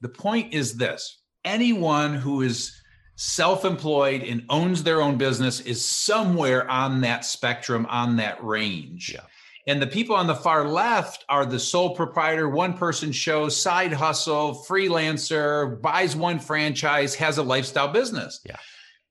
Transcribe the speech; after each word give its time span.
The 0.00 0.08
point 0.08 0.52
is 0.54 0.74
this 0.74 1.22
anyone 1.44 2.14
who 2.14 2.42
is 2.42 2.80
self 3.16 3.64
employed 3.64 4.22
and 4.22 4.44
owns 4.48 4.82
their 4.82 5.00
own 5.00 5.16
business 5.16 5.60
is 5.60 5.84
somewhere 5.84 6.68
on 6.70 7.00
that 7.00 7.24
spectrum, 7.24 7.86
on 7.88 8.16
that 8.16 8.42
range. 8.44 9.12
Yeah. 9.14 9.22
And 9.68 9.82
the 9.82 9.86
people 9.86 10.14
on 10.14 10.28
the 10.28 10.34
far 10.34 10.68
left 10.68 11.24
are 11.28 11.44
the 11.44 11.58
sole 11.58 11.96
proprietor, 11.96 12.48
one 12.48 12.74
person 12.74 13.10
show, 13.10 13.48
side 13.48 13.92
hustle, 13.92 14.64
freelancer, 14.68 15.80
buys 15.82 16.14
one 16.14 16.38
franchise, 16.38 17.16
has 17.16 17.38
a 17.38 17.42
lifestyle 17.42 17.88
business. 17.88 18.40
Yeah. 18.44 18.56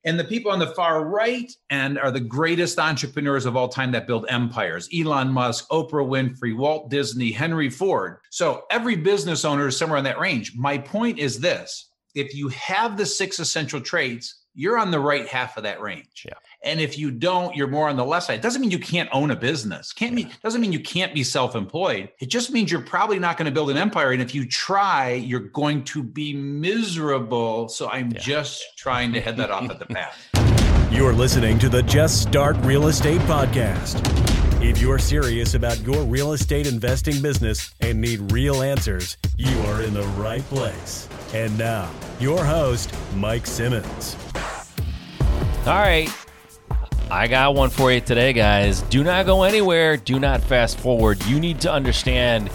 And 0.06 0.20
the 0.20 0.24
people 0.24 0.52
on 0.52 0.60
the 0.60 0.68
far 0.68 1.04
right 1.04 1.52
end 1.72 1.98
are 1.98 2.12
the 2.12 2.20
greatest 2.20 2.78
entrepreneurs 2.78 3.46
of 3.46 3.58
all 3.58 3.68
time 3.68 3.92
that 3.92 4.06
build 4.06 4.28
empires 4.30 4.88
Elon 4.96 5.30
Musk, 5.30 5.68
Oprah 5.70 6.08
Winfrey, 6.08 6.56
Walt 6.56 6.92
Disney, 6.92 7.32
Henry 7.32 7.72
Ford. 7.72 8.18
So 8.30 8.64
every 8.70 8.96
business 8.96 9.44
owner 9.44 9.68
is 9.68 9.78
somewhere 9.78 9.98
in 9.98 10.06
that 10.06 10.20
range. 10.20 10.54
My 10.56 10.78
point 10.78 11.18
is 11.18 11.40
this 11.40 11.90
if 12.14 12.34
you 12.36 12.50
have 12.50 12.98
the 12.98 13.06
six 13.06 13.40
essential 13.40 13.82
traits, 13.82 14.45
you're 14.56 14.78
on 14.78 14.90
the 14.92 15.00
right 15.00 15.28
half 15.28 15.58
of 15.58 15.64
that 15.64 15.82
range. 15.82 16.26
Yeah. 16.26 16.34
And 16.64 16.80
if 16.80 16.98
you 16.98 17.12
don't, 17.12 17.56
you're 17.56 17.68
more 17.68 17.90
on 17.90 17.96
the 17.98 18.06
left 18.06 18.28
side. 18.28 18.40
It 18.40 18.42
doesn't 18.42 18.62
mean 18.62 18.72
you 18.72 18.80
can't 18.80 19.10
own 19.12 19.30
a 19.32 19.36
business. 19.36 19.94
Can't 19.94 20.14
mean 20.14 20.32
doesn't 20.44 20.62
mean 20.62 20.72
you 20.74 20.80
can't 20.80 21.14
be 21.14 21.24
self-employed. 21.24 22.10
It 22.20 22.28
just 22.30 22.52
means 22.52 22.72
you're 22.72 22.82
probably 22.82 23.20
not 23.20 23.38
going 23.38 23.46
to 23.46 23.52
build 23.52 23.70
an 23.70 23.78
empire. 23.78 24.12
And 24.12 24.22
if 24.22 24.34
you 24.34 24.48
try, 24.48 25.12
you're 25.12 25.40
going 25.42 25.84
to 25.86 26.02
be 26.02 26.34
miserable. 26.34 27.70
So 27.70 27.90
I'm 27.90 28.12
Yeah. 28.12 28.20
just 28.20 28.64
trying 28.78 29.14
to 29.14 29.22
head 29.22 29.38
that 29.38 29.52
off 29.52 29.70
at 29.70 29.80
the 29.80 29.86
path. 29.94 30.18
You're 30.92 31.14
listening 31.14 31.60
to 31.60 31.70
the 31.70 31.84
Just 31.84 32.22
Start 32.22 32.56
Real 32.62 32.88
Estate 32.88 33.22
Podcast. 33.22 34.02
If 34.68 34.82
you're 34.82 34.98
serious 34.98 35.54
about 35.54 35.80
your 35.82 36.02
real 36.06 36.34
estate 36.34 36.66
investing 36.66 37.22
business 37.22 37.76
and 37.82 38.02
need 38.02 38.32
real 38.32 38.64
answers, 38.64 39.16
you 39.38 39.56
are 39.68 39.84
in 39.84 39.94
the 39.94 40.02
right 40.18 40.42
place. 40.46 41.08
And 41.36 41.56
now, 41.56 41.92
your 42.20 42.44
host, 42.44 42.92
Mike 43.16 43.46
Simmons. 43.46 44.18
All 45.68 45.74
right. 45.76 46.10
I 47.12 47.28
got 47.28 47.54
one 47.54 47.70
for 47.70 47.92
you 47.92 48.02
today, 48.02 48.34
guys. 48.34 48.82
Do 48.82 49.04
not 49.04 49.28
go 49.28 49.44
anywhere. 49.44 49.98
Do 49.98 50.20
not 50.20 50.42
fast 50.42 50.80
forward. 50.80 51.24
You 51.26 51.40
need 51.40 51.62
to 51.62 51.72
understand 51.72 52.50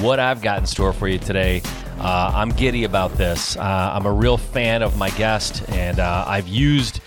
what 0.00 0.20
I've 0.20 0.42
got 0.42 0.60
in 0.60 0.66
store 0.66 0.92
for 0.92 1.08
you 1.08 1.18
today. 1.18 1.62
Uh, 1.98 2.30
I'm 2.32 2.50
giddy 2.50 2.84
about 2.84 3.12
this. 3.14 3.56
Uh, 3.56 3.90
I'm 3.92 4.06
a 4.06 4.12
real 4.12 4.36
fan 4.36 4.82
of 4.82 4.96
my 4.96 5.10
guest, 5.10 5.68
and 5.70 5.98
uh, 5.98 6.24
I've 6.28 6.46
used 6.46 7.00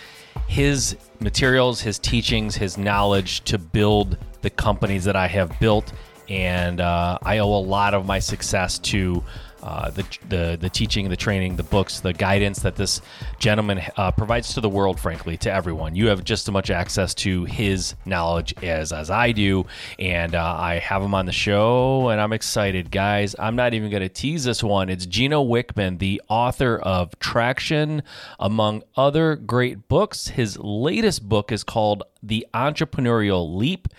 his 0.48 0.98
materials, 1.22 1.80
his 1.80 1.98
teachings, 1.98 2.58
his 2.58 2.78
knowledge 2.78 3.40
to 3.46 3.58
build 3.58 4.18
the 4.42 4.50
companies 4.50 5.06
that 5.06 5.16
I 5.16 5.28
have 5.28 5.60
built. 5.60 5.92
And 6.28 6.80
uh, 6.80 7.18
I 7.24 7.40
owe 7.40 7.56
a 7.56 7.58
lot 7.58 7.94
of 7.94 8.06
my 8.06 8.20
success 8.20 8.78
to 8.80 9.24
uh, 9.62 9.90
the, 9.92 10.06
the 10.30 10.58
the 10.60 10.70
teaching, 10.70 11.10
the 11.10 11.18
training, 11.18 11.56
the 11.56 11.64
books, 11.64 12.00
the 12.00 12.14
guidance 12.14 12.60
that 12.60 12.76
this 12.76 13.02
gentleman 13.40 13.82
uh, 13.98 14.12
provides 14.12 14.54
to 14.54 14.62
the 14.62 14.70
world. 14.70 15.00
Frankly, 15.00 15.38
to 15.38 15.52
everyone, 15.52 15.96
you 15.96 16.08
have 16.08 16.24
just 16.24 16.48
as 16.48 16.52
much 16.52 16.70
access 16.70 17.14
to 17.16 17.46
his 17.46 17.96
knowledge 18.06 18.54
as 18.64 18.94
as 18.94 19.10
I 19.10 19.32
do, 19.32 19.66
and 19.98 20.36
uh, 20.36 20.56
I 20.58 20.76
have 20.76 21.02
him 21.02 21.14
on 21.14 21.26
the 21.26 21.32
show, 21.34 22.10
and 22.10 22.22
I'm 22.22 22.32
excited, 22.32 22.92
guys. 22.92 23.36
I'm 23.38 23.56
not 23.56 23.74
even 23.74 23.90
going 23.90 24.02
to 24.04 24.10
tease 24.10 24.44
this 24.46 24.64
one. 24.64 24.90
It's 24.90 25.06
Gino 25.06 25.44
Wickman, 25.44 26.00
the 26.00 26.22
author 26.30 26.78
of 26.78 27.18
Traction, 27.20 28.04
among 28.40 28.84
other 28.96 29.36
great 29.36 29.88
books. 29.88 30.30
His 30.30 30.58
latest 30.58 31.28
book 31.28 31.52
is 31.52 31.64
called 31.64 32.04
The 32.24 32.48
Entrepreneurial 32.54 33.56
Leap. 33.58 33.90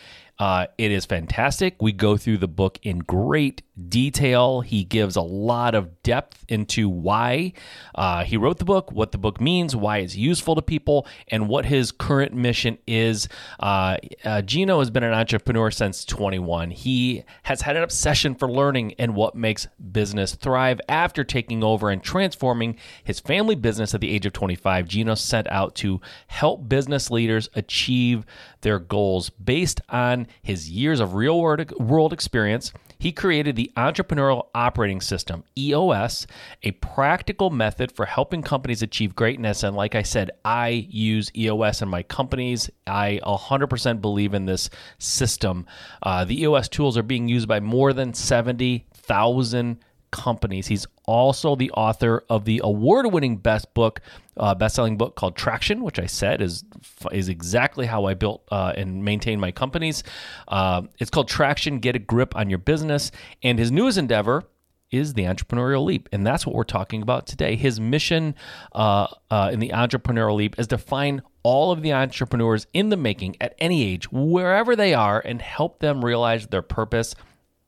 Uh, 0.40 0.66
it 0.78 0.90
is 0.90 1.04
fantastic. 1.04 1.82
We 1.82 1.92
go 1.92 2.16
through 2.16 2.38
the 2.38 2.48
book 2.48 2.78
in 2.82 3.00
great 3.00 3.60
detail. 3.88 4.60
He 4.60 4.84
gives 4.84 5.16
a 5.16 5.22
lot 5.22 5.74
of 5.74 6.02
depth 6.02 6.44
into 6.48 6.88
why 6.88 7.52
uh, 7.94 8.24
he 8.24 8.36
wrote 8.36 8.58
the 8.58 8.64
book, 8.64 8.92
what 8.92 9.12
the 9.12 9.18
book 9.18 9.40
means, 9.40 9.74
why 9.74 9.98
it's 9.98 10.16
useful 10.16 10.54
to 10.54 10.62
people, 10.62 11.06
and 11.28 11.48
what 11.48 11.66
his 11.66 11.92
current 11.92 12.34
mission 12.34 12.78
is. 12.86 13.28
Uh, 13.58 13.96
uh, 14.24 14.42
Gino 14.42 14.78
has 14.78 14.90
been 14.90 15.02
an 15.02 15.14
entrepreneur 15.14 15.70
since 15.70 16.04
21. 16.04 16.70
He 16.70 17.24
has 17.44 17.62
had 17.62 17.76
an 17.76 17.82
obsession 17.82 18.34
for 18.34 18.50
learning 18.50 18.94
and 18.98 19.14
what 19.14 19.34
makes 19.34 19.66
business 19.92 20.34
thrive. 20.34 20.80
After 20.88 21.24
taking 21.24 21.62
over 21.62 21.90
and 21.90 22.02
transforming 22.02 22.76
his 23.04 23.20
family 23.20 23.54
business 23.54 23.94
at 23.94 24.00
the 24.00 24.10
age 24.10 24.26
of 24.26 24.32
25, 24.32 24.88
Gino 24.88 25.14
set 25.14 25.50
out 25.50 25.74
to 25.76 26.00
help 26.26 26.68
business 26.68 27.10
leaders 27.10 27.48
achieve 27.54 28.24
their 28.62 28.78
goals 28.78 29.30
based 29.30 29.80
on 29.88 30.26
his 30.42 30.70
years 30.70 31.00
of 31.00 31.14
real 31.14 31.40
world 31.40 32.12
experience. 32.12 32.72
He 33.00 33.12
created 33.12 33.56
the 33.56 33.72
Entrepreneurial 33.78 34.48
Operating 34.54 35.00
System, 35.00 35.42
EOS, 35.56 36.26
a 36.62 36.72
practical 36.72 37.48
method 37.48 37.90
for 37.90 38.04
helping 38.04 38.42
companies 38.42 38.82
achieve 38.82 39.16
greatness. 39.16 39.62
And 39.62 39.74
like 39.74 39.94
I 39.94 40.02
said, 40.02 40.30
I 40.44 40.86
use 40.90 41.32
EOS 41.34 41.80
in 41.80 41.88
my 41.88 42.02
companies. 42.02 42.68
I 42.86 43.18
100% 43.24 44.02
believe 44.02 44.34
in 44.34 44.44
this 44.44 44.68
system. 44.98 45.64
Uh, 46.02 46.26
the 46.26 46.42
EOS 46.42 46.68
tools 46.68 46.98
are 46.98 47.02
being 47.02 47.26
used 47.26 47.48
by 47.48 47.58
more 47.58 47.94
than 47.94 48.12
70,000 48.12 49.78
companies. 50.10 50.66
He's 50.66 50.86
also 51.04 51.56
the 51.56 51.70
author 51.72 52.24
of 52.28 52.44
the 52.44 52.60
award-winning 52.62 53.38
best 53.38 53.72
book, 53.74 54.00
uh, 54.36 54.54
best-selling 54.54 54.96
book 54.96 55.16
called 55.16 55.36
Traction, 55.36 55.82
which 55.82 55.98
I 55.98 56.06
said 56.06 56.40
is 56.40 56.64
is 57.12 57.28
exactly 57.28 57.86
how 57.86 58.04
I 58.06 58.14
built 58.14 58.46
uh, 58.50 58.72
and 58.76 59.04
maintained 59.04 59.40
my 59.40 59.52
companies. 59.52 60.02
Uh, 60.48 60.82
it's 60.98 61.10
called 61.10 61.28
Traction: 61.28 61.80
Get 61.80 61.96
a 61.96 61.98
Grip 61.98 62.36
on 62.36 62.50
Your 62.50 62.58
Business. 62.58 63.10
And 63.42 63.58
his 63.58 63.70
newest 63.70 63.98
endeavor 63.98 64.44
is 64.90 65.14
the 65.14 65.22
entrepreneurial 65.22 65.84
leap, 65.84 66.08
and 66.12 66.26
that's 66.26 66.44
what 66.44 66.54
we're 66.54 66.64
talking 66.64 67.00
about 67.00 67.26
today. 67.26 67.54
His 67.54 67.78
mission 67.78 68.34
uh, 68.72 69.06
uh, 69.30 69.50
in 69.52 69.60
the 69.60 69.70
entrepreneurial 69.70 70.34
leap 70.34 70.58
is 70.58 70.66
to 70.68 70.78
find 70.78 71.22
all 71.42 71.70
of 71.70 71.82
the 71.82 71.92
entrepreneurs 71.92 72.66
in 72.72 72.88
the 72.88 72.96
making 72.96 73.36
at 73.40 73.54
any 73.58 73.84
age, 73.84 74.10
wherever 74.10 74.74
they 74.74 74.92
are, 74.92 75.20
and 75.20 75.40
help 75.40 75.78
them 75.78 76.04
realize 76.04 76.48
their 76.48 76.62
purpose 76.62 77.14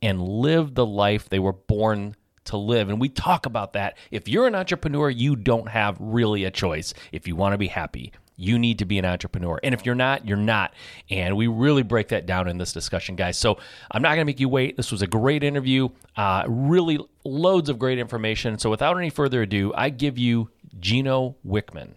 and 0.01 0.21
live 0.21 0.75
the 0.75 0.85
life 0.85 1.29
they 1.29 1.39
were 1.39 1.53
born 1.53 2.15
to 2.45 2.57
live. 2.57 2.89
And 2.89 2.99
we 2.99 3.09
talk 3.09 3.45
about 3.45 3.73
that. 3.73 3.97
If 4.11 4.27
you're 4.27 4.47
an 4.47 4.55
entrepreneur, 4.55 5.09
you 5.09 5.35
don't 5.35 5.69
have 5.69 5.97
really 5.99 6.43
a 6.43 6.51
choice. 6.51 6.93
If 7.11 7.27
you 7.27 7.35
want 7.35 7.53
to 7.53 7.57
be 7.57 7.67
happy, 7.67 8.11
you 8.35 8.57
need 8.57 8.79
to 8.79 8.85
be 8.85 8.97
an 8.97 9.05
entrepreneur. 9.05 9.59
And 9.63 9.73
if 9.73 9.85
you're 9.85 9.95
not, 9.95 10.27
you're 10.27 10.37
not. 10.37 10.73
And 11.09 11.37
we 11.37 11.47
really 11.47 11.83
break 11.83 12.09
that 12.09 12.25
down 12.25 12.47
in 12.47 12.57
this 12.57 12.73
discussion, 12.73 13.15
guys. 13.15 13.37
So 13.37 13.59
I'm 13.91 14.01
not 14.01 14.09
going 14.09 14.19
to 14.19 14.25
make 14.25 14.39
you 14.39 14.49
wait. 14.49 14.75
This 14.77 14.91
was 14.91 15.01
a 15.01 15.07
great 15.07 15.43
interview, 15.43 15.89
uh, 16.17 16.43
really 16.47 16.99
loads 17.23 17.69
of 17.69 17.79
great 17.79 17.99
information. 17.99 18.57
So 18.57 18.69
without 18.69 18.97
any 18.97 19.09
further 19.09 19.43
ado, 19.43 19.71
I 19.75 19.89
give 19.89 20.17
you 20.17 20.49
Gino 20.79 21.35
Wickman. 21.45 21.93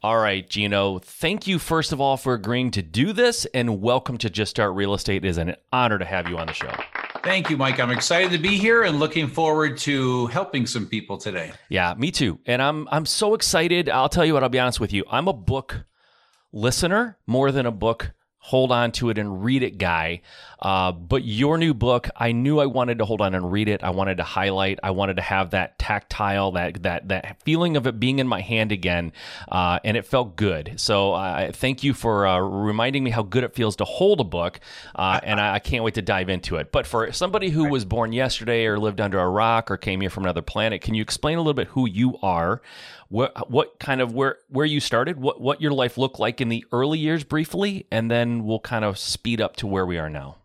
All 0.00 0.16
right, 0.16 0.48
Gino, 0.48 1.00
thank 1.00 1.48
you 1.48 1.58
first 1.58 1.90
of 1.90 2.00
all 2.00 2.16
for 2.16 2.32
agreeing 2.32 2.70
to 2.70 2.82
do 2.82 3.12
this 3.12 3.46
and 3.46 3.82
welcome 3.82 4.16
to 4.18 4.30
Just 4.30 4.50
Start 4.50 4.76
Real 4.76 4.94
Estate. 4.94 5.24
It 5.24 5.28
is 5.28 5.38
an 5.38 5.56
honor 5.72 5.98
to 5.98 6.04
have 6.04 6.28
you 6.28 6.38
on 6.38 6.46
the 6.46 6.52
show. 6.52 6.70
Thank 7.24 7.50
you, 7.50 7.56
Mike. 7.56 7.80
I'm 7.80 7.90
excited 7.90 8.30
to 8.30 8.38
be 8.38 8.56
here 8.56 8.84
and 8.84 9.00
looking 9.00 9.26
forward 9.26 9.76
to 9.78 10.26
helping 10.28 10.68
some 10.68 10.86
people 10.86 11.18
today. 11.18 11.50
Yeah, 11.68 11.94
me 11.98 12.12
too. 12.12 12.38
And 12.46 12.62
I'm 12.62 12.86
I'm 12.92 13.06
so 13.06 13.34
excited. 13.34 13.88
I'll 13.88 14.08
tell 14.08 14.24
you 14.24 14.34
what, 14.34 14.44
I'll 14.44 14.48
be 14.48 14.60
honest 14.60 14.78
with 14.78 14.92
you. 14.92 15.04
I'm 15.10 15.26
a 15.26 15.32
book 15.32 15.84
listener 16.52 17.18
more 17.26 17.50
than 17.50 17.66
a 17.66 17.72
book 17.72 18.12
hold 18.38 18.72
on 18.72 18.92
to 18.92 19.10
it 19.10 19.18
and 19.18 19.44
read 19.44 19.62
it 19.62 19.78
guy. 19.78 20.20
Uh, 20.60 20.90
but 20.90 21.22
your 21.24 21.58
new 21.58 21.72
book, 21.74 22.08
I 22.16 22.32
knew 22.32 22.58
I 22.58 22.66
wanted 22.66 22.98
to 22.98 23.04
hold 23.04 23.20
on 23.20 23.34
and 23.34 23.52
read 23.52 23.68
it. 23.68 23.84
I 23.84 23.90
wanted 23.90 24.16
to 24.16 24.24
highlight. 24.24 24.80
I 24.82 24.90
wanted 24.90 25.16
to 25.16 25.22
have 25.22 25.50
that 25.50 25.78
tactile, 25.78 26.52
that 26.52 26.82
that 26.82 27.08
that 27.08 27.42
feeling 27.42 27.76
of 27.76 27.86
it 27.86 28.00
being 28.00 28.18
in 28.18 28.26
my 28.26 28.40
hand 28.40 28.72
again, 28.72 29.12
uh, 29.50 29.78
and 29.84 29.96
it 29.96 30.04
felt 30.04 30.34
good. 30.36 30.74
So 30.76 31.12
uh, 31.12 31.52
thank 31.52 31.84
you 31.84 31.94
for 31.94 32.26
uh, 32.26 32.38
reminding 32.38 33.04
me 33.04 33.10
how 33.10 33.22
good 33.22 33.44
it 33.44 33.54
feels 33.54 33.76
to 33.76 33.84
hold 33.84 34.20
a 34.20 34.24
book, 34.24 34.60
uh, 34.96 35.20
and 35.24 35.40
I, 35.40 35.54
I, 35.54 35.58
can't 35.58 35.84
wait 35.84 35.94
to 35.94 36.02
dive 36.02 36.28
into 36.28 36.56
it. 36.56 36.72
But 36.72 36.86
for 36.86 37.12
somebody 37.12 37.50
who 37.50 37.68
was 37.68 37.84
born 37.84 38.12
yesterday 38.12 38.66
or 38.66 38.78
lived 38.78 39.00
under 39.00 39.20
a 39.20 39.28
rock 39.28 39.70
or 39.70 39.76
came 39.76 40.00
here 40.00 40.10
from 40.10 40.24
another 40.24 40.42
planet, 40.42 40.80
can 40.80 40.94
you 40.94 41.02
explain 41.02 41.36
a 41.38 41.40
little 41.40 41.54
bit 41.54 41.68
who 41.68 41.88
you 41.88 42.18
are? 42.22 42.62
What 43.08 43.50
what 43.50 43.78
kind 43.78 44.00
of 44.00 44.12
where 44.12 44.36
where 44.48 44.66
you 44.66 44.80
started, 44.80 45.18
what 45.18 45.40
what 45.40 45.62
your 45.62 45.72
life 45.72 45.96
looked 45.96 46.20
like 46.20 46.40
in 46.40 46.48
the 46.48 46.64
early 46.72 46.98
years 46.98 47.24
briefly, 47.24 47.86
and 47.90 48.10
then 48.10 48.44
we'll 48.44 48.60
kind 48.60 48.84
of 48.84 48.98
speed 48.98 49.40
up 49.40 49.56
to 49.56 49.66
where 49.66 49.86
we 49.86 49.98
are 49.98 50.10
now. 50.10 50.36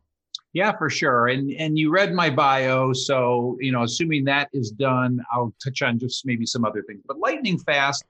Yeah, 0.53 0.71
for 0.77 0.89
sure. 0.89 1.27
And 1.27 1.51
and 1.53 1.77
you 1.77 1.91
read 1.91 2.13
my 2.13 2.29
bio, 2.29 2.93
so 2.93 3.57
you 3.59 3.71
know, 3.71 3.83
assuming 3.83 4.23
that 4.25 4.49
is 4.53 4.71
done, 4.71 5.19
I'll 5.33 5.53
touch 5.63 5.81
on 5.81 5.99
just 5.99 6.25
maybe 6.25 6.45
some 6.45 6.63
other 6.63 6.83
things. 6.83 7.01
But 7.05 7.17
lightning 7.17 7.57
fast, 7.57 8.05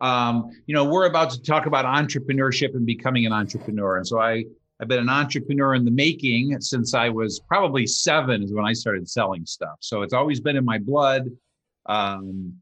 um, 0.00 0.50
you 0.66 0.74
know, 0.74 0.84
we're 0.84 1.06
about 1.06 1.30
to 1.30 1.42
talk 1.42 1.66
about 1.66 1.84
entrepreneurship 1.84 2.74
and 2.74 2.86
becoming 2.86 3.26
an 3.26 3.32
entrepreneur. 3.32 3.96
And 3.96 4.06
so 4.06 4.20
I 4.20 4.44
I've 4.80 4.88
been 4.88 5.00
an 5.00 5.08
entrepreneur 5.08 5.74
in 5.74 5.84
the 5.84 5.90
making 5.90 6.60
since 6.60 6.94
I 6.94 7.08
was 7.08 7.40
probably 7.40 7.86
seven 7.86 8.44
is 8.44 8.52
when 8.52 8.64
I 8.64 8.72
started 8.72 9.10
selling 9.10 9.44
stuff. 9.44 9.76
So 9.80 10.02
it's 10.02 10.14
always 10.14 10.40
been 10.40 10.56
in 10.56 10.64
my 10.64 10.78
blood. 10.78 11.28
Um, 11.86 12.54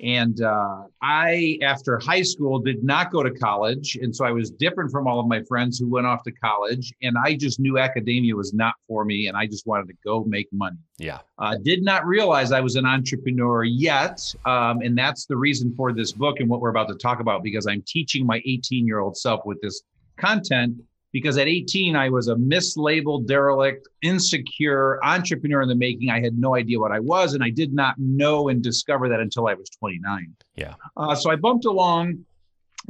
And 0.00 0.42
uh, 0.42 0.84
I, 1.02 1.58
after 1.62 1.98
high 1.98 2.22
school, 2.22 2.60
did 2.60 2.84
not 2.84 3.10
go 3.10 3.22
to 3.22 3.30
college. 3.30 3.96
And 4.00 4.14
so 4.14 4.24
I 4.24 4.30
was 4.30 4.50
different 4.50 4.92
from 4.92 5.08
all 5.08 5.18
of 5.18 5.26
my 5.26 5.42
friends 5.42 5.78
who 5.78 5.88
went 5.88 6.06
off 6.06 6.22
to 6.24 6.32
college. 6.32 6.92
And 7.02 7.16
I 7.22 7.34
just 7.34 7.58
knew 7.58 7.78
academia 7.78 8.36
was 8.36 8.54
not 8.54 8.74
for 8.86 9.04
me. 9.04 9.26
And 9.26 9.36
I 9.36 9.46
just 9.46 9.66
wanted 9.66 9.88
to 9.88 9.94
go 10.04 10.24
make 10.24 10.48
money. 10.52 10.78
Yeah. 10.98 11.18
Uh, 11.38 11.56
did 11.62 11.82
not 11.82 12.06
realize 12.06 12.52
I 12.52 12.60
was 12.60 12.76
an 12.76 12.86
entrepreneur 12.86 13.64
yet. 13.64 14.20
Um, 14.44 14.82
and 14.82 14.96
that's 14.96 15.26
the 15.26 15.36
reason 15.36 15.74
for 15.76 15.92
this 15.92 16.12
book 16.12 16.40
and 16.40 16.48
what 16.48 16.60
we're 16.60 16.70
about 16.70 16.88
to 16.88 16.94
talk 16.94 17.20
about, 17.20 17.42
because 17.42 17.66
I'm 17.66 17.82
teaching 17.86 18.24
my 18.24 18.40
18 18.46 18.86
year 18.86 19.00
old 19.00 19.16
self 19.16 19.44
with 19.44 19.60
this 19.60 19.82
content 20.16 20.74
because 21.12 21.38
at 21.38 21.46
18 21.46 21.96
i 21.96 22.08
was 22.08 22.28
a 22.28 22.34
mislabeled 22.34 23.26
derelict 23.26 23.88
insecure 24.02 25.02
entrepreneur 25.04 25.62
in 25.62 25.68
the 25.68 25.74
making. 25.74 26.10
I 26.10 26.20
had 26.20 26.38
no 26.38 26.54
idea 26.54 26.78
what 26.78 26.92
i 26.92 27.00
was 27.00 27.34
and 27.34 27.42
i 27.42 27.50
did 27.50 27.72
not 27.72 27.94
know 27.98 28.48
and 28.48 28.62
discover 28.62 29.08
that 29.08 29.20
until 29.20 29.48
i 29.48 29.54
was 29.54 29.68
29 29.70 30.34
yeah. 30.56 30.74
Uh, 30.96 31.14
so 31.14 31.30
i 31.30 31.36
bumped 31.36 31.64
along 31.64 32.24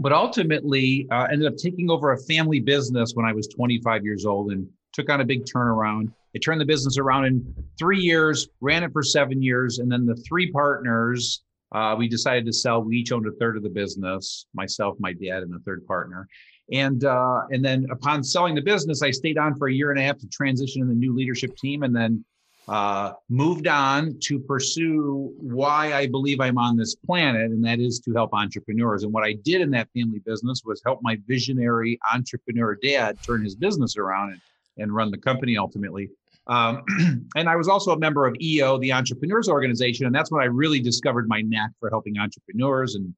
but 0.01 0.13
ultimately 0.13 1.07
uh, 1.11 1.27
ended 1.33 1.51
up 1.53 1.57
taking 1.57 1.91
over 1.91 2.13
a 2.13 2.19
family 2.25 2.61
business 2.61 3.13
when 3.15 3.27
i 3.27 3.33
was 3.33 3.49
25 3.49 4.05
years 4.05 4.27
old 4.27 4.53
and 4.53 4.69
took 4.93 5.11
on 5.11 5.21
a 5.21 5.25
big 5.25 5.45
turnaround. 5.45 6.13
I 6.35 6.39
turned 6.39 6.61
the 6.61 6.65
business 6.65 6.99
around 6.99 7.27
in 7.27 7.55
three 7.79 8.01
years 8.01 8.49
ran 8.61 8.83
it 8.83 8.93
for 8.93 9.03
seven 9.03 9.43
years 9.43 9.79
and 9.79 9.91
then 9.91 10.07
the 10.07 10.17
three 10.29 10.51
partners 10.51 11.43
uh, 11.73 11.95
we 11.99 12.09
decided 12.09 12.47
to 12.47 12.53
sell. 12.53 12.83
We 12.83 12.97
each 12.97 13.13
owned 13.13 13.27
a 13.27 13.33
third 13.33 13.57
of 13.57 13.63
the 13.63 13.69
business 13.69 14.47
myself 14.55 14.97
my 14.99 15.13
dad 15.13 15.43
and 15.43 15.55
a 15.55 15.59
third 15.61 15.87
partner 15.87 16.29
and 16.73 17.05
uh, 17.05 17.43
and 17.51 17.65
then 17.65 17.87
upon 17.91 18.23
selling 18.23 18.55
the 18.55 18.63
business, 18.63 19.03
I 19.03 19.11
stayed 19.11 19.39
on 19.39 19.57
for 19.57 19.69
a 19.69 19.73
year 19.73 19.91
and 19.91 19.99
a 19.99 20.03
half 20.03 20.19
to 20.19 20.29
transition 20.29 20.83
in 20.83 20.89
the 20.89 20.95
new 20.95 21.15
leadership 21.15 21.57
team, 21.57 21.83
and 21.83 21.95
then 21.95 22.25
uh, 22.69 23.13
moved 23.31 23.67
on 23.67 24.19
to 24.25 24.39
pursue 24.39 25.33
why 25.39 25.95
I 25.95 26.07
believe 26.07 26.41
I'm 26.41 26.59
on 26.59 26.77
this 26.77 26.95
planet, 26.95 27.51
and 27.51 27.65
that 27.65 27.81
is 27.81 27.99
to 28.01 28.13
help 28.13 28.35
entrepreneurs. 28.35 29.05
And 29.05 29.13
what 29.13 29.25
I 29.25 29.35
did 29.43 29.63
in 29.63 29.71
that 29.71 29.89
family 29.95 30.19
business 30.19 30.63
was 30.65 30.83
help 30.85 31.01
my 31.03 31.19
visionary 31.27 31.99
entrepreneur 32.13 32.77
dad 32.83 33.19
turn 33.25 33.43
his 33.43 33.55
business 33.55 33.97
around 33.97 34.33
and, 34.33 34.41
and 34.77 34.95
run 34.95 35.11
the 35.11 35.17
company 35.17 35.57
ultimately. 35.57 36.11
Um, 36.47 36.83
and 37.37 37.49
I 37.49 37.57
was 37.57 37.69
also 37.69 37.93
a 37.93 37.99
member 37.99 38.27
of 38.27 38.37
EO, 38.41 38.79
the 38.79 38.93
Entrepreneurs 38.93 39.49
Organization, 39.49 40.05
and 40.05 40.15
that's 40.15 40.31
when 40.31 40.43
I 40.43 40.47
really 40.47 40.81
discovered 40.81 41.27
my 41.27 41.41
knack 41.41 41.71
for 41.81 41.89
helping 41.89 42.19
entrepreneurs. 42.19 42.95
And 42.97 43.15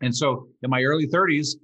and 0.00 0.14
so 0.14 0.48
in 0.62 0.70
my 0.70 0.82
early 0.82 1.08
30s, 1.08 1.56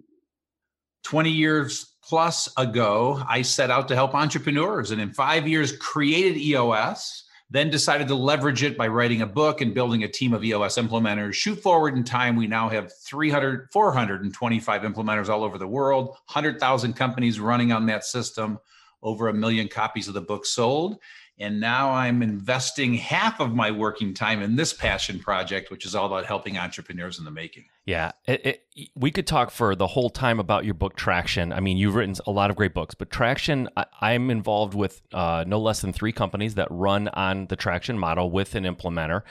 20 1.05 1.31
years 1.31 1.95
plus 2.03 2.53
ago, 2.57 3.23
I 3.29 3.43
set 3.43 3.71
out 3.71 3.89
to 3.89 3.95
help 3.95 4.15
entrepreneurs 4.15 4.91
and 4.91 5.01
in 5.01 5.13
five 5.13 5.47
years 5.47 5.77
created 5.77 6.37
EOS, 6.39 7.25
then 7.51 7.71
decided 7.71 8.09
to 8.09 8.15
leverage 8.15 8.63
it 8.63 8.77
by 8.77 8.89
writing 8.89 9.23
a 9.23 9.27
book 9.27 9.61
and 9.61 9.75
building 9.75 10.03
a 10.03 10.09
team 10.09 10.35
of 10.35 10.45
EOS 10.45 10.77
implementers. 10.77 11.35
Shoot 11.35 11.61
forward 11.61 11.95
in 11.95 12.05
time, 12.05 12.37
we 12.37 12.47
now 12.47 12.69
have 12.69 12.93
300, 13.05 13.69
425 13.71 14.83
implementers 14.83 15.29
all 15.29 15.45
over 15.45 15.59
the 15.59 15.69
world, 15.69 16.09
100,000 16.09 16.95
companies 16.95 17.39
running 17.39 17.71
on 17.71 17.87
that 17.87 18.05
system, 18.05 18.59
over 19.03 19.29
a 19.29 19.35
million 19.35 19.69
copies 19.69 20.09
of 20.09 20.15
the 20.15 20.21
book 20.21 20.47
sold. 20.47 20.99
And 21.39 21.59
now 21.59 21.91
I'm 21.91 22.23
investing 22.23 22.95
half 22.95 23.41
of 23.41 23.55
my 23.55 23.73
working 23.73 24.15
time 24.15 24.41
in 24.41 24.55
this 24.55 24.73
passion 24.73 25.19
project, 25.19 25.71
which 25.71 25.85
is 25.85 25.95
all 25.95 26.07
about 26.07 26.27
helping 26.27 26.57
entrepreneurs 26.59 27.19
in 27.19 27.25
the 27.25 27.31
making. 27.33 27.65
Yeah, 27.87 28.13
it, 28.27 28.47
it, 28.77 28.89
we 28.95 29.11
could 29.11 29.27
talk 29.27 29.51
for 29.51 29.75
the 29.75 29.89
whole 29.89 30.11
time 30.11 30.39
about 30.39 30.65
your 30.65 30.75
book 30.75 30.97
Traction. 30.97 31.53
I 31.53 31.59
mean, 31.59 31.77
you've 31.77 31.97
written 31.97 32.15
a 32.27 32.31
lot 32.31 32.51
of 32.51 32.57
great 32.57 32.73
books, 32.73 32.95
but 32.95 33.11
Traction, 33.11 33.69
I, 33.77 34.13
am 34.13 34.31
involved 34.31 34.75
with 34.75 35.03
uh, 35.13 35.45
no 35.47 35.61
less 35.61 35.81
than 35.81 35.93
three 35.93 36.13
companies 36.13 36.55
that 36.55 36.69
run 36.71 37.09
on 37.09 37.47
the 37.47 37.57
Traction 37.57 37.99
model 37.99 38.31
with 38.31 38.55
an 38.55 38.65
implementer, 38.65 39.23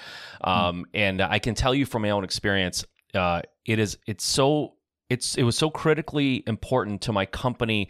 um, 0.41 0.53
mm-hmm. 0.53 0.81
and 0.93 1.21
I 1.21 1.39
can 1.39 1.55
tell 1.55 1.73
you 1.73 1.85
from 1.85 2.01
my 2.01 2.09
own 2.09 2.23
experience, 2.25 2.85
uh, 3.13 3.41
it 3.65 3.79
is 3.79 3.97
it's 4.05 4.25
so 4.25 4.73
it's 5.09 5.35
it 5.35 5.43
was 5.43 5.57
so 5.57 5.69
critically 5.69 6.43
important 6.45 7.01
to 7.03 7.13
my 7.13 7.25
company 7.25 7.89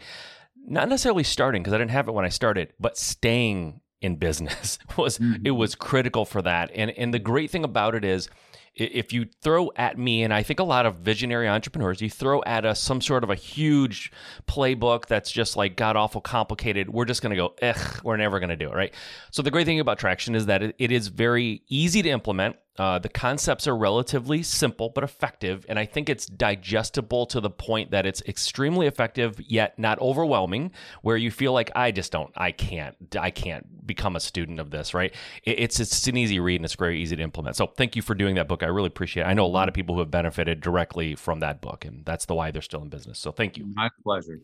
not 0.66 0.88
necessarily 0.88 1.24
starting 1.24 1.62
because 1.62 1.74
I 1.74 1.78
didn't 1.78 1.90
have 1.90 2.08
it 2.08 2.12
when 2.12 2.24
I 2.24 2.30
started, 2.30 2.72
but 2.80 2.96
staying 2.96 3.80
in 4.00 4.16
business 4.16 4.78
was 4.96 5.18
mm-hmm. 5.18 5.46
it 5.46 5.52
was 5.52 5.74
critical 5.74 6.24
for 6.24 6.42
that. 6.42 6.70
And 6.74 6.90
and 6.92 7.12
the 7.12 7.18
great 7.18 7.50
thing 7.50 7.64
about 7.64 7.94
it 7.94 8.04
is 8.04 8.28
if 8.76 9.12
you 9.12 9.26
throw 9.40 9.70
at 9.76 9.98
me, 9.98 10.24
and 10.24 10.34
I 10.34 10.42
think 10.42 10.58
a 10.58 10.64
lot 10.64 10.84
of 10.84 10.96
visionary 10.96 11.48
entrepreneurs, 11.48 12.00
you 12.00 12.10
throw 12.10 12.42
at 12.44 12.64
us 12.64 12.80
some 12.80 13.00
sort 13.00 13.22
of 13.22 13.30
a 13.30 13.34
huge 13.34 14.10
playbook 14.48 15.06
that's 15.06 15.30
just 15.30 15.56
like 15.56 15.76
god 15.76 15.96
awful 15.96 16.20
complicated, 16.20 16.90
we're 16.90 17.04
just 17.04 17.22
going 17.22 17.30
to 17.30 17.36
go, 17.36 17.54
ugh, 17.62 18.00
we're 18.02 18.16
never 18.16 18.40
going 18.40 18.50
to 18.50 18.56
do 18.56 18.68
it, 18.68 18.74
right? 18.74 18.92
So 19.30 19.42
the 19.42 19.50
great 19.50 19.66
thing 19.66 19.78
about 19.78 19.98
Traction 19.98 20.34
is 20.34 20.46
that 20.46 20.62
it, 20.62 20.74
it 20.78 20.90
is 20.90 21.08
very 21.08 21.62
easy 21.68 22.02
to 22.02 22.08
implement. 22.08 22.56
Uh, 22.76 22.98
the 22.98 23.08
concepts 23.08 23.68
are 23.68 23.76
relatively 23.76 24.42
simple 24.42 24.88
but 24.88 25.04
effective, 25.04 25.64
and 25.68 25.78
I 25.78 25.84
think 25.84 26.08
it's 26.08 26.26
digestible 26.26 27.26
to 27.26 27.40
the 27.40 27.50
point 27.50 27.92
that 27.92 28.04
it's 28.04 28.20
extremely 28.22 28.86
effective 28.86 29.40
yet 29.40 29.78
not 29.78 30.00
overwhelming. 30.00 30.72
Where 31.02 31.16
you 31.16 31.30
feel 31.30 31.52
like 31.52 31.70
I 31.76 31.92
just 31.92 32.10
don't, 32.10 32.32
I 32.36 32.50
can't, 32.50 32.96
I 33.18 33.30
can't 33.30 33.86
become 33.86 34.16
a 34.16 34.20
student 34.20 34.58
of 34.58 34.70
this, 34.70 34.92
right? 34.92 35.14
It, 35.44 35.58
it's 35.60 35.78
it's 35.78 36.06
an 36.08 36.16
easy 36.16 36.40
read 36.40 36.56
and 36.56 36.64
it's 36.64 36.74
very 36.74 37.00
easy 37.00 37.14
to 37.16 37.22
implement. 37.22 37.56
So 37.56 37.66
thank 37.66 37.94
you 37.94 38.02
for 38.02 38.14
doing 38.14 38.34
that 38.36 38.48
book. 38.48 38.62
I 38.62 38.66
really 38.66 38.88
appreciate 38.88 39.22
it. 39.22 39.26
I 39.26 39.34
know 39.34 39.46
a 39.46 39.46
lot 39.46 39.68
of 39.68 39.74
people 39.74 39.94
who 39.94 40.00
have 40.00 40.10
benefited 40.10 40.60
directly 40.60 41.14
from 41.14 41.40
that 41.40 41.60
book, 41.60 41.84
and 41.84 42.04
that's 42.04 42.24
the 42.26 42.34
why 42.34 42.50
they're 42.50 42.62
still 42.62 42.82
in 42.82 42.88
business. 42.88 43.18
So 43.18 43.30
thank 43.30 43.56
you. 43.56 43.66
My 43.74 43.90
pleasure. 44.02 44.40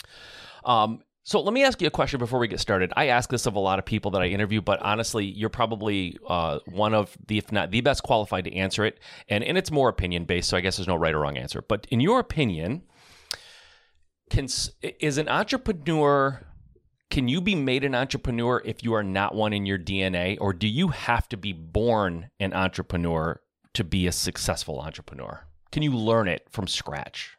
Um, 0.64 1.00
so 1.22 1.40
let 1.40 1.52
me 1.52 1.62
ask 1.64 1.80
you 1.80 1.86
a 1.86 1.90
question 1.90 2.18
before 2.18 2.38
we 2.38 2.48
get 2.48 2.60
started. 2.60 2.92
I 2.96 3.08
ask 3.08 3.30
this 3.30 3.46
of 3.46 3.54
a 3.54 3.60
lot 3.60 3.78
of 3.78 3.84
people 3.84 4.10
that 4.12 4.22
I 4.22 4.26
interview, 4.26 4.60
but 4.60 4.80
honestly, 4.80 5.24
you're 5.24 5.50
probably 5.50 6.18
uh, 6.26 6.60
one 6.66 6.94
of 6.94 7.16
the, 7.26 7.38
if 7.38 7.52
not 7.52 7.70
the 7.70 7.82
best 7.82 8.02
qualified 8.02 8.44
to 8.44 8.54
answer 8.54 8.84
it. 8.84 8.98
And, 9.28 9.44
and 9.44 9.58
it's 9.58 9.70
more 9.70 9.88
opinion 9.88 10.24
based, 10.24 10.48
so 10.48 10.56
I 10.56 10.60
guess 10.60 10.76
there's 10.76 10.88
no 10.88 10.96
right 10.96 11.14
or 11.14 11.20
wrong 11.20 11.36
answer. 11.36 11.62
But 11.62 11.86
in 11.90 12.00
your 12.00 12.20
opinion, 12.20 12.82
can 14.30 14.48
is 14.82 15.18
an 15.18 15.28
entrepreneur 15.28 16.46
can 17.10 17.26
you 17.26 17.40
be 17.40 17.56
made 17.56 17.82
an 17.82 17.94
entrepreneur 17.94 18.62
if 18.64 18.84
you 18.84 18.94
are 18.94 19.02
not 19.02 19.34
one 19.34 19.52
in 19.52 19.66
your 19.66 19.78
DNA, 19.78 20.38
or 20.40 20.52
do 20.52 20.68
you 20.68 20.88
have 20.88 21.28
to 21.30 21.36
be 21.36 21.52
born 21.52 22.30
an 22.38 22.54
entrepreneur 22.54 23.40
to 23.74 23.82
be 23.82 24.06
a 24.06 24.12
successful 24.12 24.80
entrepreneur? 24.80 25.44
Can 25.72 25.82
you 25.82 25.92
learn 25.92 26.28
it 26.28 26.46
from 26.50 26.68
scratch? 26.68 27.36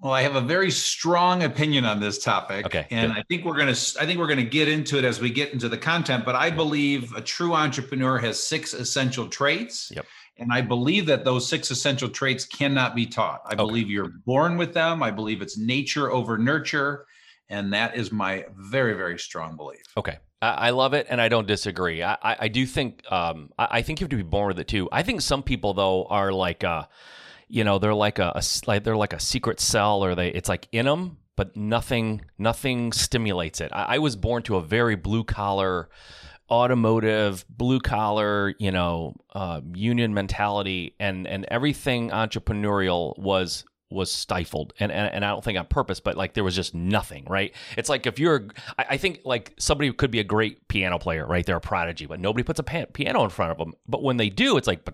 Well, 0.00 0.12
I 0.12 0.22
have 0.22 0.36
a 0.36 0.40
very 0.42 0.70
strong 0.70 1.42
opinion 1.42 1.84
on 1.84 2.00
this 2.00 2.22
topic. 2.22 2.66
Okay. 2.66 2.86
And 2.90 3.12
good. 3.12 3.20
I 3.20 3.24
think 3.28 3.44
we're 3.44 3.56
going 3.56 3.72
to 3.74 4.00
I 4.00 4.04
think 4.04 4.18
we're 4.18 4.26
going 4.26 4.38
to 4.38 4.44
get 4.44 4.68
into 4.68 4.98
it 4.98 5.04
as 5.04 5.20
we 5.20 5.30
get 5.30 5.52
into 5.52 5.68
the 5.68 5.78
content, 5.78 6.24
but 6.24 6.34
I 6.34 6.50
believe 6.50 7.14
a 7.14 7.20
true 7.20 7.54
entrepreneur 7.54 8.18
has 8.18 8.42
six 8.42 8.74
essential 8.74 9.28
traits. 9.28 9.90
Yep. 9.94 10.06
And 10.38 10.52
I 10.52 10.60
believe 10.60 11.06
that 11.06 11.24
those 11.24 11.48
six 11.48 11.70
essential 11.70 12.10
traits 12.10 12.44
cannot 12.44 12.94
be 12.94 13.06
taught. 13.06 13.40
I 13.46 13.54
okay. 13.54 13.56
believe 13.56 13.88
you're 13.88 14.12
born 14.26 14.58
with 14.58 14.74
them. 14.74 15.02
I 15.02 15.10
believe 15.10 15.40
it's 15.40 15.56
nature 15.56 16.12
over 16.12 16.36
nurture. 16.36 17.06
And 17.48 17.72
that 17.72 17.96
is 17.96 18.12
my 18.12 18.44
very, 18.54 18.92
very 18.94 19.18
strong 19.18 19.56
belief. 19.56 19.84
Okay. 19.96 20.18
I 20.42 20.70
love 20.70 20.92
it, 20.92 21.06
and 21.08 21.18
I 21.18 21.28
don't 21.28 21.46
disagree. 21.46 22.02
I, 22.02 22.18
I, 22.22 22.48
do 22.48 22.66
think 22.66 23.10
um, 23.10 23.50
I, 23.58 23.80
think 23.80 24.00
you 24.00 24.04
have 24.04 24.10
to 24.10 24.16
be 24.16 24.22
born 24.22 24.48
with 24.48 24.58
it 24.58 24.68
too. 24.68 24.86
I 24.92 25.02
think 25.02 25.22
some 25.22 25.42
people 25.42 25.72
though 25.72 26.04
are 26.04 26.30
like, 26.30 26.62
uh, 26.62 26.84
you 27.48 27.64
know 27.64 27.78
they're 27.78 27.94
like 27.94 28.18
a, 28.18 28.32
a 28.34 28.42
like 28.66 28.84
they're 28.84 28.96
like 28.96 29.12
a 29.12 29.20
secret 29.20 29.60
cell 29.60 30.04
or 30.04 30.14
they 30.14 30.28
it's 30.28 30.48
like 30.48 30.68
in 30.72 30.86
them 30.86 31.18
but 31.36 31.54
nothing 31.54 32.22
nothing 32.38 32.92
stimulates 32.92 33.60
it. 33.60 33.70
I, 33.72 33.96
I 33.96 33.98
was 33.98 34.16
born 34.16 34.42
to 34.44 34.56
a 34.56 34.62
very 34.62 34.96
blue 34.96 35.22
collar 35.22 35.88
automotive 36.50 37.44
blue 37.48 37.80
collar 37.80 38.54
you 38.58 38.70
know 38.70 39.14
uh, 39.34 39.60
union 39.74 40.14
mentality 40.14 40.94
and 40.98 41.26
and 41.26 41.44
everything 41.48 42.10
entrepreneurial 42.10 43.18
was 43.18 43.64
was 43.90 44.12
stifled. 44.12 44.72
And, 44.80 44.90
and 44.90 45.12
and 45.12 45.24
I 45.24 45.30
don't 45.30 45.44
think 45.44 45.58
on 45.58 45.66
purpose 45.66 46.00
but 46.00 46.16
like 46.16 46.34
there 46.34 46.44
was 46.44 46.54
just 46.54 46.74
nothing 46.74 47.24
right? 47.28 47.54
It's 47.76 47.88
like 47.88 48.06
if 48.06 48.18
you're 48.18 48.48
I, 48.78 48.86
I 48.90 48.96
think 48.96 49.20
like 49.24 49.54
somebody 49.58 49.92
could 49.92 50.10
be 50.10 50.20
a 50.20 50.24
great 50.24 50.68
piano 50.68 50.98
player 50.98 51.26
right? 51.26 51.44
They're 51.44 51.56
a 51.56 51.60
prodigy 51.60 52.06
but 52.06 52.20
nobody 52.20 52.42
puts 52.42 52.58
a 52.58 52.62
piano 52.62 53.24
in 53.24 53.30
front 53.30 53.52
of 53.52 53.58
them 53.58 53.74
but 53.86 54.02
when 54.02 54.16
they 54.16 54.28
do 54.28 54.56
it's 54.56 54.66
like 54.66 54.84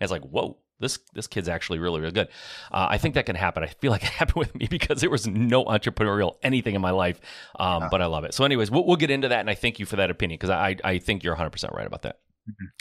it's 0.00 0.12
like 0.12 0.22
whoa 0.22 0.56
this 0.78 0.98
this 1.14 1.26
kid's 1.26 1.48
actually 1.48 1.78
really 1.78 2.00
really 2.00 2.12
good. 2.12 2.28
Uh, 2.70 2.86
I 2.90 2.98
think 2.98 3.14
that 3.14 3.26
can 3.26 3.36
happen. 3.36 3.62
I 3.62 3.68
feel 3.68 3.90
like 3.90 4.02
it 4.02 4.08
happened 4.20 4.36
with 4.36 4.54
me 4.54 4.66
because 4.70 5.00
there 5.00 5.10
was 5.10 5.26
no 5.26 5.64
entrepreneurial 5.64 6.36
anything 6.42 6.74
in 6.74 6.80
my 6.80 6.90
life 6.90 7.20
um, 7.58 7.84
yeah. 7.84 7.88
but 7.90 8.02
I 8.02 8.06
love 8.06 8.24
it. 8.24 8.34
So 8.34 8.44
anyways 8.44 8.70
we'll, 8.70 8.84
we'll 8.84 8.96
get 8.96 9.10
into 9.10 9.28
that 9.28 9.40
and 9.40 9.50
I 9.50 9.54
thank 9.54 9.78
you 9.78 9.86
for 9.86 9.96
that 9.96 10.10
opinion 10.10 10.38
because 10.38 10.50
I 10.50 10.76
I 10.84 10.98
think 10.98 11.24
you're 11.24 11.36
100% 11.36 11.74
right 11.74 11.86
about 11.86 12.02
that. 12.02 12.18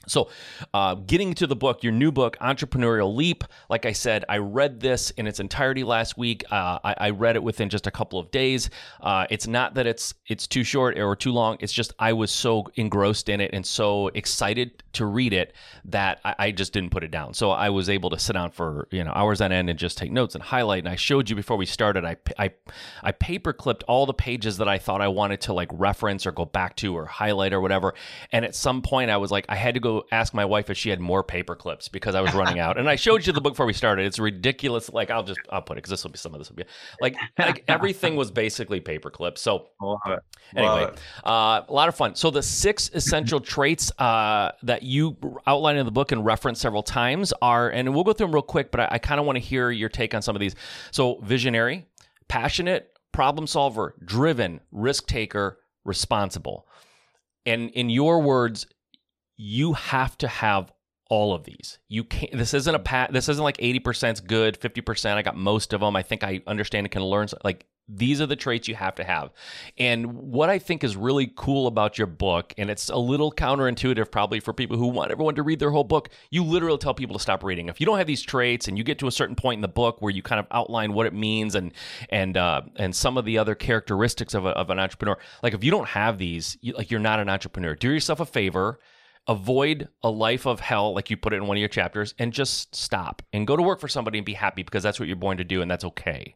So, 0.08 0.30
uh, 0.74 0.96
getting 0.96 1.34
to 1.36 1.48
the 1.48 1.56
book, 1.56 1.84
your 1.84 1.92
new 1.92 2.12
book, 2.12 2.38
Entrepreneurial 2.40 3.16
Leap. 3.16 3.44
Like 3.70 3.86
I 3.88 3.92
said, 3.92 4.24
I 4.30 4.38
read 4.38 4.80
this 4.80 5.10
in 5.12 5.26
its 5.26 5.40
entirety 5.40 5.84
last 5.84 6.18
week. 6.18 6.44
Uh, 6.52 6.78
I, 6.84 6.96
I, 6.98 7.10
read 7.10 7.36
it 7.36 7.42
within 7.42 7.70
just 7.70 7.88
a 7.88 7.92
couple 7.92 8.20
of 8.20 8.30
days. 8.30 8.70
Uh, 9.02 9.26
it's 9.32 9.48
not 9.48 9.74
that 9.74 9.88
it's 9.88 10.14
it's 10.28 10.46
too 10.46 10.64
short 10.64 11.00
or 11.00 11.16
too 11.16 11.32
long. 11.32 11.58
It's 11.60 11.74
just 11.74 11.94
I 11.98 12.14
was 12.14 12.30
so 12.30 12.68
engrossed 12.76 13.30
in 13.30 13.42
it 13.42 13.52
and 13.54 13.66
so 13.66 14.10
excited 14.10 14.84
to 14.94 15.06
read 15.08 15.34
it 15.34 15.54
that 15.86 16.20
I, 16.24 16.36
I 16.38 16.52
just 16.52 16.72
didn't 16.72 16.92
put 16.92 17.04
it 17.04 17.10
down. 17.10 17.34
So 17.34 17.50
I 17.50 17.72
was 17.72 17.90
able 17.90 18.12
to 18.12 18.20
sit 18.20 18.34
down 18.34 18.52
for 18.52 18.88
you 18.92 19.04
know 19.04 19.12
hours 19.12 19.42
on 19.42 19.52
end 19.52 19.72
and 19.72 19.80
just 19.80 19.98
take 19.98 20.12
notes 20.12 20.36
and 20.36 20.44
highlight. 20.44 20.80
And 20.80 20.90
I 20.90 20.96
showed 20.96 21.32
you 21.32 21.36
before 21.36 21.58
we 21.58 21.66
started. 21.66 22.06
I 22.06 22.18
I 22.38 22.52
I 23.02 23.12
paper 23.14 23.54
clipped 23.54 23.84
all 23.88 24.06
the 24.06 24.14
pages 24.14 24.58
that 24.58 24.68
I 24.68 24.78
thought 24.78 25.02
I 25.02 25.08
wanted 25.08 25.42
to 25.42 25.54
like 25.54 25.70
reference 25.74 26.28
or 26.28 26.32
go 26.32 26.46
back 26.46 26.76
to 26.78 26.96
or 26.96 27.06
highlight 27.06 27.54
or 27.54 27.62
whatever. 27.62 27.96
And 28.32 28.46
at 28.46 28.54
some 28.54 28.84
point, 28.84 29.10
I 29.10 29.18
was 29.18 29.32
like. 29.32 29.46
I 29.56 29.58
had 29.58 29.74
to 29.76 29.80
go 29.80 30.06
ask 30.12 30.34
my 30.34 30.44
wife 30.44 30.70
if 30.70 30.78
she 30.78 30.90
had 30.90 31.00
more 31.00 31.24
paper 31.24 31.56
clips 31.56 31.88
because 31.88 32.14
I 32.14 32.20
was 32.20 32.34
running 32.34 32.60
out. 32.60 32.78
And 32.78 32.90
I 32.90 32.98
showed 32.98 33.26
you 33.26 33.32
the 33.32 33.40
book 33.40 33.54
before 33.54 33.66
we 33.66 33.72
started. 33.72 34.06
It's 34.06 34.20
ridiculous. 34.20 34.92
Like 34.92 35.10
I'll 35.10 35.24
just 35.24 35.40
I'll 35.50 35.62
put 35.62 35.78
it 35.78 35.78
because 35.78 35.92
this 35.92 36.04
will 36.04 36.12
be 36.12 36.18
some 36.18 36.34
of 36.34 36.42
this 36.42 36.50
will 36.50 36.58
be 36.58 36.66
like 37.00 37.16
like 37.40 37.64
everything 37.70 38.18
was 38.18 38.32
basically 38.32 38.82
paper 38.82 39.10
clips. 39.10 39.42
So 39.42 39.68
Love 39.82 40.00
it. 40.08 40.10
Love 40.10 40.20
anyway, 40.58 40.94
uh, 41.24 41.62
a 41.68 41.74
lot 41.74 41.88
of 41.88 41.96
fun. 41.96 42.16
So 42.16 42.32
the 42.32 42.44
six 42.44 42.92
essential 42.94 43.40
traits 43.56 43.98
uh, 43.98 44.52
that 44.64 44.84
you 44.84 45.16
outline 45.48 45.78
in 45.78 45.86
the 45.86 45.92
book 45.92 46.12
and 46.12 46.26
reference 46.26 46.60
several 46.60 46.84
times 46.84 47.32
are, 47.42 47.70
and 47.70 47.96
we'll 47.96 48.04
go 48.04 48.12
through 48.12 48.28
them 48.28 48.36
real 48.36 48.42
quick, 48.42 48.72
but 48.72 48.82
I, 48.82 48.88
I 48.92 48.98
kind 48.98 49.22
of 49.22 49.26
want 49.26 49.38
to 49.38 49.42
hear 49.42 49.72
your 49.72 49.88
take 49.88 50.14
on 50.14 50.22
some 50.22 50.36
of 50.36 50.42
these. 50.42 50.56
So 50.92 51.22
visionary, 51.22 51.88
passionate, 52.28 52.92
problem 53.14 53.48
solver, 53.48 53.96
driven, 54.04 54.60
risk 54.74 55.08
taker, 55.08 55.60
responsible. 55.86 56.68
And 57.46 57.70
in 57.72 57.90
your 57.90 58.22
words, 58.22 58.66
you 59.38 59.74
have 59.74 60.18
to 60.20 60.28
have 60.28 60.72
all 61.10 61.34
of 61.34 61.44
these. 61.44 61.78
You 61.88 62.04
can't. 62.04 62.32
This 62.32 62.54
isn't 62.54 62.74
a 62.74 62.80
pat. 62.80 63.14
This 63.14 63.30
isn't 63.30 63.44
like 63.44 63.58
eighty 63.60 63.80
percent 63.80 64.18
is 64.18 64.22
good, 64.22 64.58
fifty 64.58 64.82
percent. 64.82 65.18
I 65.18 65.22
got 65.22 65.36
most 65.36 65.74
of 65.74 65.82
them. 65.82 65.96
I 65.96 66.02
think 66.02 66.24
I 66.24 66.42
understand 66.48 66.86
and 66.86 66.92
can 66.92 67.04
learn. 67.04 67.28
Like 67.44 67.68
these 67.88 68.20
are 68.20 68.26
the 68.26 68.36
traits 68.36 68.68
you 68.68 68.74
have 68.74 68.96
to 68.96 69.04
have. 69.04 69.32
And 69.78 70.14
what 70.14 70.50
I 70.50 70.58
think 70.58 70.84
is 70.84 70.98
really 70.98 71.32
cool 71.36 71.68
about 71.68 72.00
your 72.00 72.08
book, 72.08 72.52
and 72.58 72.72
it's 72.72 72.90
a 72.90 72.98
little 72.98 73.32
counterintuitive 73.32 74.10
probably 74.10 74.40
for 74.40 74.54
people 74.54 74.76
who 74.78 74.88
want 74.88 75.12
everyone 75.12 75.36
to 75.36 75.44
read 75.44 75.60
their 75.60 75.70
whole 75.70 75.84
book, 75.84 76.10
you 76.32 76.44
literally 76.44 76.80
tell 76.80 76.96
people 76.96 77.14
to 77.16 77.22
stop 77.22 77.44
reading. 77.44 77.70
If 77.70 77.80
you 77.80 77.86
don't 77.86 78.00
have 78.00 78.08
these 78.08 78.24
traits 78.24 78.68
and 78.68 78.76
you 78.76 78.84
get 78.84 78.98
to 79.00 79.08
a 79.08 79.12
certain 79.12 79.36
point 79.36 79.60
in 79.60 79.62
the 79.62 79.68
book 79.68 80.02
where 80.02 80.12
you 80.12 80.24
kind 80.24 80.40
of 80.40 80.48
outline 80.50 80.94
what 80.94 81.06
it 81.06 81.14
means 81.14 81.54
and 81.54 81.72
and 82.10 82.36
uh, 82.36 82.64
and 82.78 82.96
some 82.96 83.18
of 83.18 83.26
the 83.26 83.38
other 83.38 83.54
characteristics 83.54 84.34
of, 84.34 84.46
a, 84.46 84.50
of 84.50 84.72
an 84.72 84.80
entrepreneur, 84.80 85.20
like 85.44 85.54
if 85.54 85.64
you 85.64 85.70
don't 85.70 85.90
have 85.90 86.18
these, 86.18 86.58
you, 86.62 86.74
like 86.74 86.90
you're 86.90 87.00
not 87.00 87.20
an 87.20 87.30
entrepreneur. 87.30 87.76
Do 87.76 87.92
yourself 87.92 88.20
a 88.20 88.26
favor 88.26 88.80
avoid 89.28 89.88
a 90.04 90.10
life 90.10 90.46
of 90.46 90.60
hell 90.60 90.94
like 90.94 91.10
you 91.10 91.18
put 91.18 91.34
it 91.34 91.38
in 91.38 91.48
one 91.48 91.58
of 91.58 91.60
your 91.60 91.70
chapters 91.70 92.14
and 92.20 92.32
just 92.32 92.76
stop 92.76 93.22
and 93.34 93.48
go 93.48 93.56
to 93.56 93.64
work 93.64 93.80
for 93.80 93.88
somebody 93.88 94.20
and 94.20 94.26
be 94.26 94.34
happy 94.34 94.64
because 94.64 94.84
that's 94.84 95.00
what 95.00 95.08
you're 95.08 95.16
born 95.16 95.38
to 95.38 95.44
do 95.44 95.62
and 95.62 95.70
that's 95.70 95.84
okay 95.84 96.36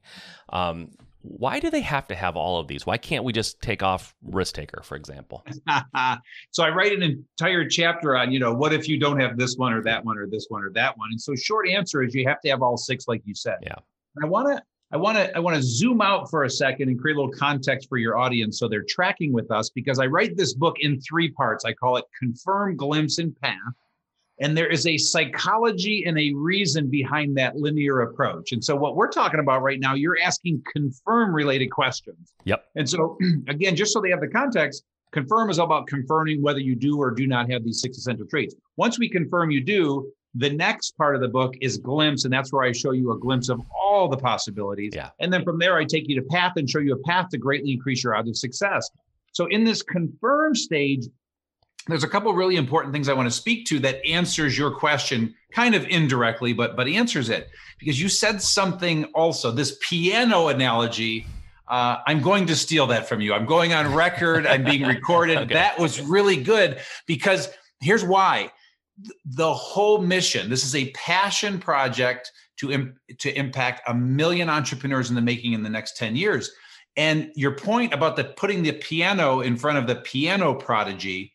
um, 0.52 0.90
why 1.22 1.60
do 1.60 1.70
they 1.70 1.82
have 1.82 2.08
to 2.08 2.16
have 2.16 2.36
all 2.36 2.60
of 2.60 2.68
these 2.68 2.86
why 2.86 2.98
can't 2.98 3.24
we 3.24 3.32
just 3.32 3.62
take 3.62 3.84
off 3.84 4.16
risk 4.24 4.56
taker 4.56 4.82
for 4.84 4.96
example 4.96 5.46
so 6.52 6.64
I 6.64 6.70
write 6.70 6.94
an 6.94 7.04
entire 7.04 7.68
chapter 7.68 8.16
on, 8.16 8.32
you 8.32 8.40
know, 8.40 8.54
what 8.54 8.74
if 8.74 8.88
you 8.88 9.00
don't 9.00 9.20
have 9.20 9.38
this 9.38 9.56
one 9.58 9.74
or 9.74 9.82
that 9.84 10.04
one 10.04 10.18
or 10.18 10.28
this 10.28 10.46
one 10.50 10.64
or 10.64 10.72
that 10.72 10.98
one? 10.98 11.10
And 11.12 11.20
so 11.20 11.36
short 11.36 11.68
answer 11.68 12.04
is 12.04 12.14
you 12.14 12.28
have 12.28 12.42
to 12.42 12.50
have 12.50 12.62
all 12.62 12.78
six, 12.78 13.08
like 13.08 13.22
you 13.26 13.36
said. 13.36 13.58
Yeah. 13.62 13.76
And 14.16 14.26
I 14.26 14.28
want 14.28 14.48
to, 14.48 14.64
I 14.92 14.98
want 14.98 15.18
to, 15.18 15.36
I 15.36 15.40
want 15.40 15.56
to 15.56 15.62
zoom 15.62 16.02
out 16.02 16.30
for 16.30 16.46
a 16.46 16.50
second 16.50 16.90
and 16.90 17.00
create 17.00 17.16
a 17.16 17.20
little 17.20 17.34
context 17.34 17.88
for 17.88 17.98
your 17.98 18.18
audience 18.18 18.58
so 18.58 18.68
they're 18.68 18.86
tracking 18.88 19.32
with 19.32 19.52
us 19.52 19.70
because 19.70 20.00
I 20.00 20.08
write 20.08 20.36
this 20.36 20.54
book 20.54 20.78
in 20.80 21.00
three 21.02 21.30
parts. 21.30 21.64
I 21.64 21.74
call 21.74 21.98
it 21.98 22.06
Confirm, 22.18 22.76
Glimpse, 22.76 23.20
and 23.20 23.40
Path. 23.40 23.58
And 24.42 24.58
there 24.58 24.68
is 24.68 24.88
a 24.88 24.98
psychology 24.98 26.06
and 26.08 26.18
a 26.18 26.34
reason 26.34 26.90
behind 26.90 27.38
that 27.38 27.58
linear 27.58 28.02
approach. 28.02 28.54
And 28.54 28.64
so, 28.64 28.76
what 28.76 28.96
we're 28.96 29.12
talking 29.12 29.42
about 29.42 29.62
right 29.62 29.80
now, 29.80 29.96
you're 29.96 30.18
asking 30.24 30.64
confirm 30.72 31.36
related 31.36 31.68
questions. 31.68 32.34
Yep. 32.46 32.64
And 32.76 32.90
so, 32.90 33.18
again, 33.50 33.76
just 33.76 33.92
so 33.92 34.00
they 34.00 34.10
have 34.12 34.22
the 34.22 34.30
context, 34.30 34.86
confirm 35.12 35.50
is 35.50 35.60
all 35.60 35.66
about 35.66 35.88
confirming 35.88 36.42
whether 36.42 36.60
you 36.60 36.74
do 36.74 36.98
or 36.98 37.12
do 37.12 37.28
not 37.28 37.52
have 37.52 37.66
these 37.66 37.82
six 37.82 37.98
essential 37.98 38.26
traits. 38.26 38.56
Once 38.78 38.98
we 38.98 39.10
confirm 39.10 39.52
you 39.52 39.62
do, 39.62 40.10
the 40.36 40.50
next 40.50 40.96
part 40.98 41.16
of 41.16 41.22
the 41.22 41.28
book 41.28 41.56
is 41.62 41.78
glimpse, 41.78 42.24
and 42.24 42.34
that's 42.34 42.54
where 42.54 42.64
I 42.64 42.72
show 42.72 42.92
you 42.92 43.12
a 43.12 43.18
glimpse 43.18 43.50
of 43.50 43.62
all 43.76 44.08
the 44.08 44.18
possibilities. 44.18 44.94
Yeah. 44.96 45.10
And 45.20 45.34
then 45.34 45.44
from 45.44 45.58
there, 45.58 45.78
I 45.78 45.86
take 45.86 46.08
you 46.08 46.16
to 46.16 46.28
path 46.28 46.54
and 46.56 46.70
show 46.70 46.80
you 46.80 46.94
a 46.94 47.08
path 47.08 47.30
to 47.30 47.38
greatly 47.38 47.72
increase 47.72 48.04
your 48.04 48.16
odds 48.16 48.30
of 48.30 48.38
success. 48.38 48.90
So 49.32 49.48
in 49.48 49.64
this 49.64 49.82
confirm 49.82 50.56
stage, 50.56 51.06
there's 51.88 52.04
a 52.04 52.08
couple 52.08 52.34
really 52.34 52.58
important 52.58 52.94
things 52.94 53.10
I 53.10 53.14
want 53.14 53.28
to 53.28 53.36
speak 53.36 53.66
to 53.68 53.80
that 53.80 54.06
answers 54.06 54.58
your 54.58 54.72
question 54.72 55.34
kind 55.52 55.74
of 55.74 55.86
indirectly, 55.88 56.54
but 56.54 56.76
but 56.76 56.88
answers 56.88 57.30
it 57.30 57.50
because 57.80 58.00
you 58.00 58.10
said 58.10 58.42
something 58.42 59.06
also. 59.16 59.52
This 59.52 59.78
piano 59.82 60.50
analogy, 60.50 61.26
uh, 61.68 61.98
I'm 62.06 62.22
going 62.22 62.46
to 62.48 62.56
steal 62.56 62.86
that 62.88 63.08
from 63.08 63.22
you. 63.22 63.34
I'm 63.34 63.46
going 63.46 63.74
on 63.74 63.94
record. 63.96 64.46
I'm 64.46 64.64
being 64.64 64.84
recorded. 64.84 65.38
Okay. 65.40 65.54
That 65.54 65.80
was 65.80 66.02
really 66.02 66.38
good 66.38 66.80
because 67.08 67.50
here's 67.80 68.04
why. 68.04 68.52
Th- 69.02 69.12
The 69.26 69.54
whole 69.54 70.02
mission. 70.02 70.50
This 70.50 70.64
is 70.66 70.76
a 70.76 70.92
passion 70.92 71.60
project 71.60 72.32
to 72.58 72.72
im- 72.72 73.00
to 73.20 73.38
impact 73.38 73.82
a 73.88 73.94
million 73.94 74.50
entrepreneurs 74.50 75.10
in 75.10 75.16
the 75.16 75.22
making 75.22 75.54
in 75.54 75.64
the 75.64 75.70
next 75.70 75.98
10 75.98 76.16
years. 76.16 76.52
And 76.98 77.32
your 77.36 77.56
point 77.56 77.94
about 77.94 78.16
the 78.16 78.26
putting 78.26 78.64
the 78.64 78.74
piano 78.74 79.42
in 79.42 79.56
front 79.56 79.78
of 79.78 79.88
the 79.88 79.98
piano 79.98 80.54
prodigy, 80.54 81.34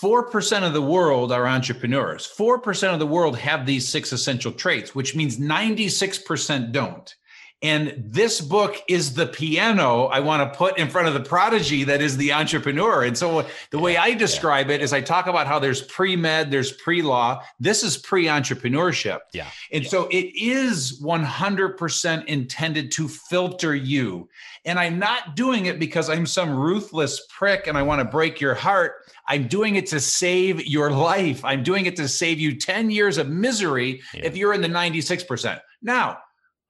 4% 0.00 0.62
of 0.66 0.72
the 0.72 0.82
world 0.82 1.32
are 1.32 1.46
entrepreneurs. 1.46 2.30
4% 2.38 2.92
of 2.92 2.98
the 2.98 3.06
world 3.06 3.36
have 3.38 3.66
these 3.66 3.88
six 3.88 4.12
essential 4.12 4.52
traits, 4.52 4.94
which 4.94 5.14
means 5.14 5.38
96% 5.38 6.72
don't. 6.72 7.14
And 7.62 7.94
this 7.96 8.40
book 8.40 8.76
is 8.88 9.14
the 9.14 9.26
piano 9.26 10.06
I 10.06 10.18
want 10.18 10.52
to 10.52 10.58
put 10.58 10.78
in 10.78 10.90
front 10.90 11.06
of 11.06 11.14
the 11.14 11.20
prodigy 11.20 11.84
that 11.84 12.02
is 12.02 12.16
the 12.16 12.32
entrepreneur. 12.32 13.04
And 13.04 13.16
so 13.16 13.46
the 13.70 13.78
way 13.78 13.96
I 13.96 14.14
describe 14.14 14.68
it 14.68 14.82
is 14.82 14.92
I 14.92 15.00
talk 15.00 15.28
about 15.28 15.46
how 15.46 15.60
there's 15.60 15.80
pre 15.82 16.16
med, 16.16 16.50
there's 16.50 16.72
pre 16.72 17.02
law. 17.02 17.42
This 17.60 17.84
is 17.84 17.96
pre 17.96 18.24
entrepreneurship. 18.24 19.20
Yeah. 19.32 19.46
And 19.70 19.86
so 19.86 20.08
it 20.10 20.34
is 20.34 21.00
100% 21.00 22.24
intended 22.26 22.90
to 22.92 23.08
filter 23.08 23.74
you. 23.74 24.28
And 24.64 24.78
I'm 24.78 24.98
not 24.98 25.36
doing 25.36 25.66
it 25.66 25.78
because 25.78 26.10
I'm 26.10 26.26
some 26.26 26.50
ruthless 26.50 27.26
prick 27.28 27.66
and 27.68 27.78
I 27.78 27.82
want 27.82 28.00
to 28.00 28.04
break 28.04 28.40
your 28.40 28.54
heart. 28.54 28.92
I'm 29.28 29.46
doing 29.46 29.76
it 29.76 29.86
to 29.86 30.00
save 30.00 30.66
your 30.66 30.90
life. 30.90 31.44
I'm 31.44 31.62
doing 31.62 31.86
it 31.86 31.94
to 31.96 32.08
save 32.08 32.40
you 32.40 32.56
10 32.58 32.90
years 32.90 33.18
of 33.18 33.28
misery 33.28 34.02
Yeah. 34.14 34.22
if 34.24 34.36
you're 34.36 34.52
in 34.52 34.62
the 34.62 34.68
96%. 34.68 35.60
Now, 35.80 36.18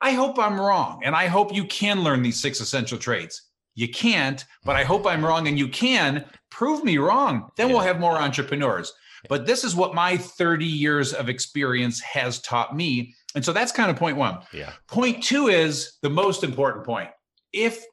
I 0.03 0.13
hope 0.13 0.39
I'm 0.39 0.61
wrong 0.61 1.01
and 1.05 1.15
I 1.15 1.29
hope 1.29 1.55
you 1.55 1.65
can 1.65 2.03
learn 2.03 2.23
these 2.23 2.41
six 2.41 2.61
essential 2.61 2.99
traits. 2.99 3.51
You 3.75 3.89
can't, 3.89 4.45
but 4.65 4.77
I 4.77 4.85
hope 4.85 5.07
I'm 5.07 5.25
wrong 5.25 5.47
and 5.49 5.59
you 5.59 5.69
can 5.69 6.25
prove 6.51 6.85
me 6.85 6.99
wrong. 6.99 7.49
Then 7.57 7.71
we'll 7.71 7.81
have 7.81 8.01
more 8.01 8.19
entrepreneurs. 8.19 8.93
But 9.29 9.47
this 9.47 9.63
is 9.63 9.77
what 9.77 9.95
my 9.95 10.17
30 10.17 10.67
years 10.67 11.13
of 11.13 11.29
experience 11.29 12.01
has 12.01 12.41
taught 12.41 12.77
me. 12.77 13.15
And 13.35 13.45
so 13.45 13.53
that's 13.53 13.73
kind 13.73 13.91
of 13.91 13.97
point 13.97 14.17
one. 14.17 14.41
Yeah. 14.53 14.73
Point 14.89 15.23
two 15.23 15.47
is 15.47 15.99
the 16.03 16.11
most 16.11 16.43
important 16.43 16.85
point. 16.85 17.11
If 17.53 17.85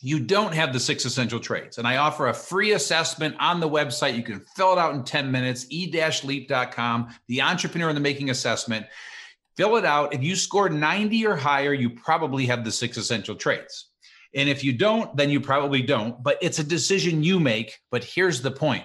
you 0.00 0.20
don't 0.20 0.54
have 0.54 0.72
the 0.72 0.80
six 0.80 1.04
essential 1.04 1.40
traits, 1.40 1.78
and 1.78 1.88
I 1.88 1.96
offer 1.96 2.28
a 2.28 2.34
free 2.34 2.72
assessment 2.72 3.34
on 3.40 3.58
the 3.58 3.68
website, 3.68 4.16
you 4.16 4.22
can 4.22 4.44
fill 4.54 4.74
it 4.74 4.78
out 4.78 4.94
in 4.94 5.02
10 5.02 5.30
minutes, 5.30 5.66
e-leap.com, 5.70 7.08
the 7.26 7.40
entrepreneur 7.42 7.88
in 7.88 7.94
the 7.94 8.00
making 8.00 8.30
assessment. 8.30 8.86
Fill 9.56 9.76
it 9.76 9.84
out. 9.84 10.14
If 10.14 10.22
you 10.22 10.34
score 10.36 10.68
90 10.68 11.26
or 11.26 11.36
higher, 11.36 11.72
you 11.72 11.90
probably 11.90 12.46
have 12.46 12.64
the 12.64 12.72
six 12.72 12.96
essential 12.96 13.36
traits. 13.36 13.90
And 14.34 14.48
if 14.48 14.64
you 14.64 14.72
don't, 14.72 15.16
then 15.16 15.30
you 15.30 15.40
probably 15.40 15.80
don't. 15.80 16.20
But 16.22 16.38
it's 16.42 16.58
a 16.58 16.64
decision 16.64 17.22
you 17.22 17.38
make. 17.38 17.80
But 17.90 18.02
here's 18.02 18.42
the 18.42 18.50
point 18.50 18.84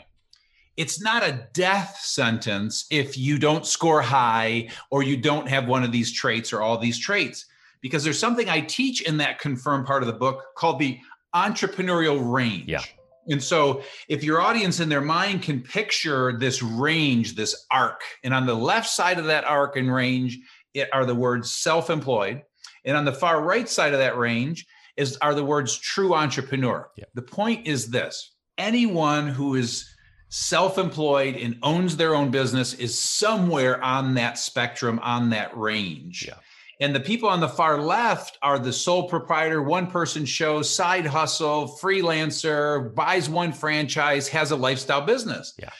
it's 0.77 1.01
not 1.01 1.23
a 1.23 1.47
death 1.53 1.99
sentence 2.01 2.85
if 2.89 3.17
you 3.17 3.37
don't 3.37 3.65
score 3.65 4.01
high 4.01 4.69
or 4.91 5.03
you 5.03 5.17
don't 5.17 5.49
have 5.49 5.67
one 5.67 5.83
of 5.83 5.91
these 5.91 6.13
traits 6.13 6.53
or 6.53 6.61
all 6.61 6.77
these 6.77 6.99
traits. 6.99 7.45
Because 7.81 8.03
there's 8.03 8.19
something 8.19 8.49
I 8.49 8.61
teach 8.61 9.01
in 9.01 9.17
that 9.17 9.39
confirmed 9.39 9.85
part 9.85 10.03
of 10.03 10.07
the 10.07 10.13
book 10.13 10.43
called 10.55 10.79
the 10.79 10.99
entrepreneurial 11.33 12.19
range. 12.31 12.69
Yeah. 12.69 12.83
And 13.27 13.43
so, 13.43 13.83
if 14.07 14.23
your 14.23 14.41
audience 14.41 14.79
in 14.79 14.89
their 14.89 15.01
mind 15.01 15.43
can 15.43 15.61
picture 15.61 16.37
this 16.37 16.63
range, 16.63 17.35
this 17.35 17.65
arc, 17.69 18.01
and 18.23 18.33
on 18.33 18.45
the 18.45 18.55
left 18.55 18.89
side 18.89 19.19
of 19.19 19.25
that 19.25 19.43
arc 19.43 19.75
and 19.75 19.93
range 19.93 20.39
are 20.93 21.05
the 21.05 21.15
words 21.15 21.51
self 21.51 21.89
employed, 21.89 22.43
and 22.85 22.95
on 22.97 23.05
the 23.05 23.13
far 23.13 23.41
right 23.41 23.67
side 23.67 23.93
of 23.93 23.99
that 23.99 24.17
range 24.17 24.65
is 24.97 25.17
are 25.17 25.33
the 25.33 25.45
words 25.45 25.77
true 25.77 26.13
entrepreneur. 26.13 26.89
Yeah. 26.97 27.05
The 27.13 27.21
point 27.21 27.67
is 27.67 27.87
this 27.87 28.33
anyone 28.57 29.27
who 29.27 29.55
is 29.55 29.89
self-employed 30.31 31.35
and 31.35 31.57
owns 31.63 31.97
their 31.97 32.13
own 32.13 32.29
business 32.29 32.73
is 32.75 32.97
somewhere 32.97 33.81
on 33.83 34.13
that 34.13 34.37
spectrum 34.37 34.99
on 35.01 35.31
that 35.31 35.55
range 35.57 36.25
Yeah. 36.27 36.35
and 36.79 36.93
the 36.93 36.99
people 36.99 37.27
on 37.27 37.39
the 37.39 37.49
far 37.49 37.81
left 37.81 38.37
are 38.43 38.59
the 38.59 38.71
sole 38.71 39.09
proprietor 39.09 39.63
one 39.63 39.87
person 39.87 40.25
show 40.25 40.61
side 40.61 41.07
hustle 41.07 41.67
freelancer 41.81 42.93
buys 42.93 43.27
one 43.27 43.51
franchise 43.51 44.27
has 44.27 44.51
a 44.51 44.55
lifestyle 44.55 45.01
business 45.01 45.55
Yeah. 45.57 45.71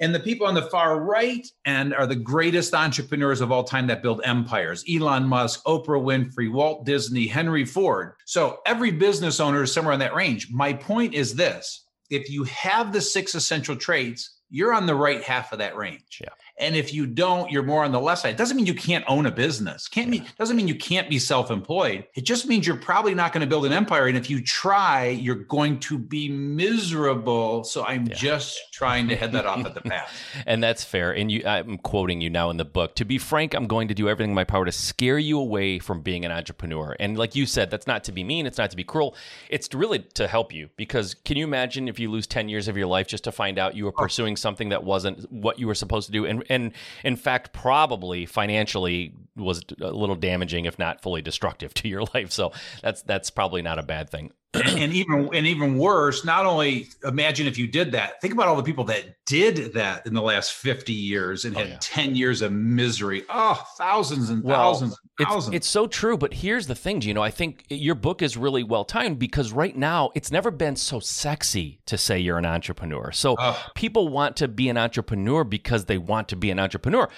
And 0.00 0.14
the 0.14 0.20
people 0.20 0.46
on 0.46 0.54
the 0.54 0.62
far 0.62 1.00
right 1.00 1.46
end 1.66 1.94
are 1.94 2.06
the 2.06 2.16
greatest 2.16 2.74
entrepreneurs 2.74 3.40
of 3.40 3.52
all 3.52 3.64
time 3.64 3.86
that 3.88 4.02
build 4.02 4.20
empires 4.24 4.84
Elon 4.90 5.24
Musk, 5.24 5.62
Oprah 5.64 6.02
Winfrey, 6.02 6.50
Walt 6.50 6.84
Disney, 6.84 7.26
Henry 7.26 7.64
Ford. 7.64 8.14
So 8.24 8.58
every 8.66 8.90
business 8.90 9.40
owner 9.40 9.62
is 9.62 9.72
somewhere 9.72 9.94
in 9.94 10.00
that 10.00 10.14
range. 10.14 10.48
My 10.50 10.72
point 10.72 11.14
is 11.14 11.34
this 11.34 11.86
if 12.08 12.28
you 12.30 12.44
have 12.44 12.92
the 12.92 13.00
six 13.00 13.34
essential 13.34 13.76
traits, 13.76 14.38
you're 14.48 14.74
on 14.74 14.86
the 14.86 14.94
right 14.94 15.22
half 15.22 15.52
of 15.52 15.58
that 15.58 15.76
range. 15.76 16.18
Yeah. 16.20 16.30
And 16.60 16.76
if 16.76 16.92
you 16.92 17.06
don't, 17.06 17.50
you're 17.50 17.62
more 17.62 17.84
on 17.84 17.92
the 17.92 18.00
left 18.00 18.22
side. 18.22 18.30
It 18.30 18.36
doesn't 18.36 18.56
mean 18.56 18.66
you 18.66 18.74
can't 18.74 19.04
own 19.08 19.26
a 19.26 19.30
business. 19.30 19.88
Can't 19.88 20.08
mean 20.08 20.26
doesn't 20.38 20.56
mean 20.56 20.68
you 20.68 20.74
can't 20.74 21.08
be 21.08 21.18
self-employed. 21.18 22.06
It 22.14 22.22
just 22.22 22.46
means 22.46 22.66
you're 22.66 22.76
probably 22.76 23.14
not 23.14 23.32
going 23.32 23.40
to 23.40 23.46
build 23.46 23.66
an 23.66 23.72
empire. 23.72 24.06
And 24.06 24.16
if 24.16 24.30
you 24.30 24.42
try, 24.42 25.08
you're 25.08 25.34
going 25.34 25.80
to 25.80 25.98
be 25.98 26.28
miserable. 26.28 27.64
So 27.64 27.84
I'm 27.84 28.06
yeah. 28.06 28.14
just 28.14 28.58
trying 28.72 29.08
to 29.08 29.16
head 29.16 29.32
that 29.32 29.46
off 29.46 29.64
at 29.64 29.74
the 29.74 29.80
path. 29.90 30.12
and 30.46 30.62
that's 30.62 30.84
fair. 30.84 31.12
And 31.12 31.30
you 31.30 31.42
I'm 31.46 31.78
quoting 31.78 32.20
you 32.20 32.30
now 32.30 32.50
in 32.50 32.56
the 32.56 32.64
book. 32.64 32.94
To 32.96 33.04
be 33.04 33.18
frank, 33.18 33.54
I'm 33.54 33.66
going 33.66 33.88
to 33.88 33.94
do 33.94 34.08
everything 34.08 34.30
in 34.30 34.34
my 34.34 34.44
power 34.44 34.64
to 34.64 34.72
scare 34.72 35.18
you 35.18 35.38
away 35.38 35.78
from 35.78 36.02
being 36.02 36.24
an 36.24 36.32
entrepreneur. 36.32 36.96
And 37.00 37.16
like 37.18 37.34
you 37.34 37.46
said, 37.46 37.70
that's 37.70 37.86
not 37.86 38.04
to 38.04 38.12
be 38.12 38.24
mean, 38.24 38.46
it's 38.46 38.58
not 38.58 38.70
to 38.70 38.76
be 38.76 38.84
cruel. 38.84 39.14
It's 39.48 39.72
really 39.74 40.00
to 40.14 40.28
help 40.28 40.52
you. 40.52 40.68
Because 40.76 41.14
can 41.14 41.36
you 41.36 41.44
imagine 41.44 41.88
if 41.88 41.98
you 41.98 42.10
lose 42.10 42.26
10 42.26 42.48
years 42.48 42.68
of 42.68 42.76
your 42.76 42.86
life 42.86 43.06
just 43.06 43.24
to 43.24 43.32
find 43.32 43.58
out 43.58 43.74
you 43.74 43.84
were 43.84 43.94
oh. 43.96 44.02
pursuing 44.02 44.36
something 44.36 44.68
that 44.70 44.84
wasn't 44.84 45.30
what 45.32 45.58
you 45.58 45.66
were 45.66 45.74
supposed 45.74 46.06
to 46.06 46.12
do? 46.12 46.26
And 46.26 46.44
and 46.50 46.72
in 47.04 47.16
fact 47.16 47.52
probably 47.54 48.26
financially 48.26 49.14
was 49.36 49.62
a 49.80 49.90
little 49.90 50.16
damaging 50.16 50.66
if 50.66 50.78
not 50.78 51.00
fully 51.00 51.22
destructive 51.22 51.72
to 51.80 51.88
your 51.88 52.02
life. 52.14 52.30
So 52.30 52.52
that's 52.82 53.02
that's 53.02 53.30
probably 53.30 53.62
not 53.62 53.78
a 53.78 53.82
bad 53.82 54.10
thing 54.10 54.32
and 54.54 54.92
even 54.92 55.28
and 55.32 55.46
even 55.46 55.78
worse 55.78 56.24
not 56.24 56.44
only 56.44 56.88
imagine 57.04 57.46
if 57.46 57.56
you 57.56 57.68
did 57.68 57.92
that 57.92 58.20
think 58.20 58.34
about 58.34 58.48
all 58.48 58.56
the 58.56 58.62
people 58.62 58.84
that 58.84 59.14
did 59.26 59.72
that 59.74 60.04
in 60.06 60.12
the 60.12 60.22
last 60.22 60.54
50 60.54 60.92
years 60.92 61.44
and 61.44 61.54
oh, 61.56 61.60
had 61.60 61.68
yeah. 61.68 61.76
10 61.80 62.16
years 62.16 62.42
of 62.42 62.50
misery. 62.50 63.22
Oh 63.28 63.64
thousands 63.78 64.28
and 64.30 64.42
well, 64.42 64.72
thousands 64.72 64.98
and 65.18 65.28
thousands. 65.28 65.54
it's, 65.54 65.56
it's 65.56 65.68
so 65.68 65.86
true 65.86 66.16
but 66.16 66.34
here's 66.34 66.66
the 66.66 66.74
thing 66.74 67.00
you 67.02 67.14
know 67.14 67.22
i 67.22 67.30
think 67.30 67.64
your 67.68 67.94
book 67.94 68.22
is 68.22 68.36
really 68.36 68.64
well 68.64 68.84
timed 68.84 69.18
because 69.20 69.52
right 69.52 69.76
now 69.76 70.10
it's 70.14 70.32
never 70.32 70.50
been 70.50 70.74
so 70.74 70.98
sexy 70.98 71.80
to 71.86 71.96
say 71.98 72.18
you're 72.18 72.38
an 72.38 72.46
entrepreneur. 72.46 73.12
So 73.12 73.36
people 73.74 74.08
want 74.08 74.36
to 74.36 74.48
be 74.48 74.68
an 74.68 74.76
entrepreneur 74.76 75.44
because 75.44 75.84
they 75.84 75.98
want 75.98 76.28
to 76.28 76.36
be 76.36 76.50
an 76.50 76.58
entrepreneur. 76.58 77.08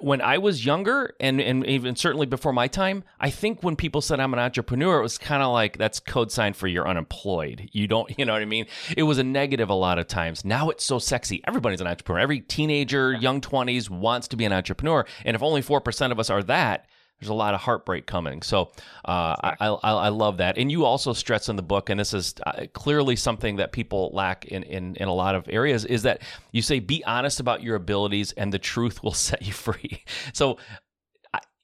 When 0.00 0.20
i 0.20 0.38
was 0.38 0.64
younger 0.64 1.14
and 1.20 1.40
and 1.40 1.66
even 1.66 1.96
certainly 1.96 2.26
before 2.26 2.52
my 2.52 2.68
time 2.68 3.04
i 3.18 3.30
think 3.30 3.62
when 3.62 3.76
people 3.76 4.00
said 4.00 4.20
i'm 4.20 4.32
an 4.32 4.38
entrepreneur 4.38 4.98
it 4.98 5.02
was 5.02 5.18
kind 5.18 5.42
of 5.42 5.52
like 5.52 5.78
that's 5.78 6.00
code 6.00 6.30
sign 6.32 6.52
for 6.52 6.66
your 6.66 6.79
you're 6.80 6.88
unemployed. 6.88 7.68
You 7.72 7.86
don't, 7.86 8.10
you 8.18 8.24
know 8.24 8.32
what 8.32 8.42
I 8.42 8.46
mean? 8.46 8.66
It 8.96 9.04
was 9.04 9.18
a 9.18 9.24
negative 9.24 9.70
a 9.70 9.74
lot 9.74 9.98
of 9.98 10.06
times. 10.06 10.44
Now 10.44 10.70
it's 10.70 10.84
so 10.84 10.98
sexy. 10.98 11.42
Everybody's 11.46 11.80
an 11.80 11.86
entrepreneur. 11.86 12.20
Every 12.20 12.40
teenager, 12.40 13.12
young 13.12 13.40
20s 13.40 13.90
wants 13.90 14.28
to 14.28 14.36
be 14.36 14.44
an 14.44 14.52
entrepreneur. 14.52 15.04
And 15.24 15.34
if 15.34 15.42
only 15.42 15.62
4% 15.62 16.12
of 16.12 16.18
us 16.18 16.30
are 16.30 16.42
that, 16.44 16.86
there's 17.20 17.28
a 17.28 17.34
lot 17.34 17.52
of 17.52 17.60
heartbreak 17.60 18.06
coming. 18.06 18.40
So 18.40 18.72
uh, 19.04 19.36
I, 19.42 19.56
I, 19.60 19.68
I, 19.90 20.08
love 20.08 20.38
that. 20.38 20.56
And 20.56 20.72
you 20.72 20.86
also 20.86 21.12
stress 21.12 21.50
in 21.50 21.56
the 21.56 21.62
book, 21.62 21.90
and 21.90 22.00
this 22.00 22.14
is 22.14 22.34
uh, 22.46 22.64
clearly 22.72 23.14
something 23.14 23.56
that 23.56 23.72
people 23.72 24.10
lack 24.14 24.46
in, 24.46 24.62
in, 24.62 24.96
in 24.96 25.06
a 25.06 25.12
lot 25.12 25.34
of 25.34 25.46
areas, 25.50 25.84
is 25.84 26.04
that 26.04 26.22
you 26.52 26.62
say, 26.62 26.80
be 26.80 27.04
honest 27.04 27.38
about 27.38 27.62
your 27.62 27.76
abilities 27.76 28.32
and 28.32 28.54
the 28.54 28.58
truth 28.58 29.02
will 29.02 29.12
set 29.12 29.42
you 29.42 29.52
free. 29.52 30.02
So 30.32 30.56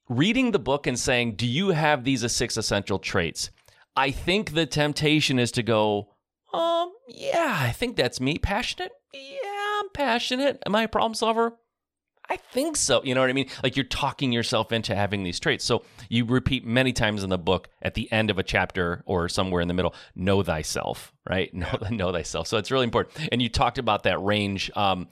reading 0.08 0.50
the 0.50 0.58
book 0.58 0.86
and 0.86 0.98
saying, 0.98 1.36
do 1.36 1.46
you 1.46 1.70
have 1.70 2.04
these 2.04 2.30
six 2.30 2.58
essential 2.58 2.98
traits? 2.98 3.50
I 3.96 4.10
think 4.10 4.52
the 4.52 4.66
temptation 4.66 5.38
is 5.38 5.50
to 5.52 5.62
go, 5.62 6.10
um, 6.52 6.92
yeah, 7.08 7.56
I 7.60 7.72
think 7.72 7.96
that's 7.96 8.20
me. 8.20 8.38
Passionate? 8.38 8.92
Yeah, 9.14 9.80
I'm 9.80 9.88
passionate. 9.94 10.62
Am 10.66 10.74
I 10.74 10.82
a 10.82 10.88
problem 10.88 11.14
solver? 11.14 11.56
I 12.28 12.36
think 12.36 12.76
so. 12.76 13.02
You 13.04 13.14
know 13.14 13.20
what 13.20 13.30
I 13.30 13.32
mean? 13.32 13.48
Like 13.62 13.76
you're 13.76 13.84
talking 13.84 14.32
yourself 14.32 14.72
into 14.72 14.94
having 14.94 15.22
these 15.22 15.38
traits. 15.38 15.64
So 15.64 15.84
you 16.08 16.24
repeat 16.24 16.64
many 16.64 16.92
times 16.92 17.22
in 17.22 17.30
the 17.30 17.38
book 17.38 17.68
at 17.82 17.94
the 17.94 18.10
end 18.12 18.30
of 18.30 18.38
a 18.38 18.42
chapter 18.42 19.02
or 19.06 19.28
somewhere 19.28 19.60
in 19.60 19.68
the 19.68 19.74
middle, 19.74 19.94
know 20.14 20.42
thyself, 20.42 21.12
right? 21.28 21.52
Know, 21.56 21.78
know 21.90 22.12
thyself. 22.12 22.46
So 22.48 22.58
it's 22.58 22.70
really 22.70 22.84
important. 22.84 23.28
And 23.32 23.40
you 23.40 23.48
talked 23.48 23.78
about 23.78 24.02
that 24.02 24.20
range. 24.20 24.70
Um, 24.76 25.08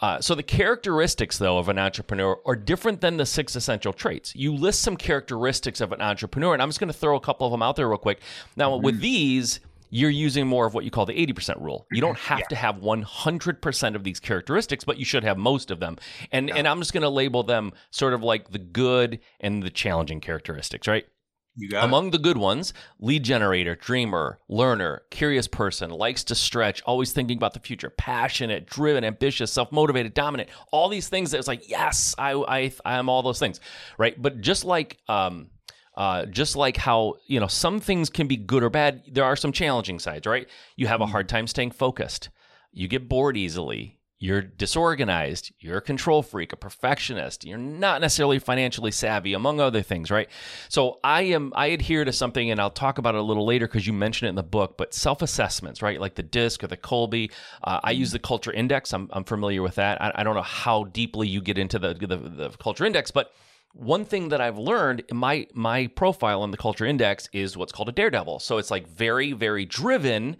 uh, 0.00 0.20
so 0.20 0.34
the 0.34 0.42
characteristics, 0.42 1.38
though, 1.38 1.56
of 1.56 1.70
an 1.70 1.78
entrepreneur 1.78 2.38
are 2.44 2.54
different 2.54 3.00
than 3.00 3.16
the 3.16 3.24
six 3.24 3.56
essential 3.56 3.94
traits. 3.94 4.36
You 4.36 4.54
list 4.54 4.82
some 4.82 4.96
characteristics 4.96 5.80
of 5.80 5.92
an 5.92 6.02
entrepreneur, 6.02 6.52
and 6.52 6.62
I'm 6.62 6.68
just 6.68 6.80
going 6.80 6.92
to 6.92 6.98
throw 6.98 7.16
a 7.16 7.20
couple 7.20 7.46
of 7.46 7.50
them 7.50 7.62
out 7.62 7.76
there 7.76 7.88
real 7.88 7.96
quick. 7.96 8.20
Now, 8.56 8.72
mm-hmm. 8.72 8.84
with 8.84 9.00
these, 9.00 9.60
you're 9.90 10.10
using 10.10 10.46
more 10.46 10.66
of 10.66 10.74
what 10.74 10.84
you 10.84 10.90
call 10.90 11.06
the 11.06 11.14
80% 11.14 11.60
rule. 11.60 11.86
You 11.92 12.00
don't 12.00 12.18
have 12.18 12.40
yeah. 12.40 12.46
to 12.48 12.56
have 12.56 12.76
100% 12.76 13.94
of 13.94 14.04
these 14.04 14.20
characteristics, 14.20 14.84
but 14.84 14.98
you 14.98 15.04
should 15.04 15.24
have 15.24 15.38
most 15.38 15.70
of 15.70 15.80
them. 15.80 15.96
And 16.32 16.48
yeah. 16.48 16.56
and 16.56 16.68
I'm 16.68 16.78
just 16.80 16.92
going 16.92 17.02
to 17.02 17.08
label 17.08 17.42
them 17.42 17.72
sort 17.90 18.14
of 18.14 18.22
like 18.22 18.50
the 18.50 18.58
good 18.58 19.20
and 19.40 19.62
the 19.62 19.70
challenging 19.70 20.20
characteristics, 20.20 20.86
right? 20.86 21.06
You 21.58 21.70
got 21.70 21.84
Among 21.84 22.08
it. 22.08 22.10
the 22.10 22.18
good 22.18 22.36
ones, 22.36 22.74
lead 23.00 23.22
generator, 23.22 23.74
dreamer, 23.74 24.38
learner, 24.46 25.02
curious 25.10 25.48
person, 25.48 25.90
likes 25.90 26.22
to 26.24 26.34
stretch, 26.34 26.82
always 26.82 27.12
thinking 27.12 27.38
about 27.38 27.54
the 27.54 27.60
future, 27.60 27.88
passionate, 27.88 28.66
driven, 28.66 29.04
ambitious, 29.04 29.50
self-motivated, 29.52 30.12
dominant. 30.12 30.50
All 30.70 30.90
these 30.90 31.08
things 31.08 31.30
that 31.30 31.38
it's 31.38 31.48
like, 31.48 31.66
yes, 31.68 32.14
I 32.18 32.32
I 32.32 32.72
I 32.84 32.98
am 32.98 33.08
all 33.08 33.22
those 33.22 33.38
things, 33.38 33.60
right? 33.96 34.20
But 34.20 34.42
just 34.42 34.66
like 34.66 34.98
um 35.08 35.48
uh, 35.96 36.26
just 36.26 36.56
like 36.56 36.76
how 36.76 37.14
you 37.26 37.40
know 37.40 37.46
some 37.46 37.80
things 37.80 38.10
can 38.10 38.26
be 38.26 38.36
good 38.36 38.62
or 38.62 38.70
bad, 38.70 39.02
there 39.10 39.24
are 39.24 39.36
some 39.36 39.52
challenging 39.52 39.98
sides, 39.98 40.26
right? 40.26 40.48
You 40.76 40.86
have 40.86 41.00
a 41.00 41.04
mm-hmm. 41.04 41.12
hard 41.12 41.28
time 41.28 41.46
staying 41.46 41.70
focused. 41.70 42.28
You 42.72 42.88
get 42.88 43.08
bored 43.08 43.36
easily. 43.36 43.96
You're 44.18 44.40
disorganized. 44.40 45.52
You're 45.58 45.76
a 45.76 45.82
control 45.82 46.22
freak, 46.22 46.54
a 46.54 46.56
perfectionist. 46.56 47.44
You're 47.44 47.58
not 47.58 48.00
necessarily 48.00 48.38
financially 48.38 48.90
savvy, 48.90 49.34
among 49.34 49.60
other 49.60 49.82
things, 49.82 50.10
right? 50.10 50.28
So 50.70 51.00
I 51.04 51.22
am. 51.22 51.52
I 51.54 51.66
adhere 51.66 52.04
to 52.04 52.12
something, 52.12 52.50
and 52.50 52.58
I'll 52.58 52.70
talk 52.70 52.96
about 52.96 53.14
it 53.14 53.18
a 53.18 53.22
little 53.22 53.44
later 53.44 53.66
because 53.66 53.86
you 53.86 53.92
mentioned 53.92 54.26
it 54.26 54.30
in 54.30 54.34
the 54.36 54.42
book. 54.42 54.78
But 54.78 54.94
self 54.94 55.20
assessments, 55.20 55.82
right? 55.82 56.00
Like 56.00 56.14
the 56.14 56.22
DISC 56.22 56.64
or 56.64 56.66
the 56.66 56.78
Kolbe. 56.78 57.30
Uh, 57.62 57.80
I 57.84 57.90
use 57.90 58.08
mm-hmm. 58.08 58.14
the 58.14 58.18
Culture 58.20 58.52
Index. 58.52 58.94
I'm, 58.94 59.10
I'm 59.12 59.24
familiar 59.24 59.62
with 59.62 59.74
that. 59.74 60.00
I, 60.00 60.12
I, 60.14 60.24
don't 60.24 60.34
know 60.34 60.42
how 60.42 60.84
deeply 60.84 61.28
you 61.28 61.42
get 61.42 61.58
into 61.58 61.78
the, 61.78 61.92
the 61.92 62.16
the 62.16 62.50
Culture 62.58 62.86
Index, 62.86 63.10
but 63.10 63.32
one 63.76 64.04
thing 64.04 64.30
that 64.30 64.40
I've 64.40 64.58
learned 64.58 65.04
my 65.12 65.46
my 65.52 65.86
profile 65.88 66.42
in 66.44 66.50
the 66.50 66.56
culture 66.56 66.86
index 66.86 67.28
is 67.32 67.56
what's 67.56 67.72
called 67.72 67.88
a 67.88 67.92
daredevil. 67.92 68.40
So 68.40 68.58
it's 68.58 68.70
like 68.70 68.88
very 68.88 69.32
very 69.32 69.64
driven, 69.66 70.36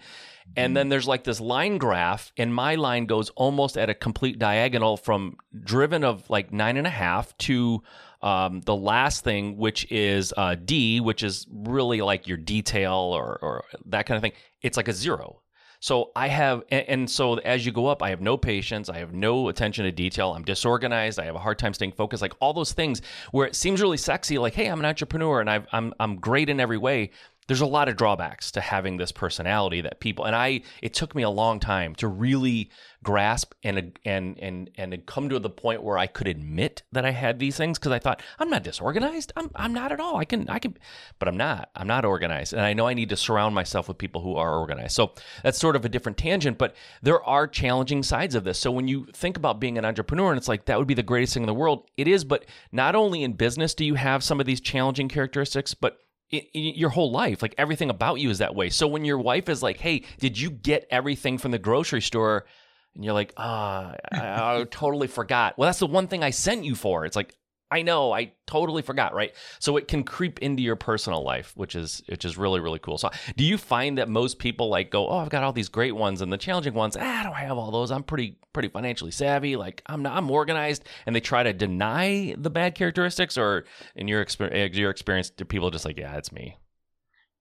and 0.57 0.77
then 0.77 0.88
there's 0.88 1.07
like 1.07 1.25
this 1.25 1.40
line 1.40 1.79
graph, 1.79 2.33
and 2.37 2.55
my 2.55 2.77
line 2.77 3.07
goes 3.07 3.31
almost 3.31 3.77
at 3.77 3.90
a 3.90 3.94
complete 3.94 4.38
diagonal 4.38 4.96
from 4.96 5.37
driven 5.64 6.03
of 6.03 6.29
like 6.31 6.53
nine 6.53 6.77
and 6.77 6.87
a 6.87 6.90
half 6.90 7.37
to 7.38 7.83
um, 8.22 8.62
the 8.62 8.75
last 8.75 9.22
thing, 9.22 9.59
which 9.59 9.90
is 9.92 10.33
uh, 10.37 10.55
D, 10.55 11.01
which 11.01 11.22
is 11.22 11.46
really 11.51 12.01
like 12.01 12.27
your 12.27 12.38
detail 12.38 12.94
or 12.94 13.38
or 13.42 13.64
that 13.87 14.07
kind 14.07 14.16
of 14.16 14.22
thing. 14.22 14.33
It's 14.62 14.77
like 14.77 14.88
a 14.88 14.94
zero. 14.94 15.42
So 15.87 16.11
I 16.16 16.27
have, 16.27 16.64
and 16.70 17.09
so 17.09 17.35
as 17.35 17.64
you 17.64 17.70
go 17.70 17.87
up, 17.87 18.03
I 18.03 18.11
have 18.11 18.20
no 18.20 18.37
patience. 18.37 18.88
I 18.88 18.99
have 18.99 19.12
no 19.14 19.46
attention 19.51 19.85
to 19.85 19.92
detail. 19.92 20.33
I'm 20.33 20.42
disorganized. 20.42 21.20
I 21.20 21.27
have 21.27 21.37
a 21.37 21.38
hard 21.38 21.61
time 21.61 21.72
staying 21.75 21.92
focused. 21.92 22.22
Like 22.22 22.33
all 22.40 22.53
those 22.53 22.72
things 22.72 23.03
where 23.31 23.46
it 23.46 23.55
seems 23.55 23.81
really 23.81 23.96
sexy. 23.96 24.37
Like, 24.37 24.53
hey, 24.53 24.66
I'm 24.66 24.81
an 24.81 24.85
entrepreneur 24.85 25.40
and 25.40 25.49
i 25.49 25.55
am 25.55 25.66
I'm, 25.70 25.94
I'm 26.01 26.16
great 26.16 26.51
in 26.51 26.59
every 26.59 26.77
way 26.77 27.11
there's 27.46 27.61
a 27.61 27.66
lot 27.66 27.88
of 27.88 27.96
drawbacks 27.96 28.50
to 28.52 28.61
having 28.61 28.96
this 28.96 29.12
personality 29.12 29.80
that 29.80 30.00
people 30.00 30.24
and 30.24 30.35
I 30.35 30.62
it 30.82 30.94
took 30.94 31.14
me 31.14 31.22
a 31.22 31.30
long 31.30 31.61
time 31.61 31.94
to 31.96 32.09
really 32.09 32.70
grasp 33.02 33.52
and 33.62 33.96
and 34.04 34.38
and 34.40 34.70
and 34.76 35.06
come 35.06 35.28
to 35.28 35.38
the 35.38 35.48
point 35.48 35.82
where 35.82 35.96
I 35.96 36.09
could 36.09 36.26
admit 36.26 36.82
that 36.90 37.04
I 37.04 37.12
had 37.12 37.38
these 37.38 37.56
things 37.56 37.78
because 37.78 37.92
I 37.92 38.00
thought 38.00 38.20
I'm 38.38 38.50
not 38.50 38.64
disorganized. 38.64 39.32
I'm 39.37 39.50
I'm 39.54 39.72
not 39.72 39.92
at 39.92 40.00
all. 40.00 40.16
I 40.16 40.24
can 40.24 40.48
I 40.48 40.59
can 40.59 40.76
but 41.18 41.28
I'm 41.28 41.37
not 41.37 41.70
I'm 41.76 41.87
not 41.87 42.04
organized. 42.04 42.52
And 42.52 42.62
I 42.62 42.72
know 42.72 42.88
I 42.88 42.94
need 42.94 43.11
to 43.11 43.16
surround 43.16 43.54
myself 43.54 43.87
with 43.87 43.96
people 43.96 44.22
who 44.22 44.35
are 44.35 44.59
organized. 44.59 44.96
So 44.96 45.12
that's 45.44 45.59
sort 45.59 45.76
of 45.76 45.85
a 45.85 45.88
different 45.88 46.18
tangent 46.18 46.59
but 46.59 46.74
there 47.00 47.22
are 47.22 47.46
challenging 47.46 48.02
sides 48.02 48.35
of 48.35 48.42
this. 48.42 48.59
So 48.59 48.72
when 48.72 48.88
you 48.88 49.06
think 49.12 49.37
about 49.37 49.61
being 49.61 49.78
an 49.78 49.85
entrepreneur 49.85 50.30
and 50.30 50.38
it's 50.38 50.48
like 50.48 50.64
that 50.64 50.78
would 50.78 50.88
be 50.88 50.94
the 50.94 51.02
greatest 51.02 51.35
thing 51.35 51.44
in 51.44 51.48
the 51.48 51.54
world 51.54 51.88
it 51.96 52.09
is 52.09 52.24
but 52.24 52.44
not 52.72 52.96
only 52.96 53.22
in 53.22 53.35
business 53.35 53.72
do 53.74 53.85
you 53.85 53.94
have 53.94 54.24
some 54.24 54.40
of 54.40 54.46
these 54.46 54.61
challenging 54.61 55.09
characteristics 55.09 55.74
but 55.74 56.00
in, 56.30 56.42
in 56.54 56.74
your 56.74 56.90
whole 56.90 57.10
life. 57.10 57.42
Like 57.42 57.54
everything 57.58 57.90
about 57.90 58.20
you 58.20 58.30
is 58.30 58.38
that 58.38 58.54
way. 58.54 58.70
So 58.70 58.86
when 58.86 59.04
your 59.04 59.18
wife 59.18 59.48
is 59.48 59.62
like, 59.62 59.78
"Hey, 59.78 60.04
did 60.18 60.38
you 60.38 60.50
get 60.50 60.86
everything 60.90 61.38
from 61.38 61.50
the 61.50 61.58
grocery 61.58 62.02
store?" 62.02 62.46
and 62.94 63.04
you're 63.04 63.14
like, 63.14 63.32
"Ah, 63.36 63.94
oh, 64.12 64.16
I, 64.18 64.60
I 64.60 64.64
totally 64.70 65.06
forgot." 65.06 65.56
Well, 65.56 65.68
that's 65.68 65.78
the 65.78 65.86
one 65.86 66.08
thing 66.08 66.22
I 66.22 66.30
sent 66.30 66.64
you 66.64 66.74
for. 66.74 67.04
It's 67.04 67.16
like, 67.16 67.34
I 67.70 67.83
know, 67.83 68.12
I 68.12 68.33
totally 68.46 68.83
forgot, 68.83 69.12
right? 69.12 69.35
So 69.59 69.76
it 69.76 69.88
can 69.88 70.05
creep 70.05 70.38
into 70.38 70.62
your 70.62 70.76
personal 70.76 71.24
life, 71.24 71.52
which 71.57 71.74
is 71.74 72.02
which 72.09 72.24
is 72.24 72.38
really 72.38 72.61
really 72.61 72.79
cool. 72.79 72.96
So 72.96 73.11
do 73.37 73.44
you 73.44 73.59
find 73.59 73.98
that 73.98 74.09
most 74.09 74.38
people 74.38 74.68
like 74.68 74.90
go, 74.90 75.09
"Oh, 75.09 75.18
I've 75.18 75.31
got 75.31 75.42
all 75.42 75.52
these 75.52 75.68
great 75.68 75.96
ones 75.96 76.20
and 76.20 76.33
the 76.33 76.38
challenging 76.38 76.74
ones, 76.74 76.96
ah, 76.96 77.20
I 77.20 77.22
don't 77.24 77.35
have 77.35 77.59
all 77.59 77.72
those. 77.72 77.90
I'm 77.90 78.05
pretty 78.05 78.38
pretty 78.52 78.68
financially 78.68 79.11
savvy, 79.11 79.57
like 79.57 79.83
I'm 79.87 80.02
not, 80.02 80.16
I'm 80.16 80.31
organized." 80.31 80.85
And 81.07 81.16
they 81.16 81.20
try 81.20 81.42
to 81.42 81.52
deny 81.52 82.35
the 82.38 82.50
bad 82.50 82.76
characteristics 82.76 83.37
or 83.37 83.64
in 83.96 84.07
your 84.07 84.20
experience 84.20 84.76
your 84.76 84.90
experience 84.90 85.31
do 85.31 85.44
people 85.44 85.70
just 85.70 85.85
like, 85.85 85.98
"Yeah, 85.98 86.16
it's 86.16 86.31
me." 86.31 86.57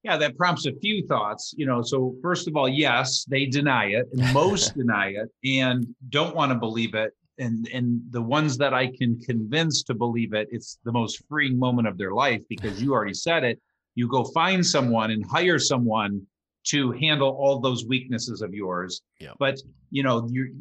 Yeah, 0.03 0.17
that 0.17 0.37
prompts 0.37 0.65
a 0.65 0.73
few 0.81 1.05
thoughts. 1.07 1.53
You 1.55 1.67
know, 1.67 1.81
so 1.83 2.15
first 2.23 2.47
of 2.47 2.55
all, 2.55 2.69
yes, 2.69 3.25
they 3.25 3.45
deny 3.45 3.87
it, 3.87 4.07
and 4.11 4.33
most 4.33 4.73
deny 4.75 5.09
it 5.09 5.29
and 5.43 5.85
don't 6.09 6.35
want 6.35 6.51
to 6.51 6.57
believe 6.57 6.95
it 6.95 7.11
and 7.37 7.67
and 7.73 8.01
the 8.11 8.21
ones 8.21 8.57
that 8.57 8.73
I 8.73 8.87
can 8.87 9.19
convince 9.19 9.83
to 9.83 9.93
believe 9.93 10.33
it, 10.33 10.47
it's 10.51 10.79
the 10.83 10.91
most 10.91 11.23
freeing 11.27 11.57
moment 11.57 11.87
of 11.87 11.97
their 11.97 12.11
life 12.11 12.41
because 12.49 12.81
you 12.81 12.93
already 12.93 13.13
said 13.13 13.43
it. 13.43 13.59
You 13.95 14.07
go 14.07 14.23
find 14.25 14.65
someone 14.65 15.11
and 15.11 15.25
hire 15.25 15.59
someone 15.59 16.21
to 16.65 16.91
handle 16.93 17.29
all 17.29 17.59
those 17.59 17.85
weaknesses 17.85 18.41
of 18.41 18.53
yours. 18.53 19.01
Yeah. 19.19 19.31
But 19.39 19.59
you 19.91 20.03
know, 20.03 20.27
you 20.31 20.53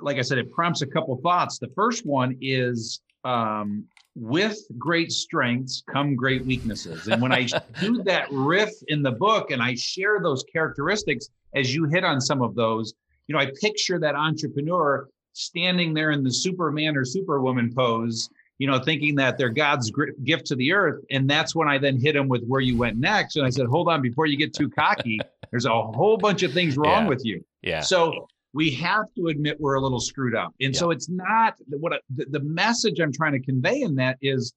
like 0.00 0.18
I 0.18 0.22
said, 0.22 0.38
it 0.38 0.50
prompts 0.50 0.82
a 0.82 0.86
couple 0.86 1.16
thoughts. 1.22 1.58
The 1.58 1.70
first 1.74 2.04
one 2.04 2.36
is 2.40 3.00
um, 3.24 3.84
with 4.14 4.58
great 4.78 5.12
strengths 5.12 5.82
come 5.92 6.16
great 6.16 6.44
weaknesses. 6.44 7.06
And 7.08 7.20
when 7.20 7.32
I 7.32 7.46
do 7.80 8.02
that 8.04 8.28
riff 8.30 8.70
in 8.88 9.02
the 9.02 9.12
book 9.12 9.50
and 9.50 9.62
I 9.62 9.74
share 9.74 10.20
those 10.22 10.44
characteristics, 10.52 11.28
as 11.54 11.74
you 11.74 11.84
hit 11.84 12.04
on 12.04 12.20
some 12.20 12.42
of 12.42 12.54
those, 12.54 12.94
you 13.26 13.34
know, 13.34 13.40
I 13.40 13.50
picture 13.60 13.98
that 13.98 14.14
entrepreneur 14.14 15.08
standing 15.36 15.92
there 15.94 16.10
in 16.12 16.22
the 16.24 16.32
Superman 16.32 16.96
or 16.96 17.04
Superwoman 17.04 17.72
pose, 17.74 18.28
you 18.58 18.66
know, 18.66 18.78
thinking 18.78 19.14
that 19.16 19.36
they're 19.36 19.50
God's 19.50 19.92
gift 20.24 20.46
to 20.46 20.56
the 20.56 20.72
earth. 20.72 21.04
And 21.10 21.28
that's 21.28 21.54
when 21.54 21.68
I 21.68 21.76
then 21.78 22.00
hit 22.00 22.14
them 22.14 22.26
with 22.28 22.42
where 22.46 22.60
you 22.62 22.76
went 22.76 22.96
next. 22.96 23.36
And 23.36 23.44
I 23.44 23.50
said, 23.50 23.66
hold 23.66 23.88
on, 23.88 24.00
before 24.00 24.24
you 24.26 24.36
get 24.38 24.54
too 24.54 24.70
cocky, 24.70 25.20
there's 25.50 25.66
a 25.66 25.70
whole 25.70 26.16
bunch 26.16 26.42
of 26.42 26.52
things 26.52 26.76
wrong 26.78 27.04
Yeah. 27.04 27.08
with 27.08 27.24
you. 27.24 27.44
Yeah. 27.62 27.80
So 27.82 28.28
we 28.54 28.70
have 28.70 29.04
to 29.16 29.26
admit 29.26 29.60
we're 29.60 29.74
a 29.74 29.80
little 29.80 30.00
screwed 30.00 30.34
up. 30.34 30.54
And 30.62 30.74
so 30.74 30.90
it's 30.90 31.10
not 31.10 31.54
what 31.68 31.92
I- 31.92 32.00
the, 32.14 32.24
the 32.30 32.40
message 32.40 32.98
I'm 32.98 33.12
trying 33.12 33.32
to 33.32 33.40
convey 33.40 33.82
in 33.82 33.94
that 33.96 34.16
is 34.22 34.54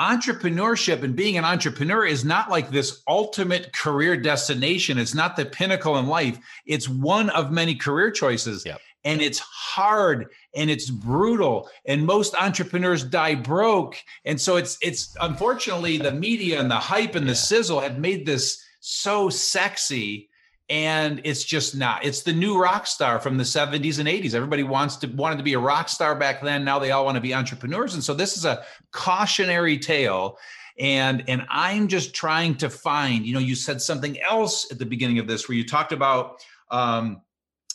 entrepreneurship 0.00 1.02
and 1.02 1.14
being 1.14 1.36
an 1.36 1.44
entrepreneur 1.44 2.04
is 2.06 2.24
not 2.24 2.48
like 2.50 2.70
this 2.70 3.02
ultimate 3.08 3.72
career 3.72 4.16
destination. 4.16 4.98
It's 4.98 5.14
not 5.14 5.36
the 5.36 5.44
pinnacle 5.44 5.98
in 5.98 6.06
life. 6.06 6.38
It's 6.66 6.88
one 6.88 7.28
of 7.30 7.50
many 7.52 7.74
career 7.74 8.10
choices. 8.10 8.64
Yep. 8.64 8.80
And 9.04 9.20
it's 9.20 9.38
hard 9.40 10.28
and 10.54 10.70
it's 10.70 10.90
brutal. 10.90 11.68
And 11.86 12.06
most 12.06 12.34
entrepreneurs 12.34 13.02
die 13.04 13.34
broke. 13.34 13.96
And 14.24 14.40
so 14.40 14.56
it's 14.56 14.78
it's 14.80 15.16
unfortunately 15.20 15.98
the 15.98 16.12
media 16.12 16.60
and 16.60 16.70
the 16.70 16.76
hype 16.76 17.14
and 17.14 17.26
the 17.26 17.32
Yeah. 17.32 17.36
sizzle 17.36 17.80
have 17.80 17.98
made 17.98 18.26
this 18.26 18.62
so 18.80 19.28
sexy 19.28 20.28
and 20.68 21.20
it's 21.24 21.44
just 21.44 21.74
not 21.76 22.04
it's 22.04 22.22
the 22.22 22.32
new 22.32 22.56
rock 22.60 22.86
star 22.86 23.18
from 23.20 23.36
the 23.36 23.44
70s 23.44 23.98
and 23.98 24.08
80s 24.08 24.32
everybody 24.34 24.62
wants 24.62 24.96
to 24.96 25.06
wanted 25.08 25.36
to 25.36 25.42
be 25.42 25.54
a 25.54 25.58
rock 25.58 25.88
star 25.88 26.14
back 26.14 26.40
then 26.40 26.64
now 26.64 26.78
they 26.78 26.92
all 26.92 27.04
want 27.04 27.16
to 27.16 27.20
be 27.20 27.34
entrepreneurs 27.34 27.94
and 27.94 28.02
so 28.02 28.14
this 28.14 28.36
is 28.36 28.44
a 28.44 28.64
cautionary 28.92 29.76
tale 29.78 30.38
and 30.78 31.24
and 31.28 31.44
i'm 31.50 31.88
just 31.88 32.14
trying 32.14 32.54
to 32.56 32.70
find 32.70 33.26
you 33.26 33.34
know 33.34 33.40
you 33.40 33.54
said 33.54 33.82
something 33.82 34.20
else 34.22 34.70
at 34.70 34.78
the 34.78 34.86
beginning 34.86 35.18
of 35.18 35.26
this 35.26 35.48
where 35.48 35.56
you 35.56 35.66
talked 35.66 35.92
about 35.92 36.44
um 36.70 37.20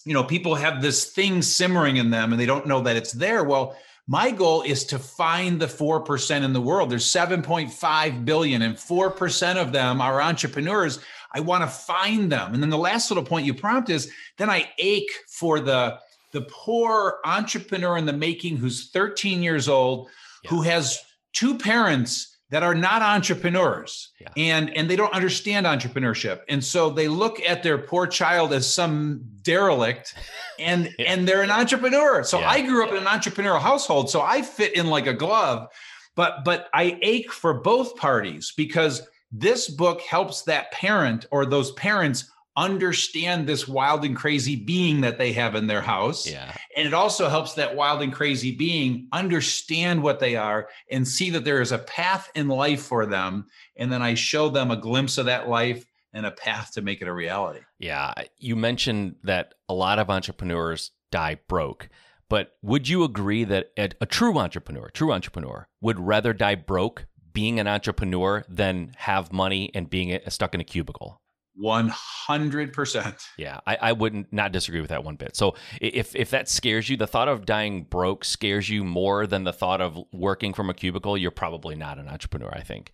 you 0.08 0.13
know 0.13 0.24
people 0.24 0.56
have 0.56 0.82
this 0.82 1.06
thing 1.06 1.41
simmering 1.41 1.98
in 1.98 2.10
them 2.10 2.32
and 2.32 2.39
they 2.39 2.46
don't 2.46 2.67
know 2.67 2.82
that 2.82 2.96
it's 2.96 3.12
there. 3.12 3.43
Well 3.43 3.78
my 4.10 4.32
goal 4.32 4.62
is 4.62 4.86
to 4.86 4.98
find 4.98 5.60
the 5.60 5.65
4% 5.65 6.43
in 6.43 6.54
the 6.54 6.62
world. 6.62 6.89
There's 6.89 7.06
7.5 7.06 8.24
billion 8.24 8.62
and 8.62 8.76
4% 8.76 9.56
of 9.58 9.74
them 9.74 10.00
are 10.00 10.22
entrepreneurs. 10.22 11.00
I 11.34 11.41
want 11.41 11.63
to 11.63 11.67
find 11.67 12.32
them. 12.32 12.54
And 12.54 12.63
then 12.63 12.70
the 12.70 12.78
last 12.78 13.12
little 13.12 13.24
point 13.24 13.46
you 13.46 13.54
prompt 13.54 13.89
is 13.89 14.10
then 14.38 14.50
I 14.50 14.70
ache 14.80 15.12
for 15.28 15.60
the 15.60 16.00
the 16.34 16.41
poor 16.50 17.20
entrepreneur 17.26 17.98
in 17.98 18.06
the 18.06 18.13
making 18.13 18.58
who's 18.58 18.89
13 18.91 19.41
years 19.41 19.67
old, 19.70 20.10
who 20.48 20.62
has 20.62 21.00
two 21.34 21.58
parents 21.58 22.37
that 22.49 22.63
are 22.63 22.75
not 22.75 23.01
entrepreneurs 23.01 24.12
Yeah. 24.19 24.29
and 24.38 24.69
and 24.75 24.89
they 24.89 24.95
don't 24.95 25.13
understand 25.13 25.65
entrepreneurship 25.65 26.41
and 26.49 26.63
so 26.63 26.89
they 26.89 27.07
look 27.07 27.41
at 27.41 27.63
their 27.63 27.77
poor 27.77 28.07
child 28.07 28.53
as 28.53 28.71
some 28.71 29.21
derelict 29.43 30.13
and 30.60 30.93
Yeah. 30.97 31.13
and 31.13 31.27
they're 31.27 31.43
an 31.43 31.51
entrepreneur 31.51 32.23
so 32.23 32.39
Yeah. 32.39 32.49
i 32.49 32.62
grew 32.62 32.83
up 32.86 32.91
in 32.91 32.97
an 32.97 33.03
entrepreneurial 33.05 33.60
household 33.62 34.10
so 34.10 34.21
i 34.21 34.41
fit 34.41 34.75
in 34.75 34.88
like 34.88 35.07
a 35.07 35.13
glove 35.13 35.67
but 36.15 36.43
but 36.45 36.67
i 36.73 36.97
ache 37.01 37.31
for 37.31 37.53
both 37.55 37.95
parties 37.97 38.53
because 38.55 39.01
this 39.31 39.69
book 39.69 39.99
helps 40.01 40.43
that 40.43 40.71
parent 40.71 41.25
or 41.31 41.45
those 41.45 41.71
parents 41.73 42.31
understand 42.58 43.48
this 43.48 43.67
wild 43.67 44.04
and 44.04 44.15
crazy 44.15 44.56
being 44.56 45.02
that 45.02 45.17
they 45.20 45.32
have 45.32 45.54
in 45.56 45.67
their 45.67 45.82
house 45.82 46.28
Yeah. 46.30 46.52
and 46.76 46.88
it 46.88 46.93
also 46.93 47.30
helps 47.30 47.54
that 47.54 47.76
wild 47.76 48.02
and 48.02 48.12
crazy 48.12 48.52
being 48.56 49.08
understand 49.13 50.02
what 50.02 50.20
they 50.20 50.36
are 50.36 50.67
and 50.91 51.08
see 51.08 51.30
that 51.30 51.46
there 51.46 51.62
is 51.62 51.72
a 51.72 51.78
path 51.78 52.32
in 52.36 52.48
life 52.48 52.82
for 52.82 53.06
them. 53.06 53.46
And 53.76 53.91
then 53.91 54.02
I 54.02 54.15
show 54.15 54.50
them 54.50 54.72
a 54.72 54.76
glimpse 54.78 55.17
of 55.17 55.28
that 55.28 55.48
life 55.48 55.86
and 56.13 56.26
a 56.26 56.32
path 56.32 56.72
to 56.74 56.82
make 56.82 57.02
it 57.02 57.08
a 57.08 57.13
reality. 57.13 57.60
Yeah. 57.80 58.13
You 58.39 58.56
mentioned 58.56 59.15
that 59.24 59.54
a 59.70 59.74
lot 59.74 60.00
of 60.00 60.10
entrepreneurs 60.10 60.91
die 61.12 61.38
broke. 61.48 61.89
But 62.30 62.54
would 62.62 62.89
you 62.89 63.04
agree 63.04 63.43
that 63.46 63.67
a, 63.78 63.89
a 64.02 64.06
true 64.06 64.38
entrepreneur, 64.38 64.89
true 64.89 65.13
entrepreneur, 65.13 65.67
would 65.80 66.00
rather 66.00 66.34
die 66.34 66.56
broke 66.56 67.06
being 67.32 67.60
an 67.60 67.67
entrepreneur 67.67 68.43
than 68.50 68.91
have 68.98 69.32
money 69.32 69.70
and 69.76 69.89
being 69.89 70.12
uh, 70.13 70.30
stuck 70.30 70.54
in 70.56 70.60
a 70.60 70.63
cubicle? 70.65 71.22
100%. 71.62 73.28
Yeah, 73.38 73.60
I, 73.65 73.78
I 73.82 73.91
wouldn't 73.93 74.32
not 74.32 74.52
disagree 74.52 74.82
with 74.82 74.89
that 74.89 75.04
one 75.04 75.15
bit. 75.15 75.36
So 75.36 75.56
if 75.82 76.15
if 76.15 76.30
that 76.32 76.50
scares 76.50 76.89
you, 76.89 76.98
the 76.98 77.08
thought 77.08 77.28
of 77.28 77.46
dying 77.46 77.84
broke 77.84 78.26
scares 78.26 78.70
you 78.70 78.84
more 78.84 79.26
than 79.28 79.43
the 79.43 79.54
thought 79.54 79.82
of 79.82 79.98
working 80.12 80.54
from 80.54 80.70
a 80.70 80.74
cubicle, 80.74 81.17
you're 81.17 81.32
probably 81.32 81.76
not 81.76 81.98
an 81.98 82.08
entrepreneur. 82.08 82.52
I 82.54 82.62
think. 82.62 82.91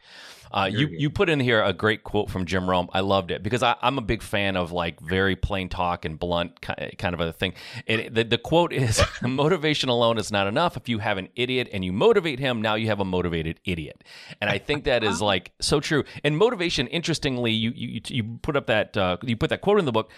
Uh, 0.53 0.69
you 0.71 0.87
you 0.87 1.09
put 1.09 1.29
in 1.29 1.39
here 1.39 1.63
a 1.63 1.73
great 1.73 2.03
quote 2.03 2.29
from 2.29 2.45
Jim 2.45 2.69
Rohn. 2.69 2.87
I 2.93 2.99
loved 2.99 3.31
it 3.31 3.41
because 3.41 3.63
I, 3.63 3.75
I'm 3.81 3.97
a 3.97 4.01
big 4.01 4.21
fan 4.21 4.55
of 4.55 4.71
like 4.71 4.99
very 4.99 5.35
plain 5.35 5.67
talk 5.67 6.05
and 6.05 6.19
blunt 6.19 6.61
kind 6.61 7.15
of 7.15 7.19
a 7.19 7.33
thing. 7.33 7.55
And 7.87 8.13
the, 8.13 8.23
the 8.23 8.37
quote 8.37 8.71
is, 8.71 9.01
"Motivation 9.23 9.89
alone 9.89 10.19
is 10.19 10.31
not 10.31 10.45
enough. 10.45 10.77
If 10.77 10.87
you 10.87 10.99
have 10.99 11.17
an 11.17 11.29
idiot 11.35 11.69
and 11.73 11.83
you 11.83 11.91
motivate 11.91 12.37
him, 12.37 12.61
now 12.61 12.75
you 12.75 12.85
have 12.87 12.99
a 12.99 13.05
motivated 13.05 13.59
idiot." 13.65 14.03
And 14.39 14.49
I 14.49 14.59
think 14.59 14.83
that 14.83 15.03
is 15.03 15.21
like 15.21 15.53
so 15.59 15.79
true. 15.79 16.03
And 16.23 16.37
motivation, 16.37 16.85
interestingly, 16.85 17.51
you 17.51 17.71
you 17.75 18.01
you 18.07 18.23
put 18.43 18.52
up 18.57 18.67
that 18.67 18.95
uh, 18.97 19.17
you 19.23 19.35
put 19.37 19.49
that 19.49 19.61
quote 19.61 19.79
in 19.79 19.85
the 19.85 19.91
book. 19.91 20.11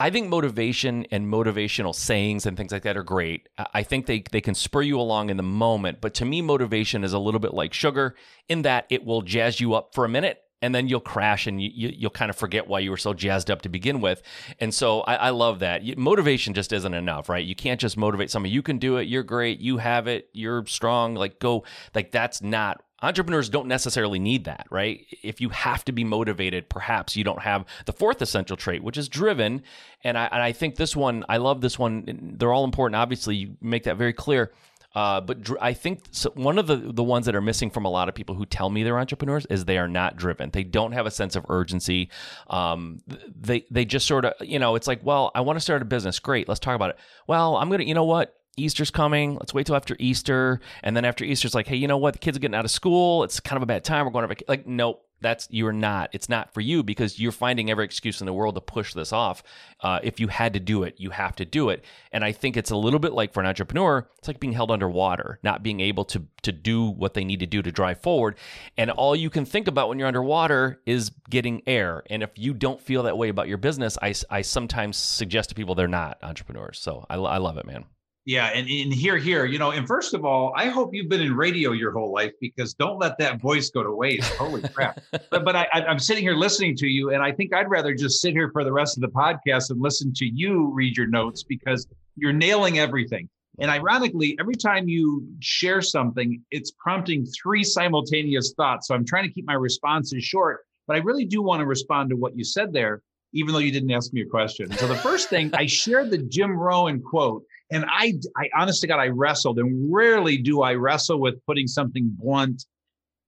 I 0.00 0.10
think 0.10 0.28
motivation 0.28 1.06
and 1.12 1.32
motivational 1.32 1.94
sayings 1.94 2.46
and 2.46 2.56
things 2.56 2.72
like 2.72 2.82
that 2.82 2.96
are 2.96 3.04
great. 3.04 3.48
I 3.72 3.84
think 3.84 4.06
they 4.06 4.24
they 4.32 4.40
can 4.40 4.54
spur 4.54 4.82
you 4.82 4.98
along 4.98 5.30
in 5.30 5.36
the 5.36 5.44
moment, 5.44 6.00
but 6.00 6.14
to 6.14 6.24
me 6.24 6.42
motivation 6.42 7.04
is 7.04 7.12
a 7.12 7.18
little 7.18 7.40
bit 7.40 7.54
like 7.54 7.72
sugar 7.72 8.16
in 8.48 8.62
that 8.62 8.86
it 8.90 9.04
will 9.04 9.22
jazz 9.22 9.60
you 9.60 9.74
up 9.74 9.94
for 9.94 10.04
a 10.04 10.08
minute 10.08 10.40
and 10.64 10.74
then 10.74 10.88
you'll 10.88 10.98
crash 10.98 11.46
and 11.46 11.62
you, 11.62 11.70
you'll 11.74 12.10
kind 12.10 12.30
of 12.30 12.36
forget 12.36 12.66
why 12.66 12.78
you 12.78 12.90
were 12.90 12.96
so 12.96 13.12
jazzed 13.12 13.50
up 13.50 13.60
to 13.62 13.68
begin 13.68 14.00
with. 14.00 14.22
And 14.60 14.72
so 14.72 15.02
I, 15.02 15.14
I 15.16 15.30
love 15.30 15.58
that. 15.58 15.82
Motivation 15.98 16.54
just 16.54 16.72
isn't 16.72 16.94
enough, 16.94 17.28
right? 17.28 17.44
You 17.44 17.54
can't 17.54 17.78
just 17.78 17.98
motivate 17.98 18.30
someone. 18.30 18.50
You 18.50 18.62
can 18.62 18.78
do 18.78 18.96
it. 18.96 19.06
You're 19.06 19.24
great. 19.24 19.60
You 19.60 19.76
have 19.76 20.06
it. 20.06 20.30
You're 20.32 20.64
strong. 20.64 21.16
Like 21.16 21.38
go. 21.38 21.64
Like 21.94 22.12
that's 22.12 22.40
not 22.40 22.82
entrepreneurs 23.04 23.48
don't 23.48 23.68
necessarily 23.68 24.18
need 24.18 24.44
that, 24.44 24.66
right? 24.70 25.06
If 25.22 25.40
you 25.40 25.50
have 25.50 25.84
to 25.84 25.92
be 25.92 26.04
motivated, 26.04 26.68
perhaps 26.68 27.16
you 27.16 27.24
don't 27.24 27.40
have 27.40 27.64
the 27.86 27.92
fourth 27.92 28.20
essential 28.22 28.56
trait, 28.56 28.82
which 28.82 28.96
is 28.96 29.08
driven. 29.08 29.62
And 30.02 30.18
I, 30.18 30.28
and 30.32 30.42
I 30.42 30.52
think 30.52 30.76
this 30.76 30.96
one, 30.96 31.24
I 31.28 31.36
love 31.36 31.60
this 31.60 31.78
one. 31.78 32.36
They're 32.38 32.52
all 32.52 32.64
important. 32.64 32.96
Obviously, 32.96 33.36
you 33.36 33.56
make 33.60 33.84
that 33.84 33.96
very 33.96 34.12
clear. 34.12 34.52
Uh, 34.94 35.20
but 35.20 35.42
dr- 35.42 35.58
I 35.60 35.72
think 35.72 36.04
so 36.12 36.30
one 36.34 36.56
of 36.56 36.68
the 36.68 36.76
the 36.76 37.02
ones 37.02 37.26
that 37.26 37.34
are 37.34 37.40
missing 37.40 37.68
from 37.68 37.84
a 37.84 37.90
lot 37.90 38.08
of 38.08 38.14
people 38.14 38.36
who 38.36 38.46
tell 38.46 38.70
me 38.70 38.84
they're 38.84 38.98
entrepreneurs 38.98 39.44
is 39.46 39.64
they 39.64 39.76
are 39.76 39.88
not 39.88 40.16
driven. 40.16 40.50
They 40.50 40.62
don't 40.62 40.92
have 40.92 41.04
a 41.04 41.10
sense 41.10 41.34
of 41.34 41.44
urgency. 41.48 42.10
Um, 42.48 43.02
they 43.34 43.64
they 43.72 43.84
just 43.84 44.06
sort 44.06 44.24
of 44.24 44.34
you 44.40 44.60
know 44.60 44.76
it's 44.76 44.86
like 44.86 45.00
well 45.02 45.32
I 45.34 45.40
want 45.40 45.56
to 45.56 45.60
start 45.60 45.82
a 45.82 45.84
business. 45.84 46.20
Great, 46.20 46.48
let's 46.48 46.60
talk 46.60 46.76
about 46.76 46.90
it. 46.90 46.98
Well, 47.26 47.56
I'm 47.56 47.70
gonna 47.70 47.82
you 47.82 47.94
know 47.94 48.04
what 48.04 48.36
Easter's 48.56 48.90
coming. 48.90 49.34
Let's 49.34 49.54
wait 49.54 49.66
till 49.66 49.76
after 49.76 49.96
Easter, 49.98 50.60
and 50.82 50.96
then 50.96 51.04
after 51.04 51.24
Easter, 51.24 51.46
it's 51.46 51.54
like 51.54 51.66
hey 51.66 51.76
you 51.76 51.88
know 51.88 51.98
what 51.98 52.12
the 52.14 52.18
kids 52.18 52.36
are 52.36 52.40
getting 52.40 52.54
out 52.54 52.64
of 52.64 52.70
school. 52.70 53.24
It's 53.24 53.40
kind 53.40 53.56
of 53.56 53.62
a 53.62 53.66
bad 53.66 53.84
time. 53.84 54.04
We're 54.04 54.12
going 54.12 54.24
to 54.24 54.28
vac-. 54.28 54.48
like 54.48 54.66
nope. 54.66 55.04
That's 55.20 55.48
you're 55.50 55.72
not. 55.72 56.10
It's 56.12 56.28
not 56.28 56.52
for 56.52 56.60
you 56.60 56.82
because 56.82 57.18
you're 57.18 57.32
finding 57.32 57.70
every 57.70 57.86
excuse 57.86 58.20
in 58.20 58.26
the 58.26 58.32
world 58.34 58.56
to 58.56 58.60
push 58.60 58.92
this 58.92 59.10
off. 59.10 59.42
Uh, 59.80 59.98
if 60.02 60.20
you 60.20 60.28
had 60.28 60.52
to 60.52 60.60
do 60.60 60.82
it, 60.82 60.96
you 60.98 61.08
have 61.10 61.34
to 61.36 61.46
do 61.46 61.70
it. 61.70 61.82
And 62.12 62.22
I 62.22 62.32
think 62.32 62.58
it's 62.58 62.70
a 62.70 62.76
little 62.76 62.98
bit 62.98 63.14
like 63.14 63.32
for 63.32 63.40
an 63.40 63.46
entrepreneur, 63.46 64.06
it's 64.18 64.28
like 64.28 64.38
being 64.38 64.52
held 64.52 64.70
underwater, 64.70 65.38
not 65.42 65.62
being 65.62 65.80
able 65.80 66.04
to 66.06 66.26
to 66.42 66.52
do 66.52 66.90
what 66.90 67.14
they 67.14 67.24
need 67.24 67.40
to 67.40 67.46
do 67.46 67.62
to 67.62 67.72
drive 67.72 68.02
forward. 68.02 68.36
And 68.76 68.90
all 68.90 69.16
you 69.16 69.30
can 69.30 69.46
think 69.46 69.66
about 69.66 69.88
when 69.88 69.98
you're 69.98 70.08
underwater 70.08 70.82
is 70.84 71.10
getting 71.30 71.62
air. 71.66 72.02
And 72.10 72.22
if 72.22 72.30
you 72.36 72.52
don't 72.52 72.80
feel 72.80 73.04
that 73.04 73.16
way 73.16 73.30
about 73.30 73.48
your 73.48 73.56
business, 73.56 73.96
I, 74.02 74.14
I 74.28 74.42
sometimes 74.42 74.98
suggest 74.98 75.48
to 75.48 75.54
people 75.54 75.74
they're 75.74 75.88
not 75.88 76.18
entrepreneurs. 76.22 76.78
So 76.78 77.06
I, 77.08 77.14
I 77.16 77.38
love 77.38 77.56
it, 77.56 77.64
man. 77.64 77.86
Yeah, 78.26 78.46
and, 78.46 78.66
and 78.68 78.92
here, 78.92 79.18
here, 79.18 79.44
you 79.44 79.58
know, 79.58 79.72
and 79.72 79.86
first 79.86 80.14
of 80.14 80.24
all, 80.24 80.54
I 80.56 80.68
hope 80.68 80.94
you've 80.94 81.10
been 81.10 81.20
in 81.20 81.36
radio 81.36 81.72
your 81.72 81.92
whole 81.92 82.10
life 82.10 82.32
because 82.40 82.72
don't 82.72 82.98
let 82.98 83.18
that 83.18 83.38
voice 83.38 83.68
go 83.68 83.82
to 83.82 83.90
waste. 83.92 84.32
Holy 84.36 84.62
crap! 84.62 84.98
But 85.30 85.44
but 85.44 85.54
I, 85.54 85.66
I- 85.74 85.84
I'm 85.84 85.98
sitting 85.98 86.22
here 86.24 86.34
listening 86.34 86.74
to 86.76 86.86
you, 86.86 87.10
and 87.10 87.22
I 87.22 87.32
think 87.32 87.52
I'd 87.52 87.68
rather 87.68 87.94
just 87.94 88.22
sit 88.22 88.32
here 88.32 88.50
for 88.50 88.64
the 88.64 88.72
rest 88.72 88.96
of 88.96 89.02
the 89.02 89.08
podcast 89.08 89.68
and 89.70 89.78
listen 89.80 90.12
to 90.14 90.24
you 90.24 90.70
read 90.72 90.96
your 90.96 91.06
notes 91.06 91.42
because 91.42 91.86
you're 92.16 92.32
nailing 92.32 92.78
everything. 92.78 93.28
And 93.58 93.70
ironically, 93.70 94.36
every 94.40 94.54
time 94.56 94.88
you 94.88 95.26
share 95.40 95.82
something, 95.82 96.42
it's 96.50 96.70
prompting 96.78 97.26
three 97.26 97.62
simultaneous 97.62 98.54
thoughts. 98.56 98.88
So 98.88 98.94
I'm 98.94 99.04
trying 99.04 99.24
to 99.28 99.32
keep 99.32 99.44
my 99.46 99.54
responses 99.54 100.24
short, 100.24 100.60
but 100.86 100.96
I 100.96 101.00
really 101.00 101.24
do 101.26 101.42
want 101.42 101.60
to 101.60 101.66
respond 101.66 102.08
to 102.10 102.16
what 102.16 102.36
you 102.36 102.42
said 102.42 102.72
there, 102.72 103.02
even 103.34 103.52
though 103.52 103.60
you 103.60 103.70
didn't 103.70 103.90
ask 103.92 104.12
me 104.14 104.22
a 104.22 104.26
question. 104.26 104.72
So 104.72 104.88
the 104.88 104.96
first 104.96 105.28
thing 105.28 105.50
I 105.52 105.66
shared 105.66 106.10
the 106.10 106.18
Jim 106.18 106.56
Rohn 106.56 107.02
quote. 107.02 107.44
And 107.74 107.84
I, 107.88 108.14
I 108.36 108.48
honest 108.56 108.80
to 108.82 108.86
God, 108.86 109.00
I 109.00 109.08
wrestled, 109.08 109.58
and 109.58 109.92
rarely 109.92 110.36
do 110.38 110.62
I 110.62 110.74
wrestle 110.74 111.18
with 111.20 111.34
putting 111.46 111.66
something 111.66 112.08
blunt 112.18 112.64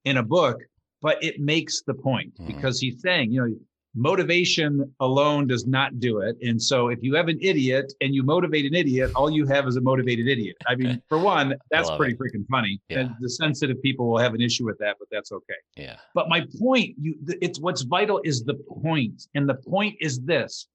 in 0.05 0.17
a 0.19 0.23
book, 0.23 0.59
but 1.03 1.23
it 1.23 1.41
makes 1.41 1.83
the 1.87 1.95
point 1.95 2.33
Mhm. 2.39 2.47
because 2.47 2.81
he's 2.81 3.01
saying, 3.03 3.33
you 3.33 3.41
know, 3.41 3.55
motivation 3.99 4.73
alone 5.01 5.47
does 5.47 5.67
not 5.67 5.99
do 5.99 6.21
it. 6.21 6.37
And 6.43 6.61
so 6.63 6.89
if 6.89 6.99
you 7.03 7.15
have 7.15 7.29
an 7.29 7.39
idiot 7.41 7.93
and 8.03 8.15
you 8.15 8.23
motivate 8.23 8.65
an 8.67 8.75
idiot, 8.75 9.11
all 9.17 9.31
you 9.31 9.47
have 9.47 9.67
is 9.67 9.77
a 9.77 9.81
motivated 9.81 10.27
idiot. 10.29 10.57
I 10.67 10.75
mean, 10.77 11.03
for 11.09 11.19
one, 11.19 11.55
that's 11.71 11.91
pretty 11.97 12.13
it. 12.13 12.19
freaking 12.21 12.47
funny. 12.51 12.79
Yeah. 12.89 12.99
And 13.01 13.11
the 13.21 13.31
sensitive 13.31 13.81
people 13.83 14.09
will 14.11 14.19
have 14.19 14.35
an 14.35 14.41
issue 14.43 14.65
with 14.67 14.79
that, 14.79 14.97
but 14.99 15.09
that's 15.11 15.33
okay. 15.33 15.61
Yeah. 15.77 15.97
But 16.15 16.29
my 16.29 16.47
point, 16.61 16.95
you 17.01 17.15
it's 17.43 17.59
what's 17.59 17.83
vital 17.83 18.21
is 18.23 18.45
the 18.45 18.55
point. 18.83 19.27
And 19.35 19.49
the 19.49 19.55
point 19.55 19.97
is 20.01 20.21
this. 20.21 20.69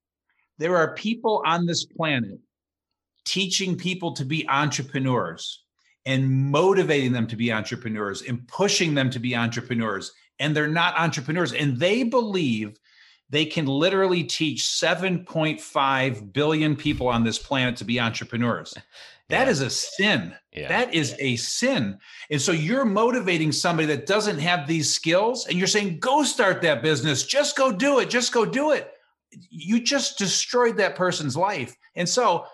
There 0.58 0.76
are 0.76 0.94
people 0.94 1.42
on 1.46 1.64
this 1.64 1.84
planet 1.86 2.38
teaching 3.24 3.76
people 3.76 4.12
to 4.12 4.24
be 4.24 4.48
entrepreneurs 4.48 5.64
and 6.04 6.50
motivating 6.50 7.12
them 7.12 7.26
to 7.28 7.36
be 7.36 7.52
entrepreneurs 7.52 8.22
and 8.22 8.46
pushing 8.48 8.94
them 8.94 9.10
to 9.10 9.18
be 9.18 9.36
entrepreneurs 9.36 10.12
and 10.38 10.56
they're 10.56 10.66
not 10.66 10.98
entrepreneurs 10.98 11.52
and 11.52 11.78
they 11.78 12.02
believe 12.02 12.76
they 13.32 13.46
can 13.46 13.64
literally 13.64 14.22
teach 14.22 14.62
7.5 14.62 16.32
billion 16.34 16.76
people 16.76 17.08
on 17.08 17.24
this 17.24 17.38
planet 17.38 17.76
to 17.76 17.84
be 17.84 17.98
entrepreneurs. 17.98 18.74
That 19.28 19.46
yeah. 19.46 19.52
is 19.52 19.60
a 19.62 19.70
sin. 19.70 20.34
Yeah. 20.52 20.68
That 20.68 20.92
is 20.92 21.14
a 21.18 21.36
sin. 21.36 21.96
And 22.30 22.42
so 22.42 22.52
you're 22.52 22.84
motivating 22.84 23.50
somebody 23.50 23.86
that 23.86 24.04
doesn't 24.04 24.38
have 24.40 24.66
these 24.66 24.92
skills 24.92 25.46
and 25.46 25.56
you're 25.56 25.68
saying, 25.68 26.00
go 26.00 26.22
start 26.22 26.60
that 26.62 26.82
business. 26.82 27.24
Just 27.24 27.56
go 27.56 27.72
do 27.72 28.00
it. 28.00 28.10
Just 28.10 28.32
go 28.32 28.44
do 28.44 28.72
it. 28.72 28.92
You 29.48 29.80
just 29.80 30.18
destroyed 30.18 30.76
that 30.78 30.96
person's 30.96 31.34
life. 31.34 31.74
And 31.94 32.06
so 32.06 32.44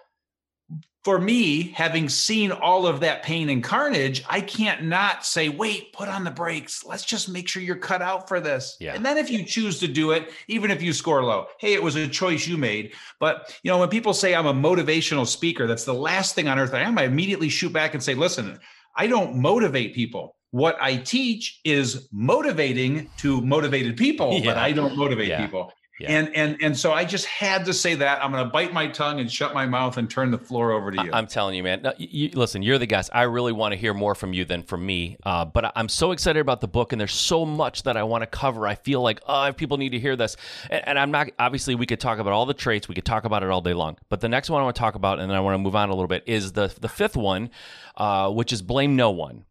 for 1.09 1.19
me, 1.19 1.71
having 1.71 2.07
seen 2.07 2.53
all 2.53 2.87
of 2.87 3.01
that 3.01 3.23
pain 3.23 3.49
and 3.49 3.65
carnage, 3.65 4.23
I 4.29 4.43
can't 4.43 4.85
not 4.85 5.25
say, 5.25 5.49
wait, 5.49 5.95
put 5.95 6.07
on 6.07 6.23
the 6.23 6.31
brakes. 6.31 6.85
Let's 6.85 7.07
just 7.07 7.31
make 7.31 7.49
sure 7.49 7.63
you're 7.63 7.77
cut 7.77 8.03
out 8.03 8.29
for 8.29 8.41
this. 8.41 8.77
Yeah. 8.79 8.95
And 8.95 9.03
then 9.03 9.17
if 9.17 9.31
you 9.31 9.43
choose 9.43 9.81
to 9.81 9.89
do 9.89 10.11
it, 10.11 10.31
even 10.49 10.71
if 10.71 10.83
you 10.83 10.93
score 10.93 11.25
low, 11.25 11.47
hey, 11.61 11.73
it 11.73 11.83
was 11.83 11.97
a 11.97 12.07
choice 12.07 12.47
you 12.47 12.59
made. 12.59 12.93
But 13.21 13.59
you 13.63 13.71
know, 13.71 13.79
when 13.79 13.89
people 13.89 14.13
say 14.13 14.35
I'm 14.35 14.45
a 14.45 14.53
motivational 14.53 15.27
speaker, 15.27 15.67
that's 15.67 15.87
the 15.87 15.95
last 15.95 16.35
thing 16.35 16.47
on 16.47 16.59
earth 16.59 16.75
I 16.75 16.81
am. 16.81 16.99
I 16.99 17.05
immediately 17.05 17.49
shoot 17.49 17.73
back 17.73 17.95
and 17.95 18.03
say, 18.03 18.13
listen, 18.13 18.59
I 18.95 19.07
don't 19.07 19.37
motivate 19.37 19.95
people. 19.95 20.37
What 20.51 20.77
I 20.79 20.97
teach 20.97 21.59
is 21.65 22.07
motivating 22.13 23.09
to 23.21 23.41
motivated 23.41 23.97
people, 23.97 24.35
yeah. 24.35 24.45
but 24.45 24.59
I 24.59 24.73
don't 24.73 24.95
motivate 24.99 25.29
yeah. 25.29 25.41
people. 25.47 25.73
Yeah. 25.99 26.13
And 26.13 26.37
and 26.37 26.57
and 26.63 26.79
so 26.79 26.93
I 26.93 27.05
just 27.05 27.27
had 27.27 27.65
to 27.65 27.75
say 27.75 27.97
that. 27.97 28.23
I'm 28.23 28.31
going 28.31 28.45
to 28.45 28.51
bite 28.51 28.73
my 28.73 28.87
tongue 28.87 29.19
and 29.19 29.31
shut 29.31 29.53
my 29.53 29.67
mouth 29.67 29.97
and 29.97 30.09
turn 30.09 30.31
the 30.31 30.39
floor 30.39 30.71
over 30.71 30.93
to 30.93 31.03
you. 31.03 31.11
I'm 31.13 31.27
telling 31.27 31.57
you, 31.57 31.65
man. 31.65 31.83
No, 31.83 31.93
you, 31.99 32.31
listen, 32.35 32.63
you're 32.63 32.79
the 32.79 32.87
guest. 32.87 33.11
I 33.13 33.23
really 33.23 33.53
want 33.53 33.73
to 33.73 33.77
hear 33.77 33.93
more 33.93 34.15
from 34.15 34.33
you 34.33 34.45
than 34.45 34.63
from 34.63 34.87
me. 34.87 35.17
Uh, 35.25 35.45
but 35.45 35.73
I'm 35.75 35.89
so 35.89 36.13
excited 36.13 36.39
about 36.39 36.61
the 36.61 36.69
book, 36.69 36.93
and 36.93 37.01
there's 37.01 37.15
so 37.15 37.45
much 37.45 37.83
that 37.83 37.97
I 37.97 38.05
want 38.05 38.23
to 38.23 38.27
cover. 38.27 38.67
I 38.67 38.77
feel 38.77 39.03
like 39.03 39.21
oh, 39.27 39.53
people 39.57 39.77
need 39.77 39.91
to 39.91 39.99
hear 39.99 40.15
this. 40.15 40.37
And, 40.71 40.87
and, 40.89 40.99
I'm 40.99 41.11
not. 41.11 41.31
Obviously, 41.39 41.75
we 41.75 41.87
could 41.87 42.01
talk 42.01 42.21
about 42.21 42.33
all 42.33 42.47
the 42.47 42.55
traits. 42.55 42.89
We 42.89 42.95
could 42.95 43.05
talk 43.05 43.25
about 43.25 43.43
it 43.43 43.51
all 43.51 43.61
day 43.61 43.75
long. 43.75 43.97
But 44.09 44.21
the 44.21 44.29
next 44.29 44.51
one 44.51 44.61
I 44.61 44.65
want 44.65 44.77
to 44.77 44.81
talk 44.81 44.95
about, 44.95 45.19
and 45.19 45.29
then 45.29 45.37
I 45.37 45.41
want 45.41 45.55
to 45.55 45.59
move 45.59 45.75
on 45.75 45.89
a 45.89 45.93
little 45.93 46.07
bit, 46.07 46.23
is 46.27 46.53
the 46.53 46.73
the 46.81 46.89
fifth 46.89 47.17
one, 47.17 47.51
uh, 47.97 48.31
which 48.31 48.53
is 48.53 48.63
blame 48.63 48.95
no 48.95 49.11
one. 49.11 49.45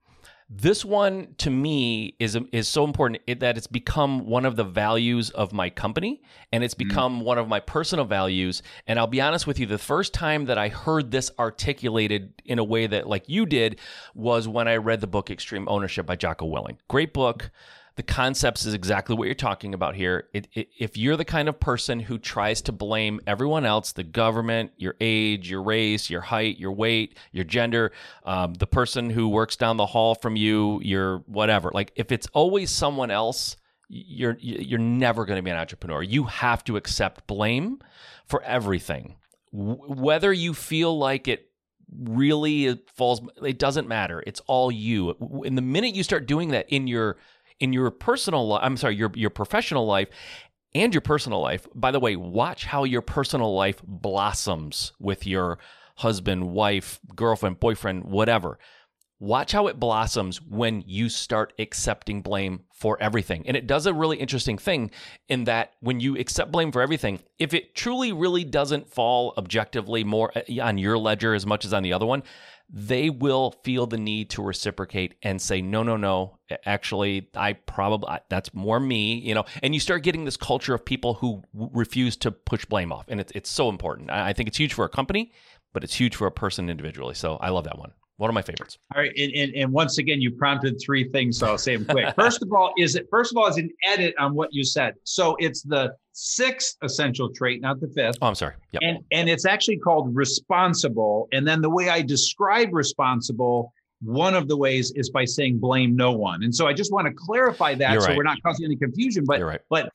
This 0.50 0.86
one 0.86 1.36
to 1.40 1.50
me 1.50 2.16
is 2.20 2.38
is 2.54 2.70
so 2.70 2.86
important 2.86 3.22
that 3.42 3.58
it's 3.58 3.68
become 3.68 4.26
one 4.26 4.46
of 4.46 4.56
the 4.56 4.64
values 4.64 5.30
of 5.32 5.52
my 5.52 5.70
company 5.70 6.22
and 6.54 6.64
it's 6.64 6.74
mm. 6.74 6.88
become 6.88 7.20
mm. 7.20 7.24
one 7.26 7.38
of 7.38 7.50
my 7.50 7.60
personal 7.60 8.06
values 8.06 8.64
and 8.88 8.98
I'll 8.98 9.08
be 9.08 9.20
honest 9.20 9.46
with 9.46 9.60
you 9.60 9.66
the 9.66 9.78
first 9.78 10.14
time 10.14 10.46
that 10.46 10.58
I 10.58 10.70
heard 10.70 11.12
this 11.12 11.32
articulated 11.38 12.42
in 12.46 12.60
a 12.60 12.64
way 12.64 12.88
that 12.88 13.08
like 13.08 13.28
you 13.28 13.46
did 13.46 13.80
was 14.16 14.48
when 14.48 14.70
I 14.70 14.78
read 14.78 15.02
the 15.02 15.08
book 15.08 15.30
Extreme 15.30 15.68
Ownership 15.68 16.06
by 16.06 16.16
Jocko 16.16 16.48
Willink. 16.48 16.78
Great 16.88 17.14
book 17.14 17.52
the 17.98 18.04
concepts 18.04 18.64
is 18.64 18.76
exactly 18.76 19.16
what 19.16 19.26
you're 19.26 19.34
talking 19.34 19.74
about 19.74 19.96
here. 19.96 20.30
It, 20.32 20.48
it, 20.54 20.70
if 20.78 20.96
you're 20.98 21.18
the 21.18 21.26
kind 21.26 21.50
of 21.50 21.60
person 21.60 22.00
who 22.00 22.20
tries 22.20 22.62
to 22.62 22.72
blame 22.72 23.20
everyone 23.26 23.66
else, 23.66 23.92
the 23.92 24.04
government, 24.04 24.72
your 24.78 24.96
age, 25.02 25.50
your 25.50 25.64
race, 25.64 26.08
your 26.08 26.22
height, 26.22 26.60
your 26.60 26.72
weight, 26.72 27.18
your 27.32 27.44
gender, 27.44 27.92
um, 28.24 28.54
the 28.54 28.68
person 28.68 29.10
who 29.10 29.28
works 29.28 29.56
down 29.56 29.78
the 29.78 29.88
hall 29.88 30.14
from 30.14 30.36
you, 30.36 30.80
your 30.84 31.24
whatever, 31.26 31.72
like 31.74 31.92
if 31.96 32.12
it's 32.12 32.28
always 32.34 32.70
someone 32.70 33.10
else, 33.10 33.58
you're 33.90 34.38
you're 34.40 34.80
never 34.80 35.26
going 35.26 35.38
to 35.38 35.44
be 35.44 35.50
an 35.50 35.58
entrepreneur. 35.58 36.04
You 36.04 36.26
have 36.26 36.64
to 36.66 36.78
accept 36.78 37.26
blame 37.26 37.80
for 38.26 38.44
everything, 38.44 39.16
whether 39.52 40.32
you 40.32 40.54
feel 40.54 40.96
like 40.96 41.28
it 41.28 41.50
really 41.98 42.80
falls. 42.96 43.22
It 43.42 43.58
doesn't 43.58 43.88
matter. 43.88 44.24
It's 44.28 44.42
all 44.42 44.72
you. 44.72 45.16
And 45.46 45.58
the 45.58 45.64
minute 45.64 45.96
you 45.96 46.04
start 46.04 46.28
doing 46.28 46.50
that 46.50 46.70
in 46.70 46.86
your 46.86 47.18
in 47.60 47.74
your 47.74 47.92
personal 47.92 48.48
life, 48.48 48.62
I'm 48.64 48.78
sorry, 48.78 48.96
your 48.96 49.12
your 49.16 49.30
professional 49.30 49.86
life 49.86 50.10
and 50.76 50.94
your 50.94 51.02
personal 51.02 51.42
life. 51.42 51.68
By 51.74 51.92
the 51.92 52.00
way, 52.00 52.16
watch 52.16 52.66
how 52.66 52.84
your 52.84 53.02
personal 53.02 53.56
life 53.56 53.82
blossoms 53.84 54.94
with 55.00 55.26
your 55.26 55.58
husband, 55.96 56.52
wife, 56.52 57.00
girlfriend, 57.16 57.60
boyfriend, 57.60 58.06
whatever. 58.06 58.60
Watch 59.20 59.52
how 59.52 59.66
it 59.66 59.80
blossoms 59.80 60.42
when 60.42 60.84
you 60.86 61.10
start 61.10 61.54
accepting 61.58 62.22
blame 62.22 62.62
for 62.72 63.02
everything. 63.02 63.48
And 63.48 63.58
it 63.58 63.66
does 63.66 63.88
a 63.88 63.94
really 63.94 64.18
interesting 64.18 64.60
thing 64.60 64.92
in 65.28 65.46
that 65.46 65.74
when 65.80 66.00
you 66.00 66.16
accept 66.18 66.52
blame 66.52 66.72
for 66.72 66.84
everything, 66.84 67.20
if 67.40 67.56
it 67.56 67.74
truly 67.74 68.14
really 68.14 68.44
doesn't 68.44 68.88
fall 68.88 69.34
objectively 69.36 70.04
more 70.04 70.32
uh, 70.38 70.62
on 70.62 70.78
your 70.78 71.00
ledger 71.00 71.34
as 71.34 71.48
much 71.48 71.66
as 71.66 71.74
on 71.74 71.82
the 71.82 71.94
other 71.94 72.06
one, 72.06 72.22
they 72.70 73.10
will 73.10 73.56
feel 73.64 73.88
the 73.88 73.98
need 73.98 74.30
to 74.30 74.44
reciprocate 74.44 75.16
and 75.24 75.42
say, 75.42 75.62
no, 75.62 75.82
no, 75.82 75.98
no, 75.98 76.38
actually, 76.66 77.30
I 77.34 77.54
probably, 77.54 78.18
that's 78.30 78.54
more 78.54 78.80
me, 78.80 79.16
you 79.16 79.34
know, 79.34 79.46
and 79.64 79.74
you 79.74 79.80
start 79.80 80.04
getting 80.04 80.26
this 80.26 80.38
culture 80.38 80.76
of 80.76 80.86
people 80.86 81.16
who 81.16 81.42
refuse 81.54 82.18
to 82.18 82.32
push 82.32 82.66
blame 82.66 82.92
off. 82.92 83.06
And 83.08 83.20
it's, 83.20 83.32
it's 83.34 83.50
so 83.50 83.70
important. 83.70 84.12
I 84.12 84.34
think 84.34 84.48
it's 84.48 84.58
huge 84.58 84.74
for 84.74 84.86
a 84.86 84.90
company, 84.90 85.32
but 85.74 85.84
it's 85.84 85.96
huge 85.96 86.16
for 86.16 86.28
a 86.28 86.32
person 86.32 86.70
individually. 86.70 87.16
So 87.16 87.38
I 87.38 87.50
love 87.50 87.64
that 87.64 87.80
one. 87.80 87.94
One 88.18 88.32
of 88.32 88.34
my 88.34 88.42
favorites. 88.42 88.80
All 88.96 89.02
right, 89.02 89.12
and, 89.16 89.32
and, 89.34 89.56
and 89.56 89.72
once 89.72 90.00
again, 90.00 90.20
you 90.20 90.32
prompted 90.32 90.82
three 90.84 91.08
things, 91.10 91.38
so 91.38 91.48
I'll 91.48 91.58
say 91.60 91.76
them 91.76 91.86
quick. 91.86 92.16
First 92.20 92.42
of 92.42 92.52
all, 92.52 92.74
is 92.76 92.96
it 92.96 93.08
first 93.12 93.32
of 93.32 93.38
all 93.38 93.48
is 93.48 93.58
an 93.58 93.70
edit 93.86 94.16
on 94.18 94.34
what 94.34 94.50
you 94.52 94.64
said. 94.64 94.96
So 95.04 95.36
it's 95.40 95.62
the 95.62 95.94
sixth 96.14 96.78
essential 96.82 97.32
trait, 97.32 97.62
not 97.62 97.80
the 97.80 97.88
fifth. 97.90 98.18
Oh, 98.24 98.28
I'm 98.28 98.36
sorry. 98.36 98.56
Yep. 98.72 98.82
And 98.84 98.98
and 99.12 99.30
it's 99.30 99.46
actually 99.46 99.78
called 99.78 100.16
responsible. 100.16 101.28
And 101.32 101.48
then 101.48 101.62
the 101.62 101.70
way 101.70 101.90
I 101.90 102.02
describe 102.02 102.74
responsible, 102.74 103.72
one 104.02 104.34
of 104.34 104.48
the 104.48 104.58
ways 104.58 104.92
is 104.96 105.12
by 105.12 105.26
saying 105.26 105.60
blame 105.60 105.96
no 105.96 106.12
one. 106.12 106.44
And 106.44 106.54
so 106.54 106.66
I 106.66 106.74
just 106.74 106.92
want 106.92 107.06
to 107.06 107.14
clarify 107.14 107.76
that 107.76 107.92
You're 107.92 108.02
so 108.02 108.08
right. 108.08 108.18
we're 108.18 108.24
not 108.24 108.42
causing 108.42 108.66
any 108.66 108.78
confusion. 108.78 109.26
But 109.28 109.42
right. 109.42 109.62
but 109.70 109.92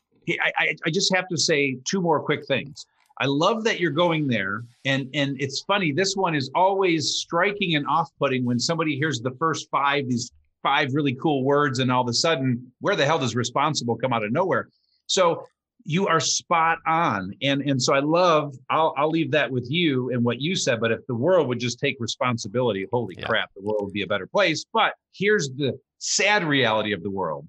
I, 0.57 0.77
I 0.87 0.91
just 0.91 1.13
have 1.13 1.27
to 1.29 1.37
say 1.37 1.79
two 1.85 2.01
more 2.01 2.21
quick 2.21 2.47
things. 2.47 2.87
I 3.21 3.27
love 3.27 3.65
that 3.65 3.79
you're 3.79 3.91
going 3.91 4.27
there. 4.27 4.65
And 4.85 5.09
and 5.15 5.37
it's 5.41 5.63
funny, 5.63 5.93
this 5.93 6.15
one 6.15 6.35
is 6.35 6.51
always 6.55 7.15
striking 7.17 7.77
and 7.77 7.87
off-putting 7.87 8.45
when 8.45 8.59
somebody 8.59 8.97
hears 8.97 9.21
the 9.21 9.37
first 9.39 9.69
five, 9.71 10.09
these 10.09 10.31
five 10.63 10.95
really 10.95 11.15
cool 11.15 11.45
words, 11.45 11.79
and 11.79 11.91
all 11.91 12.03
of 12.03 12.09
a 12.09 12.15
sudden, 12.15 12.73
where 12.81 12.97
the 12.97 13.05
hell 13.05 13.19
does 13.19 13.35
responsible 13.35 13.97
come 13.97 14.13
out 14.13 14.25
of 14.25 14.33
nowhere? 14.33 14.69
So 15.07 15.47
you 15.85 16.07
are 16.07 16.21
spot 16.21 16.79
on. 16.87 17.33
And 17.43 17.63
and 17.63 17.83
so 17.83 17.93
I 17.93 17.99
love, 17.99 18.55
I'll 18.71 18.95
I'll 18.97 19.11
leave 19.11 19.33
that 19.33 19.51
with 19.51 19.67
you 19.71 20.11
and 20.11 20.25
what 20.25 20.41
you 20.41 20.55
said. 20.55 20.81
But 20.81 20.93
if 20.93 21.07
the 21.07 21.15
world 21.15 21.49
would 21.49 21.59
just 21.59 21.81
take 21.81 21.97
responsibility, 21.99 22.87
holy 22.93 23.17
yeah. 23.19 23.27
crap, 23.27 23.51
the 23.55 23.63
world 23.63 23.83
would 23.83 23.93
be 23.93 24.03
a 24.03 24.07
better 24.07 24.27
place. 24.27 24.65
But 24.73 24.95
here's 25.13 25.51
the 25.51 25.79
sad 25.99 26.45
reality 26.45 26.93
of 26.93 27.03
the 27.03 27.11
world. 27.11 27.49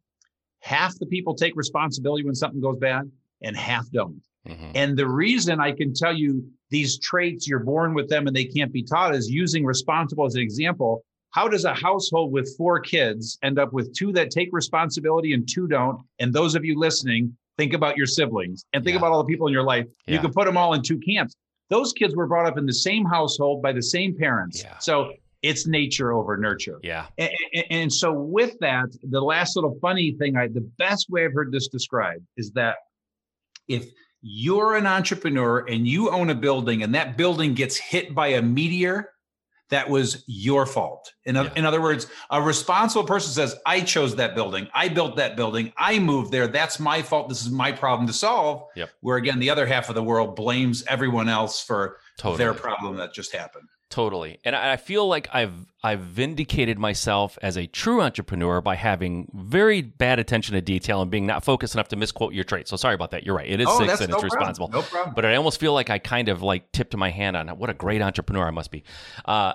Half 0.61 0.97
the 0.97 1.05
people 1.05 1.35
take 1.35 1.55
responsibility 1.55 2.23
when 2.25 2.35
something 2.35 2.61
goes 2.61 2.77
bad, 2.79 3.11
and 3.41 3.55
half 3.55 3.89
don't. 3.91 4.21
Mm-hmm. 4.47 4.71
And 4.75 4.97
the 4.97 5.07
reason 5.07 5.59
I 5.59 5.71
can 5.71 5.93
tell 5.93 6.13
you 6.13 6.43
these 6.69 6.99
traits, 6.99 7.47
you're 7.47 7.59
born 7.59 7.93
with 7.93 8.09
them 8.09 8.27
and 8.27 8.35
they 8.35 8.45
can't 8.45 8.71
be 8.71 8.83
taught, 8.83 9.15
is 9.15 9.29
using 9.29 9.65
responsible 9.65 10.25
as 10.25 10.35
an 10.35 10.41
example. 10.41 11.03
How 11.31 11.47
does 11.47 11.65
a 11.65 11.73
household 11.73 12.31
with 12.31 12.55
four 12.57 12.79
kids 12.79 13.37
end 13.41 13.57
up 13.57 13.73
with 13.73 13.95
two 13.95 14.11
that 14.13 14.29
take 14.29 14.49
responsibility 14.51 15.33
and 15.33 15.47
two 15.47 15.67
don't? 15.67 16.01
And 16.19 16.33
those 16.33 16.55
of 16.55 16.63
you 16.63 16.77
listening, 16.77 17.35
think 17.57 17.73
about 17.73 17.97
your 17.97 18.05
siblings 18.05 18.65
and 18.73 18.83
think 18.83 18.93
yeah. 18.93 18.99
about 18.99 19.11
all 19.11 19.23
the 19.23 19.27
people 19.27 19.47
in 19.47 19.53
your 19.53 19.63
life. 19.63 19.85
Yeah. 20.05 20.15
You 20.15 20.19
can 20.19 20.33
put 20.33 20.45
them 20.45 20.57
all 20.57 20.73
in 20.73 20.81
two 20.81 20.99
camps. 20.99 21.35
Those 21.69 21.93
kids 21.93 22.15
were 22.15 22.27
brought 22.27 22.45
up 22.45 22.57
in 22.57 22.65
the 22.65 22.73
same 22.73 23.05
household 23.05 23.61
by 23.61 23.71
the 23.71 23.81
same 23.81 24.15
parents. 24.15 24.61
Yeah. 24.63 24.77
So 24.79 25.13
it's 25.41 25.67
nature 25.67 26.13
over 26.13 26.37
nurture. 26.37 26.79
Yeah. 26.83 27.07
And, 27.17 27.31
and, 27.53 27.65
and, 27.69 27.93
so 27.93 28.13
with 28.13 28.57
that, 28.59 28.85
the 29.03 29.21
last 29.21 29.55
little 29.55 29.77
funny 29.81 30.13
thing, 30.13 30.37
I 30.37 30.47
the 30.47 30.67
best 30.77 31.09
way 31.09 31.25
I've 31.25 31.33
heard 31.33 31.51
this 31.51 31.67
described 31.67 32.25
is 32.37 32.51
that 32.51 32.77
if 33.67 33.85
you're 34.23 34.75
an 34.75 34.87
entrepreneur 34.87 35.59
and 35.67 35.85
you 35.85 36.09
own 36.09 36.29
a 36.29 36.35
building 36.35 36.81
and 36.81 36.95
that 36.95 37.17
building 37.17 37.53
gets 37.53 37.75
hit 37.75 38.15
by 38.15 38.27
a 38.27 38.41
meteor 38.41 39.09
that 39.69 39.89
was 39.89 40.23
your 40.27 40.65
fault. 40.65 41.13
In, 41.25 41.35
yeah. 41.35 41.49
in 41.55 41.65
other 41.65 41.81
words 41.81 42.07
a 42.29 42.41
responsible 42.41 43.05
person 43.05 43.33
says 43.33 43.55
i 43.65 43.81
chose 43.81 44.15
that 44.15 44.33
building. 44.33 44.69
I 44.73 44.87
built 44.87 45.17
that 45.17 45.35
building. 45.35 45.73
I 45.77 45.99
moved 45.99 46.31
there. 46.31 46.47
That's 46.47 46.79
my 46.79 47.01
fault. 47.01 47.27
This 47.27 47.45
is 47.45 47.51
my 47.51 47.73
problem 47.73 48.07
to 48.07 48.13
solve. 48.13 48.63
Yep. 48.75 48.89
where 49.01 49.17
again 49.17 49.39
the 49.39 49.49
other 49.49 49.65
half 49.65 49.89
of 49.89 49.95
the 49.95 50.03
world 50.03 50.35
blames 50.37 50.83
everyone 50.87 51.27
else 51.27 51.61
for 51.61 51.97
totally. 52.17 52.37
their 52.37 52.53
problem 52.53 52.97
that 52.97 53.13
just 53.13 53.33
happened. 53.35 53.67
Totally. 53.89 54.39
And 54.45 54.55
i 54.55 54.77
feel 54.77 55.05
like 55.07 55.27
i've 55.33 55.53
I've 55.83 55.99
vindicated 55.99 56.79
myself 56.79 57.37
as 57.41 57.57
a 57.57 57.67
true 57.67 58.01
entrepreneur 58.01 58.61
by 58.61 58.75
having 58.75 59.29
very 59.33 59.81
bad 59.81 60.17
attention 60.19 60.53
to 60.55 60.61
detail 60.61 61.01
and 61.01 61.11
being 61.11 61.25
not 61.25 61.43
focused 61.43 61.75
enough 61.75 61.89
to 61.89 61.95
misquote 61.95 62.33
your 62.33 62.45
trait. 62.45 62.67
So 62.69 62.77
sorry 62.77 62.95
about 62.95 63.11
that. 63.11 63.25
You're 63.25 63.35
right. 63.35 63.49
It 63.49 63.59
is 63.59 63.67
Oh, 63.69 63.79
six 63.79 63.99
and 63.99 64.09
no 64.09 64.15
it's 64.17 64.21
problem. 64.21 64.39
responsible. 64.39 64.67
No 64.69 64.81
problem. 64.81 65.13
But 65.15 65.25
I 65.25 65.35
almost 65.35 65.59
feel 65.59 65.73
like 65.73 65.89
I 65.89 65.99
kind 65.99 66.29
of 66.29 66.41
like 66.41 66.71
tipped 66.71 66.95
my 66.95 67.09
hand 67.09 67.35
on 67.35 67.49
what 67.49 67.69
a 67.69 67.73
great 67.73 68.01
entrepreneur 68.01 68.47
I 68.47 68.51
must 68.51 68.71
be. 68.71 68.83
Uh, 69.25 69.53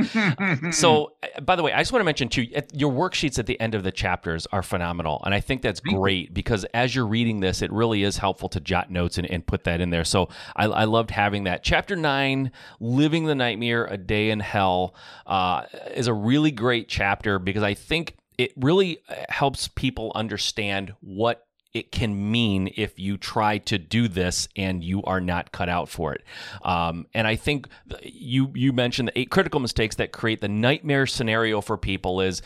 so, 0.70 1.12
uh, 1.22 1.40
by 1.40 1.56
the 1.56 1.62
way, 1.62 1.72
I 1.72 1.78
just 1.78 1.92
want 1.92 2.00
to 2.00 2.04
mention 2.04 2.28
too, 2.28 2.46
your 2.72 2.92
worksheets 2.92 3.38
at 3.38 3.46
the 3.46 3.60
end 3.60 3.74
of 3.74 3.82
the 3.82 3.92
chapters 3.92 4.46
are 4.52 4.62
phenomenal, 4.62 5.20
and 5.24 5.34
I 5.34 5.40
think 5.40 5.62
that's 5.62 5.80
great 5.80 6.32
because 6.32 6.64
as 6.74 6.94
you're 6.94 7.06
reading 7.06 7.40
this, 7.40 7.62
it 7.62 7.70
really 7.72 8.02
is 8.02 8.16
helpful 8.18 8.48
to 8.50 8.60
jot 8.60 8.90
notes 8.90 9.18
and, 9.18 9.30
and 9.30 9.46
put 9.46 9.64
that 9.64 9.80
in 9.80 9.90
there. 9.90 10.04
So, 10.04 10.28
I, 10.56 10.64
I 10.66 10.84
loved 10.84 11.10
having 11.10 11.44
that. 11.44 11.62
Chapter 11.62 11.96
nine, 11.96 12.50
"Living 12.80 13.24
the 13.26 13.34
Nightmare: 13.34 13.84
A 13.86 13.96
Day 13.98 14.30
in 14.30 14.40
Hell," 14.40 14.94
uh, 15.26 15.49
is 15.94 16.06
a 16.06 16.14
really 16.14 16.50
great 16.50 16.88
chapter 16.88 17.38
because 17.38 17.62
I 17.62 17.74
think 17.74 18.16
it 18.38 18.52
really 18.56 18.98
uh, 19.08 19.14
helps 19.28 19.68
people 19.68 20.12
understand 20.14 20.94
what 21.00 21.46
it 21.72 21.92
can 21.92 22.32
mean 22.32 22.72
if 22.76 22.98
you 22.98 23.16
try 23.16 23.58
to 23.58 23.78
do 23.78 24.08
this 24.08 24.48
and 24.56 24.82
you 24.82 25.02
are 25.04 25.20
not 25.20 25.52
cut 25.52 25.68
out 25.68 25.88
for 25.88 26.12
it. 26.12 26.24
Um, 26.62 27.06
and 27.14 27.26
I 27.26 27.36
think 27.36 27.68
you 28.02 28.50
you 28.54 28.72
mentioned 28.72 29.08
the 29.08 29.18
eight 29.18 29.30
critical 29.30 29.60
mistakes 29.60 29.96
that 29.96 30.10
create 30.10 30.40
the 30.40 30.48
nightmare 30.48 31.06
scenario 31.06 31.60
for 31.60 31.76
people 31.76 32.20
is. 32.20 32.42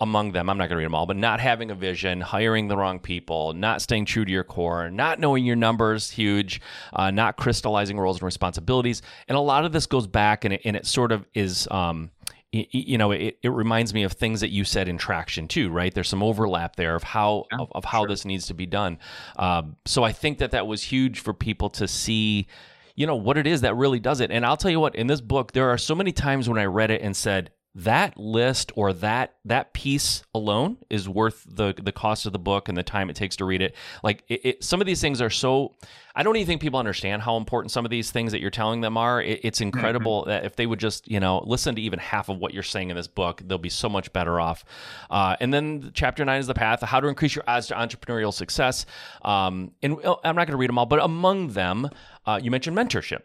Among 0.00 0.32
them, 0.32 0.48
I'm 0.50 0.58
not 0.58 0.64
going 0.68 0.76
to 0.76 0.76
read 0.76 0.84
them 0.84 0.94
all, 0.94 1.06
but 1.06 1.16
not 1.16 1.40
having 1.40 1.70
a 1.70 1.74
vision, 1.74 2.20
hiring 2.20 2.68
the 2.68 2.76
wrong 2.76 2.98
people, 2.98 3.52
not 3.52 3.82
staying 3.82 4.06
true 4.06 4.24
to 4.24 4.30
your 4.30 4.44
core, 4.44 4.90
not 4.90 5.18
knowing 5.18 5.44
your 5.44 5.56
numbers, 5.56 6.10
huge, 6.10 6.60
uh, 6.92 7.10
not 7.10 7.36
crystallizing 7.36 7.98
roles 7.98 8.18
and 8.18 8.24
responsibilities, 8.24 9.02
and 9.28 9.36
a 9.36 9.40
lot 9.40 9.64
of 9.64 9.72
this 9.72 9.86
goes 9.86 10.06
back 10.06 10.44
and 10.44 10.54
it, 10.54 10.62
and 10.64 10.76
it 10.76 10.86
sort 10.86 11.12
of 11.12 11.26
is 11.34 11.68
um, 11.70 12.10
you 12.52 12.98
know, 12.98 13.12
it, 13.12 13.38
it 13.42 13.48
reminds 13.50 13.94
me 13.94 14.02
of 14.02 14.12
things 14.12 14.40
that 14.40 14.48
you 14.48 14.64
said 14.64 14.88
in 14.88 14.98
traction 14.98 15.46
too, 15.46 15.70
right? 15.70 15.94
There's 15.94 16.08
some 16.08 16.22
overlap 16.22 16.74
there 16.74 16.96
of 16.96 17.04
how 17.04 17.46
Yeah, 17.52 17.58
of, 17.60 17.72
of 17.72 17.84
how 17.84 18.06
this 18.06 18.24
needs 18.24 18.48
to 18.48 18.54
be 18.54 18.66
done. 18.66 18.98
Um, 19.36 19.76
so 19.84 20.02
I 20.02 20.10
think 20.12 20.38
that 20.38 20.50
that 20.50 20.66
was 20.66 20.82
huge 20.82 21.20
for 21.20 21.32
people 21.32 21.70
to 21.70 21.86
see, 21.86 22.48
you 22.96 23.06
know, 23.06 23.14
what 23.14 23.38
it 23.38 23.46
is 23.46 23.60
that 23.60 23.76
really 23.76 24.00
does 24.00 24.20
it. 24.20 24.32
And 24.32 24.44
I'll 24.44 24.56
tell 24.56 24.70
you 24.70 24.80
what, 24.80 24.96
in 24.96 25.06
this 25.06 25.20
book, 25.20 25.52
there 25.52 25.70
are 25.70 25.78
so 25.78 25.94
many 25.94 26.10
times 26.10 26.48
when 26.48 26.58
I 26.58 26.64
read 26.64 26.90
it 26.90 27.02
and 27.02 27.16
said 27.16 27.50
that 27.84 28.16
list 28.18 28.72
or 28.74 28.92
that 28.92 29.36
that 29.44 29.72
piece 29.72 30.22
alone 30.34 30.76
is 30.90 31.08
worth 31.08 31.46
the 31.48 31.74
the 31.82 31.92
cost 31.92 32.26
of 32.26 32.32
the 32.32 32.38
book 32.38 32.68
and 32.68 32.76
the 32.76 32.82
time 32.82 33.08
it 33.10 33.16
takes 33.16 33.36
to 33.36 33.44
read 33.44 33.62
it. 33.62 33.74
Like 34.02 34.24
it, 34.28 34.40
it, 34.44 34.64
some 34.64 34.80
of 34.80 34.86
these 34.86 35.00
things 35.00 35.20
are 35.20 35.30
so. 35.30 35.76
I 36.14 36.24
don't 36.24 36.34
even 36.36 36.46
think 36.46 36.60
people 36.60 36.80
understand 36.80 37.22
how 37.22 37.36
important 37.36 37.70
some 37.70 37.84
of 37.84 37.90
these 37.90 38.10
things 38.10 38.32
that 38.32 38.40
you're 38.40 38.50
telling 38.50 38.80
them 38.80 38.96
are. 38.96 39.22
It, 39.22 39.40
it's 39.44 39.60
incredible 39.60 40.24
that 40.24 40.44
if 40.44 40.56
they 40.56 40.66
would 40.66 40.80
just, 40.80 41.08
you 41.08 41.20
know, 41.20 41.42
listen 41.46 41.76
to 41.76 41.80
even 41.80 42.00
half 42.00 42.28
of 42.28 42.38
what 42.38 42.52
you're 42.52 42.64
saying 42.64 42.90
in 42.90 42.96
this 42.96 43.06
book, 43.06 43.40
they'll 43.46 43.58
be 43.58 43.68
so 43.70 43.88
much 43.88 44.12
better 44.12 44.40
off. 44.40 44.64
Uh, 45.08 45.36
and 45.40 45.54
then 45.54 45.92
chapter 45.94 46.24
nine 46.24 46.40
is 46.40 46.48
the 46.48 46.54
path, 46.54 46.82
how 46.82 46.98
to 46.98 47.06
increase 47.06 47.36
your 47.36 47.44
odds 47.46 47.68
to 47.68 47.74
entrepreneurial 47.74 48.34
success. 48.34 48.86
Um, 49.22 49.70
and 49.82 49.94
I'm 50.02 50.34
not 50.34 50.46
going 50.46 50.48
to 50.48 50.56
read 50.56 50.68
them 50.68 50.78
all, 50.78 50.86
but 50.86 51.02
among 51.02 51.50
them, 51.50 51.88
uh, 52.26 52.40
you 52.42 52.50
mentioned 52.50 52.76
mentorship. 52.76 53.22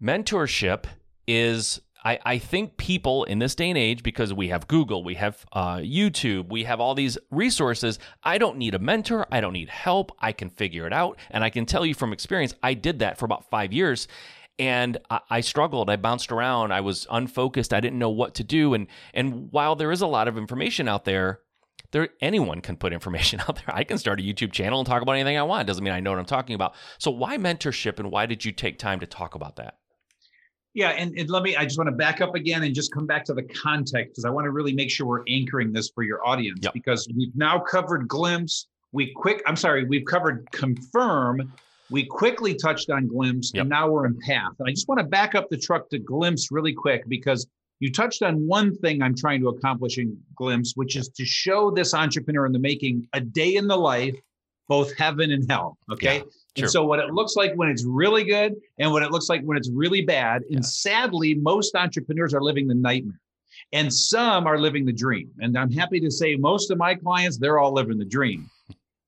Mentorship 0.00 0.84
is 1.26 1.80
I, 2.04 2.18
I 2.24 2.38
think 2.38 2.76
people 2.76 3.24
in 3.24 3.38
this 3.38 3.54
day 3.54 3.68
and 3.68 3.78
age, 3.78 4.02
because 4.02 4.32
we 4.32 4.48
have 4.48 4.66
Google, 4.68 5.04
we 5.04 5.14
have 5.16 5.44
uh, 5.52 5.76
YouTube, 5.76 6.48
we 6.48 6.64
have 6.64 6.80
all 6.80 6.94
these 6.94 7.18
resources, 7.30 7.98
I 8.22 8.38
don't 8.38 8.56
need 8.56 8.74
a 8.74 8.78
mentor. 8.78 9.26
I 9.30 9.40
don't 9.40 9.52
need 9.52 9.68
help. 9.68 10.12
I 10.18 10.32
can 10.32 10.50
figure 10.50 10.86
it 10.86 10.92
out. 10.92 11.18
And 11.30 11.44
I 11.44 11.50
can 11.50 11.66
tell 11.66 11.84
you 11.84 11.94
from 11.94 12.12
experience, 12.12 12.54
I 12.62 12.74
did 12.74 13.00
that 13.00 13.18
for 13.18 13.24
about 13.24 13.50
five 13.50 13.72
years. 13.72 14.08
And 14.58 14.98
I, 15.10 15.20
I 15.30 15.40
struggled. 15.40 15.90
I 15.90 15.96
bounced 15.96 16.32
around. 16.32 16.72
I 16.72 16.80
was 16.80 17.06
unfocused. 17.10 17.72
I 17.72 17.80
didn't 17.80 17.98
know 17.98 18.10
what 18.10 18.34
to 18.36 18.44
do. 18.44 18.74
And 18.74 18.86
and 19.14 19.50
while 19.52 19.74
there 19.74 19.92
is 19.92 20.00
a 20.00 20.06
lot 20.06 20.28
of 20.28 20.36
information 20.36 20.88
out 20.88 21.04
there, 21.04 21.40
there 21.92 22.08
anyone 22.20 22.60
can 22.60 22.76
put 22.76 22.92
information 22.98 23.40
out 23.40 23.56
there. 23.56 23.74
I 23.74 23.84
can 23.84 23.98
start 23.98 24.20
a 24.20 24.22
YouTube 24.22 24.52
channel 24.52 24.80
and 24.80 24.86
talk 24.86 25.02
about 25.02 25.12
anything 25.12 25.38
I 25.38 25.42
want. 25.42 25.66
Doesn't 25.66 25.84
mean 25.84 25.94
I 25.94 26.00
know 26.00 26.10
what 26.10 26.18
I'm 26.18 26.24
talking 26.24 26.54
about. 26.54 26.74
So 26.98 27.10
why 27.10 27.36
mentorship 27.38 27.98
and 27.98 28.10
why 28.10 28.26
did 28.26 28.44
you 28.44 28.52
take 28.52 28.78
time 28.78 29.00
to 29.00 29.06
talk 29.06 29.34
about 29.34 29.56
that? 29.56 29.79
Yeah, 30.74 30.90
and, 30.90 31.16
and 31.18 31.28
let 31.28 31.42
me, 31.42 31.56
I 31.56 31.64
just 31.64 31.78
want 31.78 31.88
to 31.88 31.96
back 31.96 32.20
up 32.20 32.34
again 32.36 32.62
and 32.62 32.74
just 32.74 32.92
come 32.92 33.06
back 33.06 33.24
to 33.24 33.34
the 33.34 33.42
context 33.42 34.12
because 34.12 34.24
I 34.24 34.30
want 34.30 34.44
to 34.44 34.50
really 34.52 34.72
make 34.72 34.90
sure 34.90 35.06
we're 35.06 35.24
anchoring 35.28 35.72
this 35.72 35.90
for 35.92 36.04
your 36.04 36.24
audience 36.26 36.60
Yep. 36.62 36.74
because 36.74 37.08
we've 37.16 37.34
now 37.34 37.58
covered 37.58 38.06
glimpse. 38.06 38.68
We 38.92 39.12
quick, 39.14 39.42
I'm 39.46 39.56
sorry, 39.56 39.84
we've 39.84 40.04
covered 40.04 40.46
confirm. 40.52 41.52
We 41.90 42.04
quickly 42.04 42.54
touched 42.54 42.88
on 42.90 43.08
glimpse 43.08 43.50
Yep. 43.52 43.62
and 43.62 43.70
now 43.70 43.88
we're 43.90 44.06
in 44.06 44.16
path. 44.20 44.52
And 44.60 44.68
I 44.68 44.70
just 44.70 44.86
want 44.86 45.00
to 45.00 45.04
back 45.06 45.34
up 45.34 45.48
the 45.50 45.58
truck 45.58 45.88
to 45.90 45.98
glimpse 45.98 46.52
really 46.52 46.72
quick 46.72 47.02
because 47.08 47.48
you 47.80 47.90
touched 47.90 48.22
on 48.22 48.46
one 48.46 48.76
thing 48.76 49.02
I'm 49.02 49.16
trying 49.16 49.40
to 49.40 49.48
accomplish 49.48 49.98
in 49.98 50.16
glimpse, 50.36 50.74
which 50.76 50.94
is 50.96 51.08
to 51.08 51.24
show 51.24 51.70
this 51.72 51.94
entrepreneur 51.94 52.46
in 52.46 52.52
the 52.52 52.58
making 52.60 53.08
a 53.14 53.20
day 53.20 53.56
in 53.56 53.66
the 53.66 53.76
life, 53.76 54.14
both 54.68 54.96
heaven 54.96 55.32
and 55.32 55.50
hell. 55.50 55.78
Okay. 55.90 56.18
Yeah, 56.18 56.22
sure. 56.56 56.64
And 56.64 56.70
so 56.70 56.84
what 56.84 56.98
it 56.98 57.12
looks 57.12 57.36
like 57.36 57.54
when 57.54 57.68
it's 57.68 57.84
really 57.84 58.24
good 58.24 58.54
and 58.78 58.90
what 58.92 59.02
it 59.02 59.10
looks 59.10 59.28
like 59.28 59.42
when 59.42 59.56
it's 59.56 59.70
really 59.70 60.02
bad. 60.02 60.42
And 60.50 60.56
Yeah. 60.56 60.60
sadly, 60.62 61.34
most 61.34 61.74
entrepreneurs 61.74 62.34
are 62.34 62.42
living 62.42 62.66
the 62.66 62.74
nightmare 62.74 63.20
and 63.72 63.92
some 63.92 64.46
are 64.46 64.58
living 64.58 64.84
the 64.84 64.92
dream. 64.92 65.30
And 65.40 65.56
I'm 65.56 65.70
happy 65.70 66.00
to 66.00 66.10
say 66.10 66.36
most 66.36 66.70
of 66.70 66.78
my 66.78 66.94
clients, 66.94 67.38
they're 67.38 67.58
all 67.58 67.72
living 67.72 67.98
the 67.98 68.04
dream. 68.04 68.50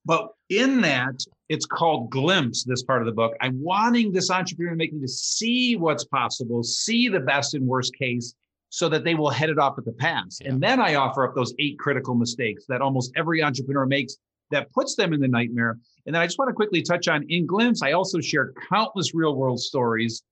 But 0.05 0.28
in 0.48 0.81
that, 0.81 1.24
it's 1.48 1.66
called 1.66 2.11
glimpse, 2.11 2.64
this 2.64 2.83
part 2.83 3.02
of 3.02 3.07
the 3.07 3.12
book. 3.12 3.35
I'm 3.40 3.62
wanting 3.62 4.12
this 4.12 4.31
entrepreneur 4.31 4.70
to 4.70 4.76
make 4.76 4.92
me 4.92 5.00
to 5.00 5.09
see 5.09 5.76
what's 5.76 6.05
possible, 6.05 6.62
see 6.62 7.09
the 7.09 7.20
best 7.20 7.55
and 7.55 7.66
worst 7.66 7.94
case 7.94 8.35
so 8.70 8.88
that 8.88 9.05
they 9.05 9.14
will 9.14 9.31
head 9.31 9.50
it 9.50 9.59
off 9.59 9.78
at 9.78 9.85
the 9.85 9.92
pass. 9.92 10.38
Yeah. 10.40 10.48
And 10.50 10.61
then 10.62 10.81
I 10.81 10.94
offer 10.94 11.28
up 11.28 11.35
those 11.35 11.55
eight 11.59 11.78
critical 11.78 12.14
mistakes 12.14 12.64
that 12.68 12.81
almost 12.81 13.12
every 13.16 13.42
entrepreneur 13.42 13.85
makes 13.87 14.16
that 14.50 14.72
puts 14.72 14.96
them 14.96 15.12
in 15.12 15.20
the 15.20 15.28
nightmare. 15.28 15.78
And 16.07 16.15
then 16.15 16.23
I 16.23 16.27
just 16.27 16.38
want 16.38 16.49
to 16.49 16.55
quickly 16.55 16.83
touch 16.83 17.09
on 17.09 17.25
in 17.29 17.47
glimpse, 17.47 17.83
I 17.83 17.93
also 17.93 18.21
share 18.21 18.53
countless 18.69 19.15
real 19.15 19.37
world 19.37 19.61
stories 19.61 20.23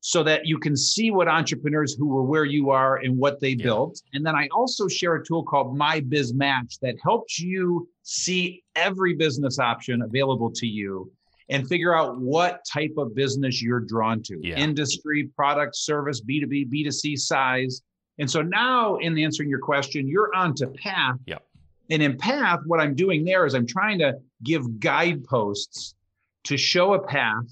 so 0.00 0.22
that 0.22 0.46
you 0.46 0.58
can 0.58 0.76
see 0.76 1.10
what 1.10 1.28
entrepreneurs 1.28 1.94
who 1.94 2.06
were 2.08 2.22
where 2.22 2.44
you 2.44 2.68
are 2.70 2.96
and 2.98 3.16
what 3.16 3.40
they 3.40 3.50
Yeah. 3.50 3.64
built. 3.64 4.02
And 4.12 4.24
then 4.24 4.34
I 4.34 4.48
also 4.48 4.86
share 4.86 5.14
a 5.14 5.24
tool 5.24 5.42
called 5.44 5.76
My 5.78 6.00
Biz 6.00 6.34
Match 6.34 6.78
that 6.82 6.96
helps 7.02 7.40
you 7.40 7.88
see 8.02 8.62
every 8.76 9.14
business 9.14 9.58
option 9.58 10.02
available 10.02 10.50
to 10.56 10.66
you 10.66 11.10
and 11.48 11.66
figure 11.66 11.94
out 11.96 12.20
what 12.20 12.60
type 12.70 12.92
of 12.98 13.14
business 13.14 13.62
you're 13.62 13.80
drawn 13.80 14.22
to 14.24 14.38
Yeah. 14.46 14.58
industry, 14.58 15.30
product, 15.36 15.74
service, 15.74 16.20
B2B, 16.20 16.66
B2C 16.66 17.16
size. 17.16 17.82
And 18.18 18.30
so 18.30 18.42
now, 18.42 18.96
in 18.96 19.16
answering 19.18 19.48
your 19.48 19.58
question, 19.58 20.06
you're 20.06 20.34
on 20.34 20.54
to 20.56 20.66
path. 20.68 21.16
Yep. 21.26 21.42
And 21.90 22.02
in 22.02 22.16
path, 22.16 22.60
what 22.66 22.80
I'm 22.80 22.94
doing 22.94 23.24
there 23.24 23.44
is 23.46 23.54
I'm 23.54 23.66
trying 23.66 23.98
to 23.98 24.14
give 24.44 24.80
guideposts 24.80 25.94
to 26.44 26.56
show 26.56 26.94
a 26.94 27.02
path 27.02 27.44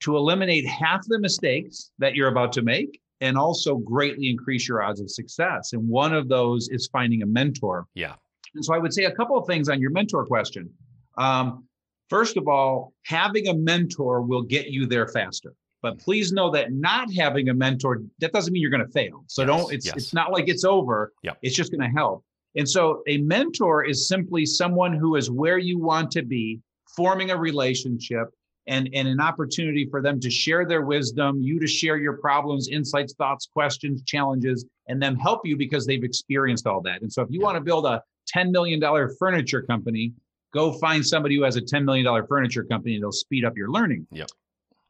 to 0.00 0.16
eliminate 0.16 0.66
half 0.66 1.04
the 1.06 1.18
mistakes 1.18 1.90
that 1.98 2.14
you're 2.14 2.28
about 2.28 2.52
to 2.52 2.62
make 2.62 3.00
and 3.20 3.36
also 3.36 3.76
greatly 3.76 4.30
increase 4.30 4.68
your 4.68 4.82
odds 4.82 5.00
of 5.00 5.10
success. 5.10 5.72
And 5.72 5.88
one 5.88 6.14
of 6.14 6.28
those 6.28 6.68
is 6.68 6.88
finding 6.92 7.22
a 7.22 7.26
mentor. 7.26 7.86
Yeah. 7.94 8.14
And 8.54 8.64
so 8.64 8.74
I 8.74 8.78
would 8.78 8.92
say 8.92 9.04
a 9.04 9.12
couple 9.12 9.36
of 9.36 9.46
things 9.46 9.68
on 9.68 9.80
your 9.80 9.90
mentor 9.90 10.24
question. 10.24 10.70
Um, 11.16 11.64
first 12.08 12.36
of 12.36 12.46
all, 12.46 12.92
having 13.04 13.48
a 13.48 13.54
mentor 13.54 14.22
will 14.22 14.42
get 14.42 14.68
you 14.68 14.86
there 14.86 15.08
faster. 15.08 15.52
But 15.82 15.98
please 15.98 16.32
know 16.32 16.50
that 16.52 16.72
not 16.72 17.12
having 17.12 17.48
a 17.48 17.54
mentor, 17.54 18.02
that 18.20 18.32
doesn't 18.32 18.52
mean 18.52 18.62
you're 18.62 18.70
going 18.70 18.84
to 18.84 18.92
fail. 18.92 19.24
So 19.28 19.42
Yes, 19.42 19.48
don't, 19.48 19.72
it's, 19.72 19.86
yes. 19.86 19.96
it's 19.96 20.14
not 20.14 20.32
like 20.32 20.48
it's 20.48 20.64
over. 20.64 21.12
Yep. 21.22 21.38
It's 21.42 21.54
just 21.54 21.70
going 21.70 21.88
to 21.88 21.96
help. 21.96 22.24
And 22.56 22.68
so 22.68 23.02
a 23.06 23.18
mentor 23.18 23.84
is 23.84 24.08
simply 24.08 24.46
someone 24.46 24.94
who 24.94 25.16
is 25.16 25.30
where 25.30 25.58
you 25.58 25.78
want 25.78 26.10
to 26.12 26.22
be, 26.22 26.60
forming 26.96 27.30
a 27.30 27.36
relationship 27.36 28.28
and, 28.66 28.88
and 28.92 29.08
an 29.08 29.20
opportunity 29.20 29.86
for 29.90 30.02
them 30.02 30.20
to 30.20 30.30
share 30.30 30.66
their 30.66 30.82
wisdom, 30.82 31.40
you 31.40 31.58
to 31.58 31.66
share 31.66 31.96
your 31.96 32.18
problems, 32.18 32.68
insights, 32.68 33.14
thoughts, 33.14 33.48
questions, 33.52 34.02
challenges, 34.02 34.64
and 34.88 35.02
them 35.02 35.16
help 35.16 35.40
you 35.44 35.56
because 35.56 35.86
they've 35.86 36.04
experienced 36.04 36.66
all 36.66 36.80
that. 36.82 37.02
And 37.02 37.12
so 37.12 37.22
if 37.22 37.28
you 37.30 37.40
want 37.40 37.56
to 37.56 37.60
build 37.62 37.86
a 37.86 38.02
$10 38.34 38.50
million 38.50 38.80
furniture 39.18 39.62
company, 39.62 40.12
go 40.52 40.72
find 40.72 41.04
somebody 41.04 41.36
who 41.36 41.42
has 41.44 41.56
a 41.56 41.62
$10 41.62 41.84
million 41.84 42.26
furniture 42.26 42.64
company 42.64 42.94
and 42.94 43.02
it'll 43.02 43.12
speed 43.12 43.44
up 43.44 43.56
your 43.56 43.70
learning. 43.70 44.06
Yep. 44.10 44.28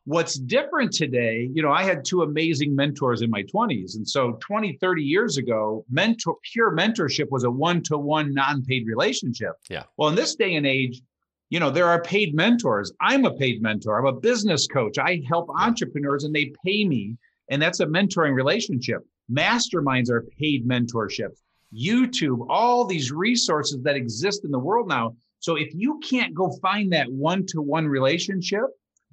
What's 0.08 0.38
different 0.38 0.90
today, 0.90 1.50
you 1.52 1.62
know, 1.62 1.70
I 1.70 1.82
had 1.82 2.02
two 2.02 2.22
amazing 2.22 2.74
mentors 2.74 3.20
in 3.20 3.28
my 3.28 3.42
20s. 3.42 3.96
And 3.96 4.08
so 4.08 4.38
20, 4.40 4.78
30 4.80 5.02
years 5.02 5.36
ago, 5.36 5.84
mentor 5.90 6.36
pure 6.50 6.74
mentorship 6.74 7.30
was 7.30 7.44
a 7.44 7.50
one-to-one 7.50 8.32
non-paid 8.32 8.86
relationship. 8.86 9.52
Yeah. 9.68 9.82
Well, 9.98 10.08
in 10.08 10.14
this 10.14 10.34
day 10.34 10.54
and 10.54 10.66
age, 10.66 11.02
you 11.50 11.60
know, 11.60 11.70
there 11.70 11.88
are 11.88 12.00
paid 12.00 12.34
mentors. 12.34 12.90
I'm 13.02 13.26
a 13.26 13.34
paid 13.34 13.60
mentor. 13.60 13.98
I'm 13.98 14.06
a 14.06 14.18
business 14.18 14.66
coach. 14.66 14.96
I 14.96 15.22
help 15.28 15.50
entrepreneurs 15.50 16.24
and 16.24 16.34
they 16.34 16.54
pay 16.64 16.86
me. 16.86 17.18
And 17.50 17.60
that's 17.60 17.80
a 17.80 17.86
mentoring 17.86 18.34
relationship. 18.34 19.02
Masterminds 19.30 20.08
are 20.08 20.24
paid 20.38 20.66
mentorships. 20.66 21.42
YouTube, 21.70 22.46
all 22.48 22.86
these 22.86 23.12
resources 23.12 23.82
that 23.82 23.94
exist 23.94 24.46
in 24.46 24.52
the 24.52 24.58
world 24.58 24.88
now. 24.88 25.16
So 25.40 25.56
if 25.56 25.68
you 25.74 26.00
can't 26.02 26.34
go 26.34 26.56
find 26.62 26.90
that 26.94 27.12
one 27.12 27.44
to 27.48 27.60
one 27.60 27.86
relationship, 27.86 28.64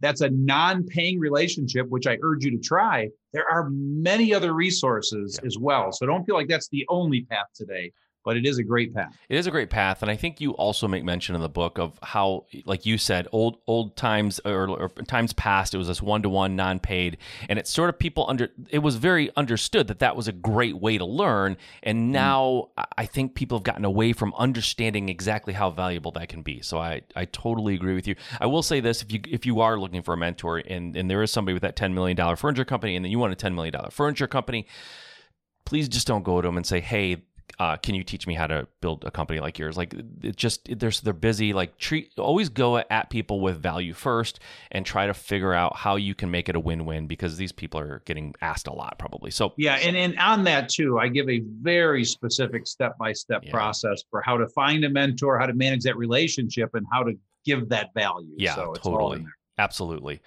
that's 0.01 0.21
a 0.21 0.29
non-paying 0.29 1.19
relationship, 1.19 1.87
which 1.89 2.07
I 2.07 2.17
urge 2.21 2.45
you 2.45 2.51
to 2.51 2.57
try, 2.57 3.09
there 3.33 3.49
are 3.49 3.69
many 3.71 4.33
other 4.33 4.53
resources 4.53 5.39
yeah. 5.41 5.47
as 5.47 5.57
well. 5.57 5.91
So 5.91 6.05
don't 6.05 6.25
feel 6.25 6.35
like 6.35 6.47
that's 6.47 6.69
the 6.69 6.85
only 6.89 7.23
path 7.23 7.47
today 7.55 7.91
but 8.25 8.35
it 8.35 8.45
is 8.45 8.57
a 8.57 8.63
great 8.63 8.93
path. 8.93 9.15
It 9.29 9.37
is 9.37 9.45
a 9.45 9.51
great 9.51 9.69
path, 9.69 10.01
and 10.01 10.09
I 10.09 10.15
think 10.15 10.41
you 10.41 10.51
also 10.53 10.87
make 10.87 11.03
mention 11.03 11.35
in 11.35 11.41
the 11.41 11.47
book 11.47 11.77
of 11.77 11.99
how, 12.01 12.45
like 12.65 12.85
you 12.85 12.97
said, 12.97 13.27
old 13.31 13.59
old 13.67 13.95
times 13.95 14.41
or, 14.43 14.67
or 14.67 14.89
times 14.89 15.31
past, 15.33 15.75
it 15.75 15.77
was 15.77 15.87
this 15.87 16.01
one 16.01 16.23
to 16.23 16.29
one 16.29 16.55
non 16.55 16.79
paid, 16.79 17.17
and 17.47 17.59
it's 17.59 17.69
sort 17.69 17.87
of 17.87 17.99
people 17.99 18.25
under. 18.27 18.49
It 18.71 18.79
was 18.79 18.95
very 18.95 19.29
understood 19.37 19.87
that 19.87 19.99
that 19.99 20.15
was 20.15 20.27
a 20.27 20.31
great 20.31 20.75
way 20.75 20.97
to 20.97 21.05
learn, 21.05 21.55
and 21.83 21.99
mm-hmm. 21.99 22.11
now 22.13 22.69
mm. 22.77 22.85
I 22.97 23.05
think 23.05 23.35
people 23.35 23.59
have 23.59 23.63
gotten 23.63 23.85
away 23.85 24.11
from 24.11 24.33
understanding 24.37 25.07
exactly 25.07 25.53
how 25.53 25.69
valuable 25.69 26.11
that 26.13 26.27
can 26.27 26.41
be. 26.41 26.61
So 26.61 26.79
I 26.79 27.03
I 27.15 27.25
totally 27.25 27.75
agree 27.75 27.93
with 27.93 28.07
you. 28.07 28.15
I 28.41 28.47
will 28.47 28.63
say 28.63 28.79
this: 28.79 29.03
if 29.03 29.13
you 29.13 29.21
if 29.29 29.45
you 29.45 29.61
are 29.61 29.79
looking 29.79 30.01
for 30.01 30.15
a 30.15 30.17
mentor, 30.17 30.57
and 30.57 30.97
and 30.97 31.11
there 31.11 31.21
is 31.21 31.29
somebody 31.29 31.53
with 31.53 31.61
that 31.61 31.75
ten 31.75 31.93
million 31.93 32.17
dollar 32.17 32.35
furniture 32.35 32.65
company, 32.65 32.95
and 32.95 33.05
then 33.05 33.11
you 33.11 33.19
want 33.19 33.33
a 33.33 33.35
ten 33.35 33.53
million 33.53 33.73
dollar 33.73 33.91
furniture 33.91 34.27
company 34.27 34.67
please 35.65 35.89
just 35.89 36.05
don't 36.05 36.21
go 36.21 36.39
to 36.41 36.47
them 36.47 36.57
and 36.57 36.65
say, 36.67 36.79
"Hey, 36.79 37.23
uh, 37.59 37.77
can 37.77 37.95
you 37.95 38.03
teach 38.03 38.27
me 38.27 38.33
how 38.33 38.47
to 38.47 38.67
build 38.81 39.05
a 39.05 39.11
company 39.11 39.39
like 39.39 39.57
yours? 39.57 39.77
Like 39.77 39.93
it 40.21 40.35
just 40.35 40.67
it, 40.67 40.79
they're 40.79 41.13
busy. 41.13 41.53
Like 41.53 41.77
treat 41.77 42.11
always 42.17 42.49
go 42.49 42.77
at 42.77 43.09
people 43.09 43.39
with 43.39 43.61
value 43.61 43.93
first 43.93 44.39
and 44.71 44.85
try 44.85 45.07
to 45.07 45.13
figure 45.13 45.53
out 45.53 45.75
how 45.75 45.95
you 45.95 46.15
can 46.15 46.29
make 46.31 46.49
it 46.49 46.55
a 46.55 46.59
win-win 46.59 47.07
because 47.07 47.37
these 47.37 47.51
people 47.51 47.79
are 47.79 48.01
getting 48.05 48.35
asked 48.41 48.67
a 48.67 48.73
lot 48.73 48.99
probably. 48.99 49.31
So 49.31 49.53
yeah, 49.57 49.75
and 49.75 49.95
and 49.95 50.17
on 50.19 50.43
that 50.45 50.69
too, 50.69 50.99
I 50.99 51.07
give 51.07 51.29
a 51.29 51.41
very 51.61 52.03
specific 52.03 52.67
step-by-step 52.67 53.43
yeah. 53.45 53.51
process 53.51 54.03
for 54.09 54.21
how 54.21 54.37
to 54.37 54.47
find 54.49 54.83
a 54.83 54.89
mentor, 54.89 55.39
how 55.39 55.45
to 55.45 55.53
manage 55.53 55.83
that 55.83 55.97
relationship, 55.97 56.71
and 56.73 56.85
how 56.91 57.03
to 57.03 57.13
give 57.45 57.69
that 57.69 57.93
value. 57.93 58.35
Yeah, 58.37 58.55
so 58.55 58.73
totally, 58.73 59.25
absolutely. 59.57 60.21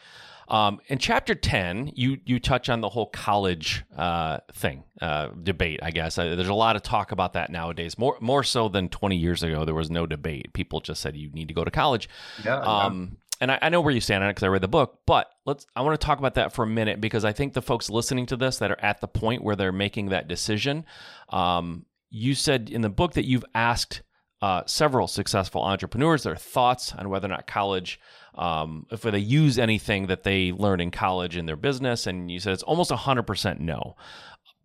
Um, 0.49 0.80
in 0.86 0.99
chapter 0.99 1.34
10, 1.34 1.92
you 1.94 2.18
you 2.24 2.40
touch 2.40 2.68
on 2.70 2.80
the 2.80 2.88
whole 2.88 3.07
college 3.07 3.84
uh, 3.96 4.38
thing, 4.53 4.84
uh, 5.01 5.28
debate, 5.42 5.80
I 5.82 5.90
guess. 5.90 6.18
Uh, 6.18 6.34
there's 6.34 6.49
a 6.49 6.55
lot 6.55 6.74
of 6.74 6.82
talk 6.82 7.12
about 7.12 7.34
that 7.34 7.51
nowadays, 7.51 7.99
more 7.99 8.16
more 8.20 8.42
so 8.42 8.68
than 8.68 8.88
20 8.88 9.16
years 9.16 9.42
ago. 9.42 9.64
There 9.64 9.74
was 9.74 9.90
no 9.90 10.07
debate. 10.07 10.53
People 10.55 10.80
just 10.80 11.03
said 11.03 11.16
you 11.16 11.30
need 11.30 11.49
to 11.49 11.55
go 11.55 11.64
to 11.64 11.70
college. 11.70 12.09
Yeah. 12.44 12.61
Um, 12.61 13.11
yeah. 13.11 13.16
And 13.40 13.53
I, 13.53 13.59
I, 13.62 13.68
know 13.68 13.80
where 13.80 13.94
you 13.94 14.01
stand 14.01 14.24
on 14.24 14.30
it 14.30 14.32
because 14.32 14.42
I 14.42 14.49
read 14.49 14.62
the 14.62 14.68
book, 14.68 15.01
but 15.07 15.30
let's. 15.44 15.66
I 15.76 15.82
want 15.82 16.01
to 16.01 16.05
talk 16.05 16.18
about 16.18 16.34
that 16.34 16.53
for 16.53 16.64
a 16.64 16.66
minute 16.66 17.01
because 17.01 17.24
I 17.24 17.32
think 17.32 17.53
the 17.53 17.62
folks 17.62 17.90
listening 17.90 18.26
to 18.26 18.36
this 18.36 18.59
that 18.59 18.70
are 18.70 18.80
at 18.80 19.01
the 19.01 19.07
point 19.07 19.44
where 19.44 19.55
they're 19.55 19.70
making 19.70 20.09
that 20.09 20.28
decision. 20.28 20.86
Um, 21.28 21.84
you 22.11 22.34
said 22.34 22.70
in 22.70 22.80
the 22.80 22.88
book 22.88 23.12
that 23.12 23.26
you've 23.26 23.44
asked 23.55 24.03
uh, 24.40 24.62
several 24.66 25.07
successful 25.07 25.62
entrepreneurs 25.62 26.22
their 26.22 26.36
thoughts 26.36 26.92
on 26.94 27.09
whether 27.09 27.26
or 27.26 27.30
not 27.30 27.46
college 27.46 28.01
um, 28.39 28.86
if 28.91 29.03
they 29.03 29.18
use 29.18 29.59
anything 29.59 30.07
that 30.07 30.22
they 30.22 30.53
learn 30.53 30.80
in 30.80 30.91
college 30.91 31.36
in 31.36 31.47
their 31.47 31.57
business. 31.57 32.07
And 32.07 32.30
you 32.30 32.39
said 32.41 32.55
it's 32.55 32.62
almost 32.62 32.91
100% 32.91 33.61
no. 33.61 33.97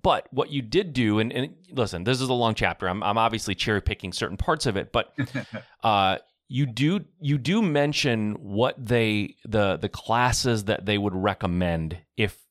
But 0.03 0.27
what 0.31 0.51
you 0.51 0.61
did 0.61 0.93
do, 0.93 1.19
and, 1.19 1.31
and 1.31 1.55
listen, 1.71 2.03
this 2.03 2.21
is 2.21 2.29
a 2.29 2.33
long 2.33 2.55
chapter. 2.55 2.87
I'm, 2.87 3.01
I'm 3.03 3.17
obviously 3.17 3.55
cherry 3.55 3.81
picking 3.81 4.13
certain 4.13 4.37
parts 4.37 4.65
of 4.65 4.77
it, 4.77 4.91
but 4.91 5.17
uh, 5.83 6.17
you 6.49 6.65
do 6.65 7.03
you 7.19 7.37
do 7.37 7.61
mention 7.61 8.33
what 8.33 8.75
they 8.77 9.35
the 9.45 9.77
the 9.77 9.89
classes 9.89 10.65
that 10.65 10.85
they 10.85 10.97
would 10.97 11.15
recommend 11.15 11.97
if 12.17 12.37
if 12.37 12.42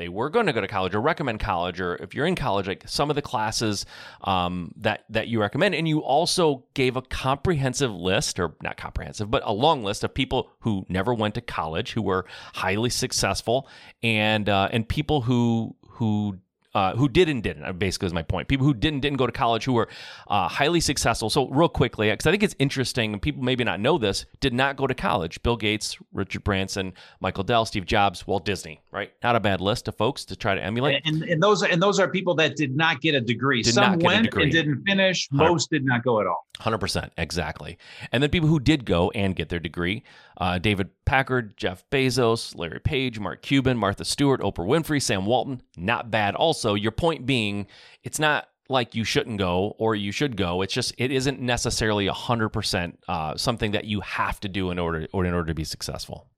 they 0.00 0.08
were 0.08 0.30
going 0.30 0.46
to 0.46 0.52
go 0.52 0.62
to 0.62 0.66
college 0.66 0.94
or 0.94 1.00
recommend 1.00 1.38
college 1.40 1.80
or 1.80 1.96
if 1.96 2.14
you're 2.14 2.26
in 2.26 2.34
college 2.34 2.66
like 2.66 2.84
some 2.88 3.10
of 3.10 3.16
the 3.16 3.22
classes 3.22 3.84
um, 4.24 4.72
that 4.76 5.04
that 5.10 5.28
you 5.28 5.40
recommend. 5.40 5.74
And 5.74 5.86
you 5.86 6.00
also 6.00 6.64
gave 6.72 6.96
a 6.96 7.02
comprehensive 7.02 7.92
list 7.92 8.40
or 8.40 8.54
not 8.62 8.78
comprehensive 8.78 9.30
but 9.30 9.42
a 9.44 9.52
long 9.52 9.84
list 9.84 10.02
of 10.02 10.14
people 10.14 10.50
who 10.60 10.86
never 10.88 11.12
went 11.12 11.34
to 11.34 11.42
college 11.42 11.92
who 11.92 12.02
were 12.02 12.24
highly 12.54 12.88
successful 12.88 13.68
and 14.02 14.48
uh, 14.48 14.70
and 14.72 14.88
people 14.88 15.20
who 15.20 15.76
who 15.86 16.38
uh, 16.74 16.94
who 16.94 17.08
did 17.08 17.28
and 17.28 17.42
didn't. 17.42 17.78
Basically, 17.78 18.06
is 18.06 18.14
my 18.14 18.22
point. 18.22 18.48
People 18.48 18.66
who 18.66 18.74
didn't 18.74 19.00
didn't 19.00 19.18
go 19.18 19.26
to 19.26 19.32
college 19.32 19.64
who 19.64 19.72
were 19.72 19.88
uh, 20.28 20.48
highly 20.48 20.80
successful. 20.80 21.30
So, 21.30 21.48
real 21.48 21.68
quickly, 21.68 22.10
because 22.10 22.26
I 22.26 22.30
think 22.30 22.42
it's 22.42 22.54
interesting, 22.58 23.12
and 23.12 23.22
people 23.22 23.42
maybe 23.42 23.64
not 23.64 23.80
know 23.80 23.98
this, 23.98 24.26
did 24.40 24.54
not 24.54 24.76
go 24.76 24.86
to 24.86 24.94
college. 24.94 25.42
Bill 25.42 25.56
Gates, 25.56 25.96
Richard 26.12 26.44
Branson, 26.44 26.92
Michael 27.20 27.44
Dell, 27.44 27.64
Steve 27.64 27.86
Jobs, 27.86 28.26
Walt 28.26 28.44
Disney. 28.44 28.80
Right? 28.92 29.12
Not 29.22 29.36
a 29.36 29.40
bad 29.40 29.60
list 29.60 29.88
of 29.88 29.96
folks 29.96 30.24
to 30.26 30.36
try 30.36 30.54
to 30.54 30.62
emulate. 30.62 31.02
And, 31.04 31.22
and 31.24 31.42
those 31.42 31.62
and 31.62 31.82
those 31.82 31.98
are 31.98 32.08
people 32.08 32.34
that 32.36 32.56
did 32.56 32.76
not 32.76 33.00
get 33.00 33.14
a 33.14 33.20
degree. 33.20 33.62
Did 33.62 33.74
Some 33.74 33.98
went 33.98 34.24
degree. 34.24 34.44
and 34.44 34.52
didn't 34.52 34.84
finish. 34.86 35.28
Most 35.32 35.70
did 35.70 35.84
not 35.84 36.04
go 36.04 36.20
at 36.20 36.26
all. 36.26 36.46
Hundred 36.58 36.78
percent, 36.78 37.12
exactly. 37.16 37.78
And 38.12 38.22
then 38.22 38.30
people 38.30 38.48
who 38.48 38.60
did 38.60 38.84
go 38.84 39.10
and 39.10 39.34
get 39.34 39.48
their 39.48 39.58
degree: 39.60 40.02
uh, 40.38 40.58
David 40.58 40.90
Packard, 41.10 41.56
Jeff 41.56 41.82
Bezos, 41.90 42.56
Larry 42.56 42.78
Page, 42.78 43.18
Mark 43.18 43.42
Cuban, 43.42 43.76
Martha 43.76 44.04
Stewart, 44.04 44.40
Oprah 44.42 44.64
Winfrey, 44.64 45.02
Sam 45.02 45.26
Walton. 45.26 45.60
Not 45.76 46.08
bad. 46.08 46.36
Also, 46.36 46.74
your 46.74 46.92
point 46.92 47.26
being, 47.26 47.66
it's 48.04 48.20
not 48.20 48.46
like 48.68 48.94
you 48.94 49.02
shouldn't 49.02 49.36
go 49.36 49.74
or 49.76 49.96
you 49.96 50.12
should 50.12 50.36
go. 50.36 50.62
It's 50.62 50.72
just 50.72 50.94
it 50.98 51.10
isn't 51.10 51.40
necessarily 51.40 52.06
hundred 52.06 52.46
uh, 52.46 52.48
percent 52.50 53.04
something 53.34 53.72
that 53.72 53.86
you 53.86 54.00
have 54.02 54.38
to 54.38 54.48
do 54.48 54.70
in 54.70 54.78
order 54.78 55.08
or 55.12 55.24
in 55.24 55.34
order 55.34 55.48
to 55.48 55.54
be 55.54 55.64
successful. 55.64 56.28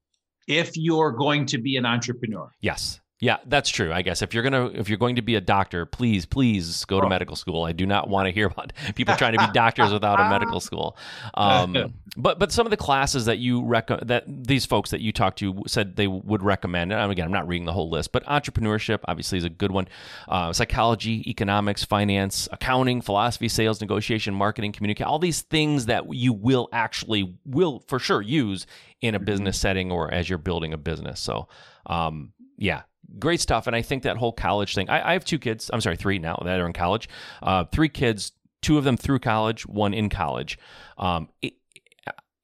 If 0.47 0.75
you're 0.75 1.11
going 1.11 1.45
to 1.45 1.59
be 1.59 1.77
an 1.77 1.85
entrepreneur, 1.85 2.49
yes, 2.59 2.99
yeah, 3.23 3.37
that's 3.45 3.69
true. 3.69 3.93
I 3.93 4.01
guess 4.01 4.21
if 4.21 4.33
you're 4.33 4.43
gonna 4.43 4.65
if 4.65 4.89
you're 4.89 4.97
going 4.97 5.15
to 5.15 5.21
be 5.21 5.35
a 5.35 5.41
doctor, 5.41 5.85
please 5.85 6.25
please 6.25 6.83
go 6.83 6.99
to 6.99 7.05
oh. 7.05 7.09
medical 7.09 7.37
school. 7.37 7.63
I 7.63 7.71
do 7.71 7.85
not 7.85 8.09
want 8.09 8.27
to 8.27 8.33
hear 8.33 8.47
about 8.47 8.73
people 8.95 9.15
trying 9.15 9.37
to 9.37 9.47
be 9.47 9.49
doctors 9.53 9.93
without 9.93 10.19
a 10.19 10.29
medical 10.29 10.59
school. 10.59 10.97
Um, 11.35 11.93
but 12.17 12.37
but 12.37 12.51
some 12.51 12.67
of 12.67 12.71
the 12.71 12.77
classes 12.77 13.23
that 13.25 13.37
you 13.37 13.63
rec- 13.63 13.87
that 13.87 14.25
these 14.27 14.65
folks 14.65 14.89
that 14.91 14.99
you 14.99 15.13
talked 15.13 15.39
to 15.39 15.63
said 15.67 15.95
they 15.95 16.05
would 16.05 16.43
recommend. 16.43 16.91
And 16.91 17.09
again, 17.13 17.23
I'm 17.23 17.31
not 17.31 17.47
reading 17.47 17.63
the 17.63 17.71
whole 17.71 17.89
list, 17.89 18.11
but 18.11 18.25
entrepreneurship 18.25 18.99
obviously 19.05 19.37
is 19.37 19.45
a 19.45 19.49
good 19.49 19.71
one. 19.71 19.87
Uh, 20.27 20.51
psychology, 20.51 21.23
economics, 21.25 21.85
finance, 21.85 22.49
accounting, 22.51 22.99
philosophy, 22.99 23.47
sales, 23.47 23.79
negotiation, 23.79 24.33
marketing, 24.33 24.73
communication. 24.73 25.07
All 25.07 25.19
these 25.19 25.43
things 25.43 25.85
that 25.85 26.13
you 26.13 26.33
will 26.33 26.67
actually 26.73 27.37
will 27.45 27.85
for 27.87 27.99
sure 27.99 28.21
use 28.21 28.67
in 28.99 29.15
a 29.15 29.17
mm-hmm. 29.17 29.25
business 29.25 29.57
setting 29.57 29.93
or 29.93 30.13
as 30.13 30.27
you're 30.27 30.37
building 30.37 30.73
a 30.73 30.77
business. 30.77 31.21
So 31.21 31.47
um, 31.85 32.33
yeah, 32.57 32.81
great 33.19 33.41
stuff. 33.41 33.67
And 33.67 33.75
I 33.75 33.81
think 33.81 34.03
that 34.03 34.17
whole 34.17 34.31
college 34.31 34.75
thing. 34.75 34.89
I, 34.89 35.09
I 35.09 35.13
have 35.13 35.25
two 35.25 35.39
kids. 35.39 35.69
I'm 35.73 35.81
sorry, 35.81 35.97
three 35.97 36.19
now 36.19 36.41
that 36.43 36.59
are 36.59 36.67
in 36.67 36.73
college. 36.73 37.09
Uh, 37.41 37.65
three 37.65 37.89
kids, 37.89 38.31
two 38.61 38.77
of 38.77 38.83
them 38.83 38.97
through 38.97 39.19
college, 39.19 39.65
one 39.65 39.93
in 39.93 40.09
college. 40.09 40.57
Um, 40.97 41.29
it, 41.41 41.53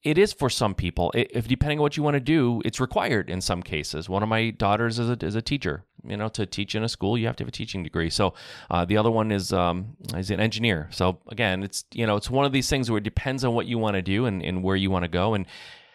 it 0.02 0.16
is 0.16 0.32
for 0.32 0.48
some 0.48 0.74
people. 0.74 1.12
if 1.14 1.46
depending 1.46 1.78
on 1.78 1.82
what 1.82 1.96
you 1.96 2.02
want 2.02 2.14
to 2.14 2.20
do, 2.20 2.62
it's 2.64 2.80
required 2.80 3.28
in 3.28 3.40
some 3.42 3.62
cases. 3.62 4.08
One 4.08 4.22
of 4.22 4.30
my 4.30 4.50
daughters 4.50 4.98
is 4.98 5.10
a, 5.10 5.24
is 5.24 5.34
a 5.34 5.42
teacher. 5.42 5.84
You 6.02 6.16
know, 6.16 6.28
to 6.28 6.46
teach 6.46 6.74
in 6.74 6.82
a 6.82 6.88
school, 6.88 7.18
you 7.18 7.26
have 7.26 7.36
to 7.36 7.42
have 7.44 7.48
a 7.48 7.52
teaching 7.52 7.82
degree. 7.82 8.08
So 8.08 8.32
uh, 8.70 8.86
the 8.86 8.96
other 8.96 9.10
one 9.10 9.30
is 9.30 9.52
um, 9.52 9.96
is 10.16 10.30
an 10.30 10.40
engineer. 10.40 10.88
So 10.90 11.18
again, 11.28 11.62
it's 11.62 11.84
you 11.92 12.06
know, 12.06 12.16
it's 12.16 12.30
one 12.30 12.46
of 12.46 12.52
these 12.52 12.70
things 12.70 12.90
where 12.90 12.96
it 12.96 13.04
depends 13.04 13.44
on 13.44 13.52
what 13.52 13.66
you 13.66 13.76
want 13.76 13.96
to 13.96 14.02
do 14.02 14.24
and, 14.24 14.42
and 14.42 14.62
where 14.62 14.76
you 14.76 14.90
want 14.90 15.02
to 15.02 15.10
go. 15.10 15.34
And 15.34 15.44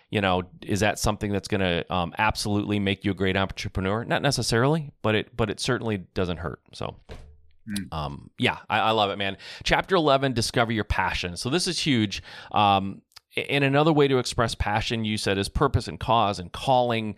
you 0.10 0.22
know, 0.22 0.44
is 0.62 0.80
that 0.82 1.00
something 1.00 1.32
that's 1.32 1.48
going 1.48 1.62
to 1.62 1.94
um, 1.94 2.14
absolutely 2.18 2.80
make 2.80 3.04
you 3.04 3.12
a 3.12 3.16
great 3.16 3.36
entrepreneur? 3.36 4.06
Not 4.06 4.22
necessarily, 4.22 4.92
but 5.02 5.16
it 5.16 5.36
but 5.36 5.50
it 5.50 5.60
certainly 5.60 5.98
doesn't 6.14 6.38
hurt. 6.38 6.60
So. 6.74 6.96
Mm. 7.68 7.92
Um, 7.92 8.30
yeah, 8.38 8.60
I, 8.70 8.78
I, 8.78 8.92
love 8.92 9.10
it, 9.10 9.18
man. 9.18 9.38
Chapter 9.64 9.96
11, 9.96 10.34
discover 10.34 10.72
your 10.72 10.84
passion. 10.84 11.36
So 11.36 11.50
this 11.50 11.66
is 11.66 11.80
huge. 11.80 12.22
Um, 12.52 13.02
and 13.36 13.64
another 13.64 13.92
way 13.92 14.08
to 14.08 14.20
express 14.20 14.54
passion, 14.54 15.04
you 15.04 15.18
said, 15.18 15.40
is 15.40 15.50
purpose 15.50 15.88
and 15.88 16.00
cause 16.00 16.38
and 16.38 16.52
calling. 16.52 17.16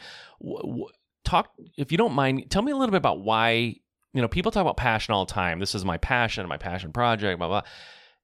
Talk, 1.25 1.51
if 1.77 1.91
you 1.91 1.97
don't 1.97 2.13
mind, 2.13 2.49
tell 2.49 2.61
me 2.61 2.71
a 2.71 2.77
little 2.77 2.91
bit 2.91 2.97
about 2.97 3.19
why, 3.19 3.75
you 4.13 4.21
know, 4.21 4.29
people 4.29 4.51
talk 4.51 4.61
about 4.61 4.77
passion 4.77 5.13
all 5.13 5.25
the 5.25 5.33
time. 5.33 5.59
This 5.59 5.75
is 5.75 5.83
my 5.83 5.97
passion, 5.97 6.47
my 6.47 6.57
passion 6.57 6.93
project, 6.93 7.39
blah, 7.39 7.49
blah. 7.49 7.61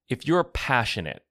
If 0.08 0.26
you're 0.26 0.46
passionate, 0.46 1.24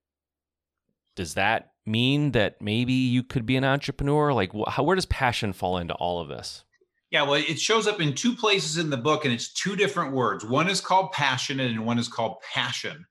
does 1.16 1.35
that 1.35 1.72
mean 1.87 2.33
that 2.33 2.61
maybe 2.61 2.93
you 2.93 3.22
could 3.22 3.47
be 3.47 3.57
an 3.57 3.64
entrepreneur? 3.64 4.33
Like, 4.33 4.53
wh- 4.53 4.68
how, 4.68 4.83
where 4.83 4.97
does 4.97 5.07
passion 5.07 5.53
fall 5.53 5.78
into 5.78 5.95
all 5.95 6.20
of 6.20 6.28
this? 6.28 6.64
Yeah, 7.11 7.22
well, 7.24 7.35
it 7.35 7.61
shows 7.61 7.87
up 7.87 8.01
in 8.01 8.14
two 8.14 8.35
places 8.35 8.78
in 8.78 8.89
the 8.89 8.97
book, 8.97 9.26
and 9.26 9.35
it's 9.35 9.53
two 9.53 9.76
different 9.76 10.14
words. 10.14 10.47
One 10.47 10.68
is 10.68 10.80
called 10.80 11.12
passionate, 11.12 11.70
and 11.70 11.85
one 11.85 11.99
is 11.99 12.09
called 12.09 12.37
passion. 12.55 13.05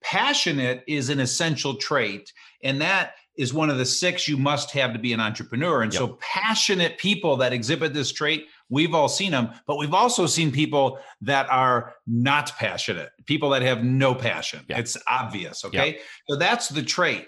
Passionate 0.00 0.84
is 0.86 1.08
an 1.08 1.18
essential 1.18 1.74
trait, 1.74 2.32
and 2.62 2.80
that 2.80 3.14
is 3.36 3.52
one 3.52 3.68
of 3.68 3.76
the 3.78 3.84
six 3.84 4.28
you 4.28 4.36
must 4.36 4.70
have 4.72 4.92
to 4.92 4.98
be 4.98 5.12
an 5.12 5.18
entrepreneur. 5.18 5.82
And 5.82 5.92
yep. 5.92 5.98
so, 5.98 6.18
passionate 6.20 6.98
people 6.98 7.36
that 7.38 7.52
exhibit 7.52 7.94
this 7.94 8.12
trait, 8.12 8.46
we've 8.68 8.94
all 8.94 9.08
seen 9.08 9.32
them, 9.32 9.50
but 9.66 9.76
we've 9.76 9.94
also 9.94 10.26
seen 10.26 10.52
people 10.52 11.00
that 11.22 11.50
are 11.50 11.94
not 12.06 12.52
passionate, 12.58 13.10
people 13.26 13.50
that 13.50 13.62
have 13.62 13.82
no 13.82 14.14
passion. 14.14 14.60
Yep. 14.68 14.78
It's 14.78 14.96
obvious. 15.08 15.64
Okay. 15.64 15.92
Yep. 15.92 16.00
So, 16.28 16.36
that's 16.36 16.68
the 16.68 16.82
trait 16.84 17.26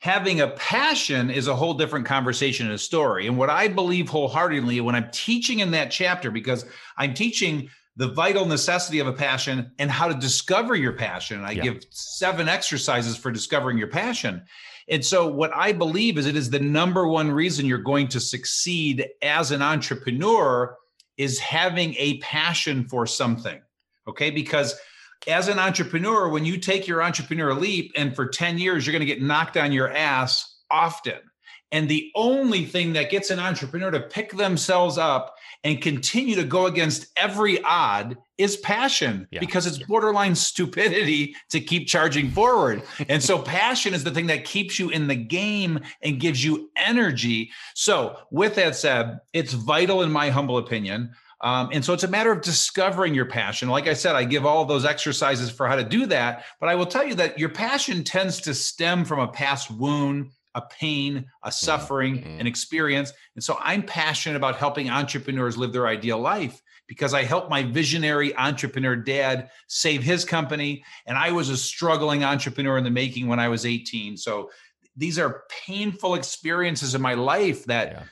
having 0.00 0.40
a 0.40 0.48
passion 0.48 1.30
is 1.30 1.48
a 1.48 1.56
whole 1.56 1.74
different 1.74 2.06
conversation 2.06 2.66
and 2.66 2.74
a 2.74 2.78
story. 2.78 3.26
And 3.26 3.38
what 3.38 3.50
I 3.50 3.68
believe 3.68 4.08
wholeheartedly 4.08 4.80
when 4.80 4.94
I'm 4.94 5.10
teaching 5.12 5.60
in 5.60 5.70
that 5.72 5.90
chapter, 5.90 6.30
because 6.30 6.66
I'm 6.96 7.14
teaching 7.14 7.70
the 7.96 8.08
vital 8.08 8.44
necessity 8.44 8.98
of 8.98 9.06
a 9.06 9.12
passion 9.12 9.72
and 9.78 9.90
how 9.90 10.06
to 10.06 10.14
discover 10.14 10.74
your 10.74 10.92
passion. 10.92 11.42
I 11.42 11.52
yeah. 11.52 11.62
give 11.62 11.84
seven 11.90 12.48
exercises 12.48 13.16
for 13.16 13.30
discovering 13.30 13.78
your 13.78 13.88
passion. 13.88 14.42
And 14.88 15.04
so, 15.04 15.26
what 15.26 15.50
I 15.54 15.72
believe 15.72 16.18
is 16.18 16.26
it 16.26 16.36
is 16.36 16.50
the 16.50 16.60
number 16.60 17.08
one 17.08 17.32
reason 17.32 17.66
you're 17.66 17.78
going 17.78 18.08
to 18.08 18.20
succeed 18.20 19.08
as 19.22 19.50
an 19.50 19.62
entrepreneur 19.62 20.76
is 21.16 21.38
having 21.40 21.94
a 21.96 22.18
passion 22.18 22.86
for 22.86 23.06
something. 23.06 23.60
Okay. 24.06 24.30
Because 24.30 24.78
as 25.26 25.48
an 25.48 25.58
entrepreneur, 25.58 26.28
when 26.28 26.44
you 26.44 26.58
take 26.58 26.86
your 26.86 27.02
entrepreneur 27.02 27.54
leap 27.54 27.92
and 27.96 28.14
for 28.14 28.26
10 28.26 28.58
years, 28.58 28.86
you're 28.86 28.92
going 28.92 29.00
to 29.00 29.06
get 29.06 29.22
knocked 29.22 29.56
on 29.56 29.72
your 29.72 29.90
ass 29.90 30.56
often. 30.70 31.18
And 31.72 31.88
the 31.88 32.12
only 32.14 32.64
thing 32.64 32.92
that 32.92 33.10
gets 33.10 33.30
an 33.30 33.40
entrepreneur 33.40 33.90
to 33.90 34.00
pick 34.00 34.32
themselves 34.32 34.98
up 34.98 35.34
and 35.64 35.82
continue 35.82 36.36
to 36.36 36.44
go 36.44 36.66
against 36.66 37.08
every 37.16 37.60
odd 37.64 38.16
is 38.38 38.56
passion 38.58 39.26
yeah. 39.32 39.40
because 39.40 39.66
it's 39.66 39.78
borderline 39.78 40.36
stupidity 40.36 41.34
to 41.50 41.60
keep 41.60 41.88
charging 41.88 42.30
forward. 42.30 42.82
and 43.08 43.20
so 43.22 43.38
passion 43.38 43.94
is 43.94 44.04
the 44.04 44.12
thing 44.12 44.28
that 44.28 44.44
keeps 44.44 44.78
you 44.78 44.90
in 44.90 45.08
the 45.08 45.16
game 45.16 45.80
and 46.02 46.20
gives 46.20 46.44
you 46.44 46.70
energy. 46.76 47.50
So, 47.74 48.16
with 48.30 48.54
that 48.54 48.76
said, 48.76 49.18
it's 49.32 49.52
vital 49.52 50.02
in 50.02 50.12
my 50.12 50.30
humble 50.30 50.58
opinion. 50.58 51.10
Um, 51.46 51.68
and 51.72 51.84
so 51.84 51.92
it's 51.92 52.02
a 52.02 52.08
matter 52.08 52.32
of 52.32 52.40
discovering 52.40 53.14
your 53.14 53.24
passion. 53.24 53.68
Like 53.68 53.86
I 53.86 53.94
said, 53.94 54.16
I 54.16 54.24
give 54.24 54.44
all 54.44 54.64
those 54.64 54.84
exercises 54.84 55.48
for 55.48 55.68
how 55.68 55.76
to 55.76 55.84
do 55.84 56.04
that. 56.06 56.44
But 56.58 56.68
I 56.68 56.74
will 56.74 56.86
tell 56.86 57.06
you 57.06 57.14
that 57.14 57.38
your 57.38 57.50
passion 57.50 58.02
tends 58.02 58.40
to 58.40 58.52
stem 58.52 59.04
from 59.04 59.20
a 59.20 59.28
past 59.28 59.70
wound, 59.70 60.32
a 60.56 60.62
pain, 60.62 61.26
a 61.44 61.52
suffering, 61.52 62.18
mm-hmm. 62.18 62.40
an 62.40 62.48
experience. 62.48 63.12
And 63.36 63.44
so 63.44 63.56
I'm 63.60 63.84
passionate 63.84 64.34
about 64.34 64.56
helping 64.56 64.90
entrepreneurs 64.90 65.56
live 65.56 65.72
their 65.72 65.86
ideal 65.86 66.18
life 66.18 66.60
because 66.88 67.14
I 67.14 67.22
helped 67.22 67.48
my 67.48 67.62
visionary 67.62 68.36
entrepreneur 68.36 68.96
dad 68.96 69.50
save 69.68 70.02
his 70.02 70.24
company. 70.24 70.82
And 71.06 71.16
I 71.16 71.30
was 71.30 71.48
a 71.48 71.56
struggling 71.56 72.24
entrepreneur 72.24 72.76
in 72.76 72.82
the 72.82 72.90
making 72.90 73.28
when 73.28 73.38
I 73.38 73.46
was 73.46 73.64
18. 73.64 74.16
So 74.16 74.50
these 74.96 75.16
are 75.16 75.44
painful 75.64 76.16
experiences 76.16 76.96
in 76.96 77.00
my 77.00 77.14
life 77.14 77.66
that 77.66 77.92
yeah. 77.92 78.02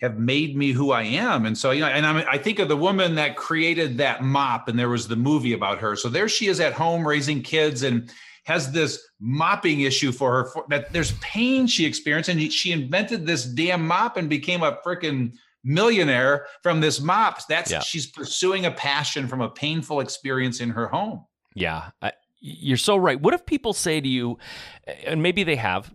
Have 0.00 0.18
made 0.18 0.56
me 0.56 0.72
who 0.72 0.92
I 0.92 1.02
am. 1.02 1.44
And 1.44 1.56
so, 1.56 1.72
you 1.72 1.80
know, 1.80 1.88
and 1.88 2.06
I'm, 2.06 2.24
I 2.28 2.38
think 2.38 2.58
of 2.58 2.68
the 2.68 2.76
woman 2.76 3.14
that 3.16 3.36
created 3.36 3.98
that 3.98 4.22
mop, 4.22 4.68
and 4.68 4.78
there 4.78 4.88
was 4.88 5.08
the 5.08 5.16
movie 5.16 5.52
about 5.52 5.78
her. 5.78 5.94
So 5.94 6.08
there 6.08 6.28
she 6.28 6.46
is 6.46 6.58
at 6.58 6.72
home 6.72 7.06
raising 7.06 7.42
kids 7.42 7.82
and 7.82 8.10
has 8.44 8.72
this 8.72 9.06
mopping 9.20 9.82
issue 9.82 10.10
for 10.10 10.32
her 10.32 10.44
for, 10.46 10.64
that 10.70 10.92
there's 10.92 11.12
pain 11.20 11.66
she 11.66 11.84
experienced 11.84 12.30
and 12.30 12.52
she 12.52 12.72
invented 12.72 13.26
this 13.26 13.44
damn 13.44 13.86
mop 13.86 14.16
and 14.16 14.28
became 14.28 14.62
a 14.62 14.78
freaking 14.84 15.32
millionaire 15.62 16.46
from 16.62 16.80
this 16.80 17.00
mop 17.00 17.46
that's 17.46 17.70
yeah. 17.70 17.80
she's 17.80 18.06
pursuing 18.06 18.64
a 18.64 18.70
passion 18.70 19.28
from 19.28 19.42
a 19.42 19.50
painful 19.50 20.00
experience 20.00 20.60
in 20.60 20.70
her 20.70 20.88
home 20.88 21.22
yeah 21.54 21.90
I, 22.00 22.12
you're 22.40 22.78
so 22.78 22.96
right 22.96 23.20
what 23.20 23.34
if 23.34 23.44
people 23.44 23.74
say 23.74 24.00
to 24.00 24.08
you 24.08 24.38
and 25.04 25.22
maybe 25.22 25.44
they 25.44 25.56
have 25.56 25.92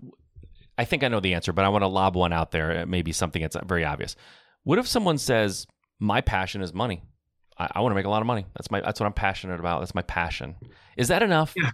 i 0.78 0.86
think 0.86 1.04
i 1.04 1.08
know 1.08 1.20
the 1.20 1.34
answer 1.34 1.54
but 1.54 1.66
i 1.66 1.70
want 1.70 1.84
to 1.84 1.88
lob 1.88 2.16
one 2.16 2.34
out 2.34 2.52
there 2.52 2.72
It 2.72 2.88
may 2.88 3.02
be 3.02 3.12
something 3.12 3.42
that's 3.42 3.58
very 3.66 3.86
obvious 3.86 4.16
what 4.64 4.80
if 4.80 4.88
someone 4.88 5.18
says 5.18 5.68
my 6.00 6.22
passion 6.22 6.62
is 6.62 6.74
money 6.74 7.04
I, 7.58 7.70
I 7.76 7.82
want 7.82 7.92
to 7.92 7.96
make 7.96 8.06
a 8.06 8.10
lot 8.10 8.22
of 8.22 8.28
money 8.28 8.46
that's 8.56 8.70
my 8.72 8.82
that's 8.82 9.00
what 9.00 9.06
i'm 9.08 9.14
passionate 9.14 9.60
about 9.60 9.80
that's 9.80 9.96
my 9.96 10.04
passion 10.04 10.56
is 10.98 11.10
that 11.10 11.24
enough 11.24 11.54
yeah. 11.56 11.72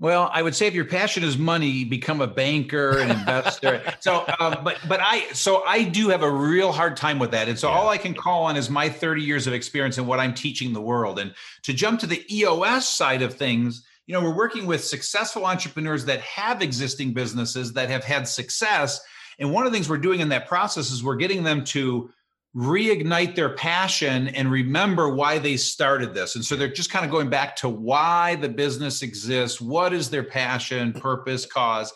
Well, 0.00 0.30
I 0.32 0.42
would 0.42 0.54
say 0.54 0.68
if 0.68 0.74
your 0.74 0.84
passion 0.84 1.24
is 1.24 1.36
money, 1.36 1.82
become 1.82 2.20
a 2.20 2.26
banker, 2.28 2.98
and 2.98 3.10
investor. 3.10 3.82
so, 4.00 4.24
um, 4.38 4.58
but 4.62 4.78
but 4.86 5.00
I 5.02 5.26
so 5.32 5.64
I 5.64 5.82
do 5.82 6.08
have 6.10 6.22
a 6.22 6.30
real 6.30 6.70
hard 6.70 6.96
time 6.96 7.18
with 7.18 7.32
that, 7.32 7.48
and 7.48 7.58
so 7.58 7.68
yeah. 7.68 7.76
all 7.76 7.88
I 7.88 7.98
can 7.98 8.14
call 8.14 8.44
on 8.44 8.56
is 8.56 8.70
my 8.70 8.88
30 8.88 9.22
years 9.22 9.48
of 9.48 9.54
experience 9.54 9.98
and 9.98 10.06
what 10.06 10.20
I'm 10.20 10.34
teaching 10.34 10.72
the 10.72 10.80
world. 10.80 11.18
And 11.18 11.34
to 11.64 11.72
jump 11.72 11.98
to 12.00 12.06
the 12.06 12.24
EOS 12.32 12.88
side 12.88 13.22
of 13.22 13.34
things, 13.34 13.82
you 14.08 14.14
know, 14.14 14.22
we're 14.22 14.34
working 14.34 14.64
with 14.64 14.82
successful 14.82 15.44
entrepreneurs 15.44 16.06
that 16.06 16.20
have 16.22 16.62
existing 16.62 17.12
businesses 17.12 17.74
that 17.74 17.90
have 17.90 18.02
had 18.02 18.26
success. 18.26 19.02
And 19.38 19.52
one 19.52 19.66
of 19.66 19.70
the 19.70 19.76
things 19.76 19.88
we're 19.88 19.98
doing 19.98 20.20
in 20.20 20.30
that 20.30 20.48
process 20.48 20.90
is 20.90 21.04
we're 21.04 21.16
getting 21.16 21.42
them 21.44 21.62
to 21.64 22.10
reignite 22.56 23.34
their 23.34 23.54
passion 23.54 24.28
and 24.28 24.50
remember 24.50 25.14
why 25.14 25.38
they 25.38 25.58
started 25.58 26.14
this. 26.14 26.36
And 26.36 26.44
so 26.44 26.56
they're 26.56 26.72
just 26.72 26.90
kind 26.90 27.04
of 27.04 27.10
going 27.10 27.28
back 27.28 27.54
to 27.56 27.68
why 27.68 28.36
the 28.36 28.48
business 28.48 29.02
exists, 29.02 29.60
what 29.60 29.92
is 29.92 30.08
their 30.08 30.24
passion, 30.24 30.94
purpose, 30.94 31.44
cause. 31.44 31.92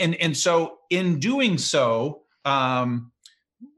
And, 0.00 0.14
and 0.14 0.34
so 0.34 0.78
in 0.88 1.20
doing 1.20 1.58
so, 1.58 2.22
um, 2.46 3.12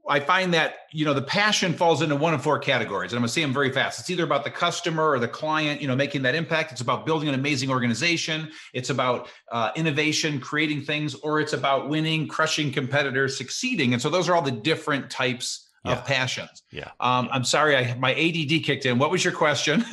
I 0.09 0.19
find 0.19 0.53
that 0.53 0.75
you 0.91 1.05
know 1.05 1.13
the 1.13 1.21
passion 1.21 1.73
falls 1.73 2.01
into 2.01 2.15
one 2.15 2.33
of 2.33 2.41
four 2.41 2.59
categories, 2.59 3.11
and 3.11 3.17
I'm 3.17 3.21
going 3.21 3.27
to 3.27 3.33
say 3.33 3.41
them 3.41 3.53
very 3.53 3.71
fast. 3.71 3.99
It's 3.99 4.09
either 4.09 4.23
about 4.23 4.43
the 4.43 4.51
customer 4.51 5.09
or 5.09 5.19
the 5.19 5.27
client, 5.27 5.81
you 5.81 5.87
know, 5.87 5.95
making 5.95 6.21
that 6.23 6.35
impact. 6.35 6.71
It's 6.71 6.81
about 6.81 7.05
building 7.05 7.29
an 7.29 7.35
amazing 7.35 7.69
organization. 7.69 8.51
It's 8.73 8.89
about 8.89 9.29
uh, 9.51 9.71
innovation, 9.75 10.39
creating 10.39 10.83
things, 10.83 11.15
or 11.15 11.39
it's 11.39 11.53
about 11.53 11.89
winning, 11.89 12.27
crushing 12.27 12.71
competitors, 12.71 13.37
succeeding. 13.37 13.93
And 13.93 14.01
so 14.01 14.09
those 14.09 14.29
are 14.29 14.35
all 14.35 14.41
the 14.41 14.51
different 14.51 15.09
types 15.09 15.67
yeah. 15.85 15.93
of 15.93 16.05
passions. 16.05 16.63
Yeah. 16.71 16.91
Um, 16.99 17.29
I'm 17.31 17.43
sorry, 17.43 17.75
I 17.75 17.95
my 17.95 18.13
ADD 18.13 18.63
kicked 18.63 18.85
in. 18.85 18.99
What 18.99 19.11
was 19.11 19.23
your 19.23 19.33
question? 19.33 19.85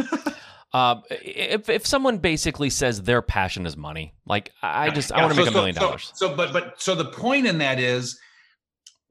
uh, 0.73 1.01
if 1.11 1.69
if 1.69 1.87
someone 1.87 2.19
basically 2.19 2.71
says 2.71 3.03
their 3.03 3.23
passion 3.23 3.67
is 3.67 3.77
money, 3.77 4.15
like 4.27 4.53
I 4.63 4.91
just 4.91 5.11
yeah. 5.11 5.19
I 5.19 5.23
want 5.23 5.35
to 5.35 5.41
so, 5.41 5.45
make 5.45 5.51
a 5.51 5.55
million 5.55 5.75
so, 5.75 5.81
dollars. 5.81 6.13
So, 6.15 6.37
but 6.37 6.53
but 6.53 6.81
so 6.81 6.95
the 6.95 7.07
point 7.07 7.47
in 7.47 7.59
that 7.59 7.79
is, 7.79 8.19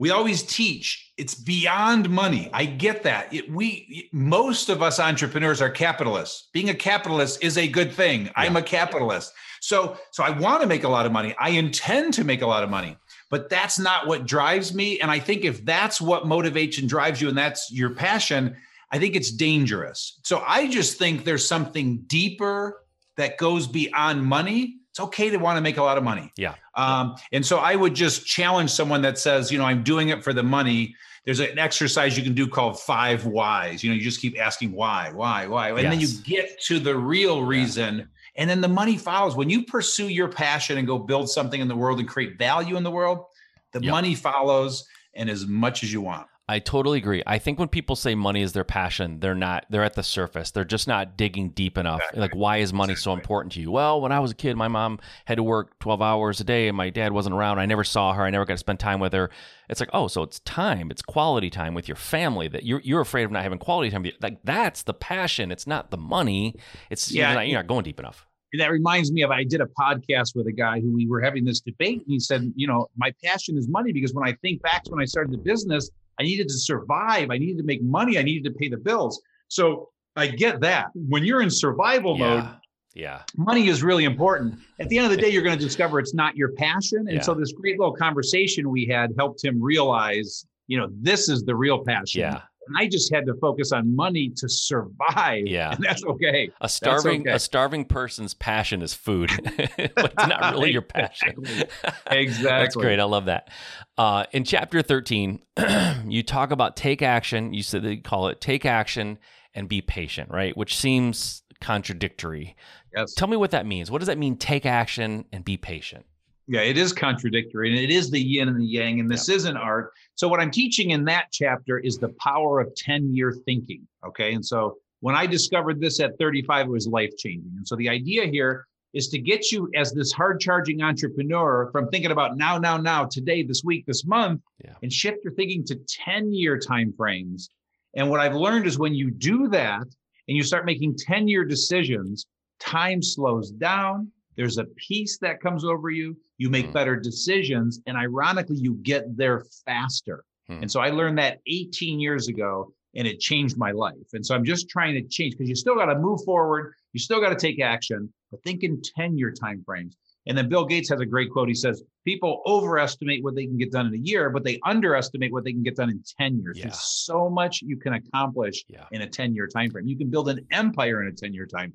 we 0.03 0.09
always 0.09 0.43
teach 0.43 1.11
it's 1.15 1.35
beyond 1.35 2.09
money. 2.09 2.49
I 2.51 2.65
get 2.65 3.03
that. 3.03 3.33
It, 3.33 3.49
we 3.49 4.09
most 4.11 4.67
of 4.67 4.81
us 4.81 4.99
entrepreneurs 4.99 5.61
are 5.61 5.69
capitalists. 5.69 6.49
Being 6.51 6.69
a 6.69 6.73
capitalist 6.73 7.43
is 7.43 7.57
a 7.57 7.67
good 7.67 7.93
thing. 7.93 8.25
Yeah. 8.25 8.31
I'm 8.35 8.57
a 8.57 8.61
capitalist. 8.61 9.31
So 9.61 9.97
so 10.11 10.23
I 10.23 10.31
want 10.31 10.61
to 10.61 10.67
make 10.67 10.83
a 10.83 10.89
lot 10.89 11.05
of 11.05 11.13
money. 11.13 11.33
I 11.39 11.51
intend 11.51 12.15
to 12.15 12.25
make 12.25 12.41
a 12.41 12.47
lot 12.47 12.63
of 12.63 12.69
money 12.69 12.97
but 13.29 13.49
that's 13.49 13.79
not 13.79 14.05
what 14.05 14.27
drives 14.27 14.75
me. 14.75 14.99
And 14.99 15.09
I 15.09 15.17
think 15.17 15.43
if 15.43 15.65
that's 15.65 15.99
what 15.99 16.25
motivates 16.25 16.77
and 16.77 16.87
drives 16.87 17.19
you 17.19 17.29
and 17.29 17.37
that's 17.37 17.71
your 17.71 17.95
passion, 17.95 18.55
I 18.91 18.99
think 18.99 19.15
it's 19.15 19.31
dangerous. 19.31 20.19
So 20.23 20.43
I 20.45 20.67
just 20.67 20.99
think 20.99 21.23
there's 21.23 21.47
something 21.47 22.03
deeper 22.05 22.83
that 23.17 23.39
goes 23.39 23.65
beyond 23.67 24.23
money. 24.23 24.81
It's 24.93 24.99
okay 24.99 25.31
to 25.31 25.37
want 25.37 25.57
to 25.57 25.61
make 25.61 25.77
a 25.77 25.83
lot 25.83 25.97
of 25.97 26.03
money. 26.03 26.31
Yeah. 26.37 26.53
Um, 26.75 27.15
and 27.31 27.43
so 27.43 27.57
I 27.57 27.75
would 27.75 27.95
just 27.95 28.27
challenge 28.27 28.69
someone 28.69 29.01
that 29.01 29.17
says, 29.17 29.51
you 29.51 29.57
know, 29.57 29.65
I'm 29.65 29.81
doing 29.81 30.09
it 30.09 30.23
for 30.23 30.33
the 30.33 30.43
money. 30.43 30.95
There's 31.25 31.39
an 31.39 31.57
exercise 31.57 32.15
you 32.15 32.23
can 32.23 32.35
do 32.35 32.47
called 32.47 32.79
five 32.79 33.25
whys. 33.25 33.83
You 33.83 33.89
know, 33.89 33.95
you 33.95 34.03
just 34.03 34.21
keep 34.21 34.39
asking 34.39 34.71
why, 34.71 35.11
why, 35.11 35.47
why. 35.47 35.69
And 35.69 35.81
yes. 35.81 35.91
then 35.91 35.99
you 35.99 36.07
get 36.23 36.61
to 36.65 36.77
the 36.79 36.95
real 36.95 37.43
reason. 37.43 37.97
Yeah 37.97 38.05
and 38.35 38.49
then 38.49 38.61
the 38.61 38.67
money 38.67 38.97
follows. 38.97 39.35
When 39.35 39.49
you 39.49 39.63
pursue 39.63 40.07
your 40.07 40.27
passion 40.27 40.77
and 40.77 40.87
go 40.87 40.97
build 40.97 41.29
something 41.29 41.61
in 41.61 41.67
the 41.67 41.75
world 41.75 41.99
and 41.99 42.07
create 42.07 42.37
value 42.37 42.77
in 42.77 42.83
the 42.83 42.91
world, 42.91 43.25
the 43.71 43.81
yep. 43.81 43.91
money 43.91 44.15
follows 44.15 44.87
and 45.13 45.29
as 45.29 45.45
much 45.45 45.83
as 45.83 45.93
you 45.93 46.01
want. 46.01 46.27
I 46.49 46.59
totally 46.59 46.97
agree. 46.97 47.23
I 47.25 47.39
think 47.39 47.57
when 47.57 47.69
people 47.69 47.95
say 47.95 48.15
money 48.15 48.41
is 48.41 48.51
their 48.51 48.65
passion, 48.65 49.21
they're 49.21 49.33
not, 49.33 49.65
they're 49.69 49.83
at 49.83 49.93
the 49.93 50.03
surface. 50.03 50.51
They're 50.51 50.65
just 50.65 50.89
not 50.89 51.15
digging 51.15 51.51
deep 51.51 51.77
enough. 51.77 52.01
Exactly. 52.01 52.19
Like, 52.19 52.35
why 52.35 52.57
is 52.57 52.73
money 52.73 52.93
exactly. 52.93 53.11
so 53.11 53.13
important 53.13 53.53
to 53.53 53.61
you? 53.61 53.71
Well, 53.71 54.01
when 54.01 54.11
I 54.11 54.19
was 54.19 54.31
a 54.31 54.35
kid, 54.35 54.57
my 54.57 54.67
mom 54.67 54.99
had 55.23 55.35
to 55.35 55.43
work 55.43 55.79
12 55.79 56.01
hours 56.01 56.41
a 56.41 56.43
day 56.43 56.67
and 56.67 56.75
my 56.75 56.89
dad 56.89 57.13
wasn't 57.13 57.35
around. 57.35 57.59
I 57.59 57.65
never 57.65 57.85
saw 57.85 58.11
her. 58.13 58.23
I 58.23 58.29
never 58.29 58.43
got 58.43 58.55
to 58.55 58.57
spend 58.57 58.81
time 58.81 58.99
with 58.99 59.13
her. 59.13 59.29
It's 59.69 59.79
like, 59.79 59.89
oh, 59.93 60.07
so 60.09 60.21
it's 60.23 60.39
time. 60.41 60.91
It's 60.91 61.01
quality 61.01 61.49
time 61.49 61.73
with 61.73 61.87
your 61.87 61.95
family 61.95 62.49
that 62.49 62.63
you're, 62.63 62.81
you're 62.81 63.01
afraid 63.01 63.23
of 63.23 63.31
not 63.31 63.43
having 63.43 63.59
quality 63.59 63.89
time. 63.89 64.05
Like, 64.21 64.39
that's 64.43 64.83
the 64.83 64.93
passion. 64.93 65.49
It's 65.49 65.65
not 65.65 65.91
the 65.91 65.97
money. 65.97 66.55
It's, 66.89 67.09
yeah, 67.09 67.29
you're 67.29 67.35
not, 67.35 67.47
you're 67.47 67.59
not 67.59 67.67
going 67.67 67.83
deep 67.83 67.99
enough 67.99 68.27
that 68.59 68.69
reminds 68.69 69.11
me 69.11 69.23
of 69.23 69.31
I 69.31 69.43
did 69.43 69.61
a 69.61 69.65
podcast 69.65 70.35
with 70.35 70.45
a 70.45 70.51
guy 70.51 70.79
who 70.79 70.93
we 70.93 71.07
were 71.07 71.21
having 71.21 71.43
this 71.43 71.59
debate. 71.59 72.03
And 72.05 72.05
he 72.07 72.19
said, 72.19 72.53
you 72.55 72.67
know, 72.67 72.87
my 72.95 73.11
passion 73.23 73.57
is 73.57 73.67
money 73.67 73.91
because 73.91 74.13
when 74.13 74.27
I 74.27 74.33
think 74.43 74.61
back 74.61 74.83
to 74.83 74.91
when 74.91 75.01
I 75.01 75.05
started 75.05 75.33
the 75.33 75.39
business, 75.39 75.89
I 76.19 76.23
needed 76.23 76.47
to 76.47 76.53
survive. 76.53 77.29
I 77.31 77.37
needed 77.37 77.57
to 77.57 77.63
make 77.63 77.81
money. 77.81 78.17
I 78.17 78.23
needed 78.23 78.51
to 78.51 78.57
pay 78.57 78.69
the 78.69 78.77
bills. 78.77 79.21
So 79.47 79.89
I 80.15 80.27
get 80.27 80.59
that. 80.61 80.87
When 80.93 81.23
you're 81.23 81.41
in 81.41 81.49
survival 81.49 82.17
yeah. 82.17 82.35
mode, 82.35 82.49
yeah, 82.93 83.21
money 83.35 83.67
is 83.69 83.81
really 83.81 84.03
important. 84.05 84.59
At 84.79 84.87
the 84.89 84.97
end 84.97 85.05
of 85.05 85.11
the 85.11 85.17
day, 85.17 85.29
you're 85.29 85.41
going 85.41 85.57
to 85.57 85.63
discover 85.63 85.99
it's 85.99 86.13
not 86.13 86.35
your 86.35 86.51
passion. 86.51 86.99
And 87.07 87.17
yeah. 87.17 87.21
so 87.21 87.33
this 87.33 87.51
great 87.51 87.79
little 87.79 87.95
conversation 87.95 88.69
we 88.69 88.85
had 88.85 89.11
helped 89.17 89.43
him 89.43 89.61
realize, 89.61 90.45
you 90.67 90.77
know, 90.77 90.87
this 90.91 91.27
is 91.27 91.43
the 91.43 91.55
real 91.55 91.83
passion. 91.83 92.21
Yeah. 92.21 92.41
And 92.67 92.77
I 92.77 92.87
just 92.87 93.13
had 93.13 93.25
to 93.25 93.33
focus 93.35 93.71
on 93.71 93.95
money 93.95 94.31
to 94.37 94.49
survive. 94.49 95.45
Yeah. 95.45 95.71
And 95.71 95.83
that's 95.83 96.03
okay. 96.03 96.49
A 96.61 96.69
starving 96.69 97.21
okay. 97.21 97.31
a 97.31 97.39
starving 97.39 97.85
person's 97.85 98.33
passion 98.33 98.81
is 98.81 98.93
food, 98.93 99.31
but 99.45 100.13
it's 100.13 100.27
not 100.27 100.53
really 100.53 100.71
your 100.71 100.81
passion. 100.81 101.35
exactly. 101.39 101.67
exactly. 102.11 102.43
that's 102.43 102.75
great. 102.75 102.99
I 102.99 103.03
love 103.03 103.25
that. 103.25 103.49
Uh, 103.97 104.25
in 104.31 104.43
chapter 104.43 104.81
13, 104.81 105.39
you 106.07 106.23
talk 106.23 106.51
about 106.51 106.75
take 106.75 107.01
action. 107.01 107.53
You 107.53 107.63
said 107.63 107.83
they 107.83 107.97
call 107.97 108.27
it 108.27 108.41
take 108.41 108.65
action 108.65 109.19
and 109.53 109.69
be 109.69 109.81
patient, 109.81 110.29
right? 110.31 110.55
Which 110.57 110.75
seems 110.75 111.43
contradictory. 111.61 112.55
Yes. 112.95 113.13
Tell 113.13 113.27
me 113.27 113.37
what 113.37 113.51
that 113.51 113.65
means. 113.65 113.89
What 113.89 113.99
does 113.99 114.07
that 114.07 114.17
mean? 114.17 114.37
Take 114.37 114.65
action 114.65 115.25
and 115.31 115.43
be 115.43 115.57
patient. 115.57 116.05
Yeah, 116.47 116.61
it 116.61 116.77
is 116.77 116.91
contradictory 116.91 117.69
and 117.69 117.79
it 117.79 117.89
is 117.89 118.11
the 118.11 118.19
yin 118.19 118.49
and 118.49 118.59
the 118.59 118.65
yang, 118.65 118.99
and 118.99 119.09
this 119.09 119.29
yeah. 119.29 119.35
is 119.35 119.45
an 119.45 119.55
art. 119.57 119.91
So, 120.15 120.27
what 120.27 120.39
I'm 120.39 120.51
teaching 120.51 120.91
in 120.91 121.05
that 121.05 121.27
chapter 121.31 121.79
is 121.79 121.97
the 121.97 122.13
power 122.19 122.59
of 122.59 122.73
10 122.75 123.13
year 123.13 123.33
thinking. 123.45 123.87
Okay. 124.05 124.33
And 124.33 124.45
so, 124.45 124.77
when 124.99 125.15
I 125.15 125.25
discovered 125.25 125.79
this 125.79 125.99
at 125.99 126.17
35, 126.17 126.67
it 126.67 126.69
was 126.69 126.87
life 126.87 127.11
changing. 127.17 127.53
And 127.57 127.67
so, 127.67 127.75
the 127.75 127.89
idea 127.89 128.25
here 128.25 128.67
is 128.93 129.09
to 129.09 129.17
get 129.19 129.51
you 129.51 129.69
as 129.75 129.91
this 129.91 130.11
hard 130.11 130.39
charging 130.39 130.81
entrepreneur 130.81 131.69
from 131.71 131.87
thinking 131.89 132.11
about 132.11 132.37
now, 132.37 132.57
now, 132.57 132.77
now, 132.77 133.05
today, 133.05 133.41
this 133.41 133.63
week, 133.63 133.85
this 133.85 134.05
month, 134.05 134.41
Yeah. 134.63 134.75
and 134.83 134.93
shift 134.93 135.23
your 135.23 135.33
thinking 135.33 135.65
to 135.65 135.75
10 135.87 136.31
year 136.33 136.59
time 136.59 136.93
frames. 136.93 137.49
And 137.95 138.09
what 138.09 138.19
I've 138.19 138.35
learned 138.35 138.67
is 138.67 138.77
when 138.77 138.93
you 138.93 139.11
do 139.11 139.47
that 139.49 139.81
and 140.27 140.37
you 140.37 140.43
start 140.43 140.65
making 140.65 140.95
10 140.97 141.27
year 141.27 141.43
decisions, 141.43 142.27
time 142.59 143.01
slows 143.01 143.51
down. 143.51 144.11
There's 144.35 144.57
a 144.57 144.65
peace 144.75 145.17
that 145.19 145.41
comes 145.41 145.63
over 145.63 145.89
you. 145.89 146.17
You 146.37 146.49
make 146.49 146.67
Mm. 146.67 146.73
better 146.73 146.95
decisions. 146.95 147.81
And 147.87 147.95
ironically, 147.97 148.57
you 148.57 148.75
get 148.83 149.15
there 149.15 149.45
faster. 149.65 150.23
Hmm. 150.47 150.59
And 150.63 150.71
so 150.71 150.79
I 150.81 150.89
learned 150.89 151.17
that 151.19 151.39
18 151.47 151.99
years 151.99 152.27
ago 152.27 152.73
and 152.95 153.07
it 153.07 153.19
changed 153.19 153.57
my 153.57 153.71
life. 153.71 153.95
And 154.13 154.25
so 154.25 154.35
I'm 154.35 154.43
just 154.43 154.69
trying 154.69 154.93
to 154.95 155.03
change 155.07 155.33
because 155.33 155.49
you 155.49 155.55
still 155.55 155.75
got 155.75 155.85
to 155.85 155.97
move 155.97 156.19
forward. 156.25 156.73
You 156.93 156.99
still 156.99 157.19
got 157.21 157.29
to 157.29 157.35
take 157.35 157.59
action, 157.61 158.11
but 158.29 158.43
think 158.43 158.63
in 158.63 158.81
10 158.97 159.17
year 159.17 159.31
time 159.31 159.63
frames. 159.65 159.95
And 160.25 160.37
then 160.37 160.47
Bill 160.47 160.65
Gates 160.65 160.89
has 160.89 161.01
a 161.01 161.05
great 161.05 161.29
quote. 161.31 161.47
He 161.49 161.53
says, 161.55 161.83
People 162.05 162.41
overestimate 162.45 163.23
what 163.23 163.35
they 163.35 163.45
can 163.45 163.57
get 163.57 163.71
done 163.71 163.87
in 163.87 163.93
a 163.93 163.97
year, 163.97 164.29
but 164.29 164.43
they 164.43 164.59
underestimate 164.65 165.31
what 165.31 165.43
they 165.45 165.51
can 165.53 165.63
get 165.63 165.75
done 165.77 165.89
in 165.89 166.01
10 166.19 166.39
years. 166.41 166.57
Yeah. 166.57 166.65
There's 166.65 166.79
so 166.79 167.29
much 167.29 167.61
you 167.61 167.77
can 167.77 167.93
accomplish 167.93 168.63
Yeah. 168.67 168.85
in 168.91 169.01
a 169.03 169.07
10 169.09 169.33
year 169.33 169.47
time 169.47 169.69
frame. 169.71 169.87
You 169.87 169.97
can 169.97 170.09
build 170.09 170.29
an 170.29 170.45
empire 170.51 171.01
in 171.01 171.07
a 171.07 171.11
10 171.13 171.33
year 171.33 171.45
time 171.45 171.73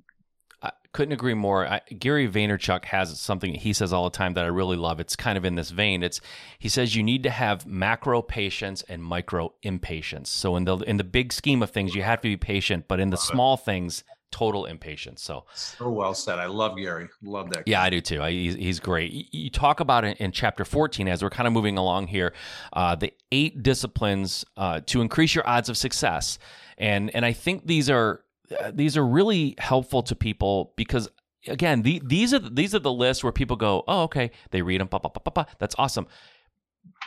I 0.63 0.73
couldn't 0.93 1.13
agree 1.13 1.35
more. 1.35 1.67
I, 1.67 1.81
Gary 1.99 2.29
Vaynerchuk 2.29 2.87
has 2.87 3.21
something 3.21 3.55
he 3.55 3.73
says 3.73 3.93
all 3.93 4.05
the 4.05 4.17
time 4.17 4.35
that 4.35 4.45
I 4.45 4.49
really 4.49 4.77
love. 4.77 5.01
It's 5.01 5.17
kind 5.17 5.39
of 5.39 5.45
in 5.45 5.55
this 5.55 5.71
vein. 5.71 6.03
It's 6.03 6.21
he 6.59 6.69
says 6.69 6.97
you 6.97 7.03
need 7.03 7.23
to 7.23 7.31
have 7.31 7.67
macro 7.67 8.23
patience 8.23 8.83
and 8.89 9.03
micro 9.03 9.55
impatience. 9.63 10.31
So 10.31 10.57
in 10.57 10.65
the 10.65 10.79
in 10.79 10.97
the 10.97 11.05
big 11.05 11.33
scheme 11.33 11.63
of 11.63 11.71
things, 11.71 11.95
you 11.95 12.03
have 12.03 12.21
to 12.23 12.29
be 12.29 12.37
patient, 12.37 12.87
but 12.89 13.01
in 13.01 13.11
the 13.11 13.17
small 13.17 13.57
things, 13.57 14.03
total 14.31 14.67
impatience. 14.67 15.23
So 15.23 15.45
So 15.55 15.89
well 15.91 16.15
said. 16.15 16.39
I 16.39 16.47
love 16.47 16.77
Gary. 16.77 17.09
Love 17.23 17.51
that. 17.51 17.67
yeah, 17.67 17.83
I 17.83 17.91
do 17.91 18.01
too. 18.01 18.23
I, 18.23 18.31
he's, 18.31 18.55
he's 18.55 18.81
great. 18.81 19.33
You, 19.33 19.51
talk 19.51 19.81
about 19.81 20.05
it 20.05 20.19
in 20.19 20.33
chapter 20.33 20.65
14 20.65 21.09
as 21.09 21.23
we're 21.23 21.31
kind 21.31 21.47
of 21.47 21.53
moving 21.53 21.79
along 21.79 22.09
here, 22.09 22.35
uh, 22.73 22.95
the 22.95 23.13
eight 23.33 23.63
disciplines 23.63 24.45
uh, 24.57 24.81
to 24.87 25.01
increase 25.01 25.35
your 25.35 25.49
odds 25.49 25.69
of 25.69 25.77
success, 25.77 26.39
and 26.77 27.15
and 27.15 27.25
I 27.25 27.33
think 27.33 27.67
these 27.67 27.89
are 27.91 28.23
Uh, 28.51 28.71
these 28.75 28.97
are 28.97 29.07
really 29.07 29.55
helpful 29.59 30.03
to 30.03 30.15
people 30.15 30.73
because 30.77 31.09
again, 31.47 31.83
the, 31.83 32.01
these 32.05 32.35
are 32.35 32.39
these 32.39 32.75
are 32.75 32.79
the 32.79 32.93
lists 32.93 33.23
where 33.23 33.33
people 33.33 33.57
go, 33.57 33.85
oh, 33.87 34.03
okay, 34.05 34.31
they 34.51 34.63
read 34.63 34.81
them, 34.81 34.89
pa, 34.89 34.99
pa, 34.99 35.09
pa, 35.09 35.47
that's 35.59 35.75
awesome. 35.79 36.07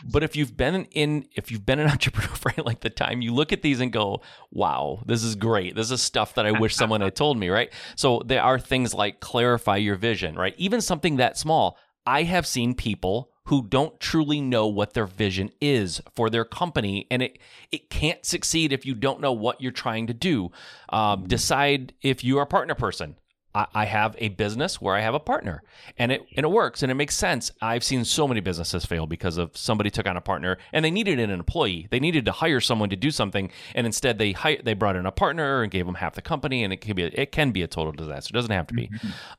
But 0.03 0.23
if 0.23 0.35
you've 0.35 0.55
been 0.55 0.85
in, 0.91 1.25
if 1.35 1.51
you've 1.51 1.65
been 1.65 1.79
an 1.79 1.87
entrepreneur 1.91 2.35
for 2.35 2.53
length 2.63 2.85
of 2.85 2.95
time, 2.95 3.21
you 3.21 3.33
look 3.33 3.51
at 3.51 3.61
these 3.61 3.79
and 3.79 3.91
go, 3.91 4.21
"Wow, 4.51 5.03
this 5.05 5.23
is 5.23 5.35
great. 5.35 5.75
This 5.75 5.91
is 5.91 6.01
stuff 6.01 6.35
that 6.35 6.45
I 6.45 6.51
wish 6.51 6.75
someone 6.75 7.01
had 7.01 7.15
told 7.15 7.37
me." 7.37 7.49
Right? 7.49 7.71
So 7.95 8.21
there 8.25 8.43
are 8.43 8.59
things 8.59 8.93
like 8.93 9.19
clarify 9.19 9.77
your 9.77 9.95
vision. 9.95 10.35
Right? 10.35 10.55
Even 10.57 10.81
something 10.81 11.17
that 11.17 11.37
small. 11.37 11.77
I 12.05 12.23
have 12.23 12.47
seen 12.47 12.73
people 12.73 13.30
who 13.45 13.63
don't 13.67 13.99
truly 13.99 14.39
know 14.39 14.67
what 14.67 14.93
their 14.93 15.07
vision 15.07 15.49
is 15.59 16.01
for 16.15 16.29
their 16.29 16.45
company, 16.45 17.07
and 17.09 17.21
it 17.23 17.39
it 17.71 17.89
can't 17.89 18.25
succeed 18.25 18.71
if 18.71 18.85
you 18.85 18.93
don't 18.95 19.21
know 19.21 19.33
what 19.33 19.61
you're 19.61 19.71
trying 19.71 20.07
to 20.07 20.13
do. 20.13 20.51
Um, 20.89 21.27
decide 21.27 21.93
if 22.01 22.23
you 22.23 22.37
are 22.37 22.43
a 22.43 22.47
partner 22.47 22.75
person. 22.75 23.15
I 23.53 23.65
I 23.73 23.85
have 23.85 24.15
a 24.19 24.29
business 24.29 24.79
where 24.79 24.95
I 24.95 25.01
have 25.01 25.13
a 25.13 25.19
partner, 25.19 25.63
and 25.97 26.11
it 26.11 26.21
and 26.37 26.45
it 26.45 26.49
works 26.49 26.83
and 26.83 26.91
it 26.91 26.95
makes 26.95 27.15
sense. 27.17 27.51
I've 27.61 27.83
seen 27.83 28.05
so 28.05 28.27
many 28.27 28.39
businesses 28.39 28.85
fail 28.85 29.07
because 29.07 29.37
of 29.37 29.57
somebody 29.57 29.89
took 29.89 30.07
on 30.07 30.15
a 30.15 30.21
partner 30.21 30.57
and 30.71 30.85
they 30.85 30.91
needed 30.91 31.19
an 31.19 31.31
employee. 31.31 31.87
They 31.91 31.99
needed 31.99 32.25
to 32.25 32.31
hire 32.31 32.61
someone 32.61 32.89
to 32.91 32.95
do 32.95 33.11
something, 33.11 33.51
and 33.75 33.85
instead 33.85 34.19
they 34.19 34.31
hired, 34.31 34.63
they 34.63 34.73
brought 34.73 34.95
in 34.95 35.05
a 35.05 35.11
partner 35.11 35.63
and 35.63 35.71
gave 35.71 35.85
them 35.85 35.95
half 35.95 36.13
the 36.15 36.21
company, 36.21 36.63
and 36.63 36.71
it 36.71 36.77
can 36.77 36.95
be 36.95 37.03
a, 37.03 37.11
it 37.13 37.31
can 37.31 37.51
be 37.51 37.61
a 37.63 37.67
total 37.67 37.91
disaster. 37.91 38.31
It 38.31 38.35
doesn't 38.35 38.51
have 38.51 38.67
to 38.67 38.73
be. 38.73 38.89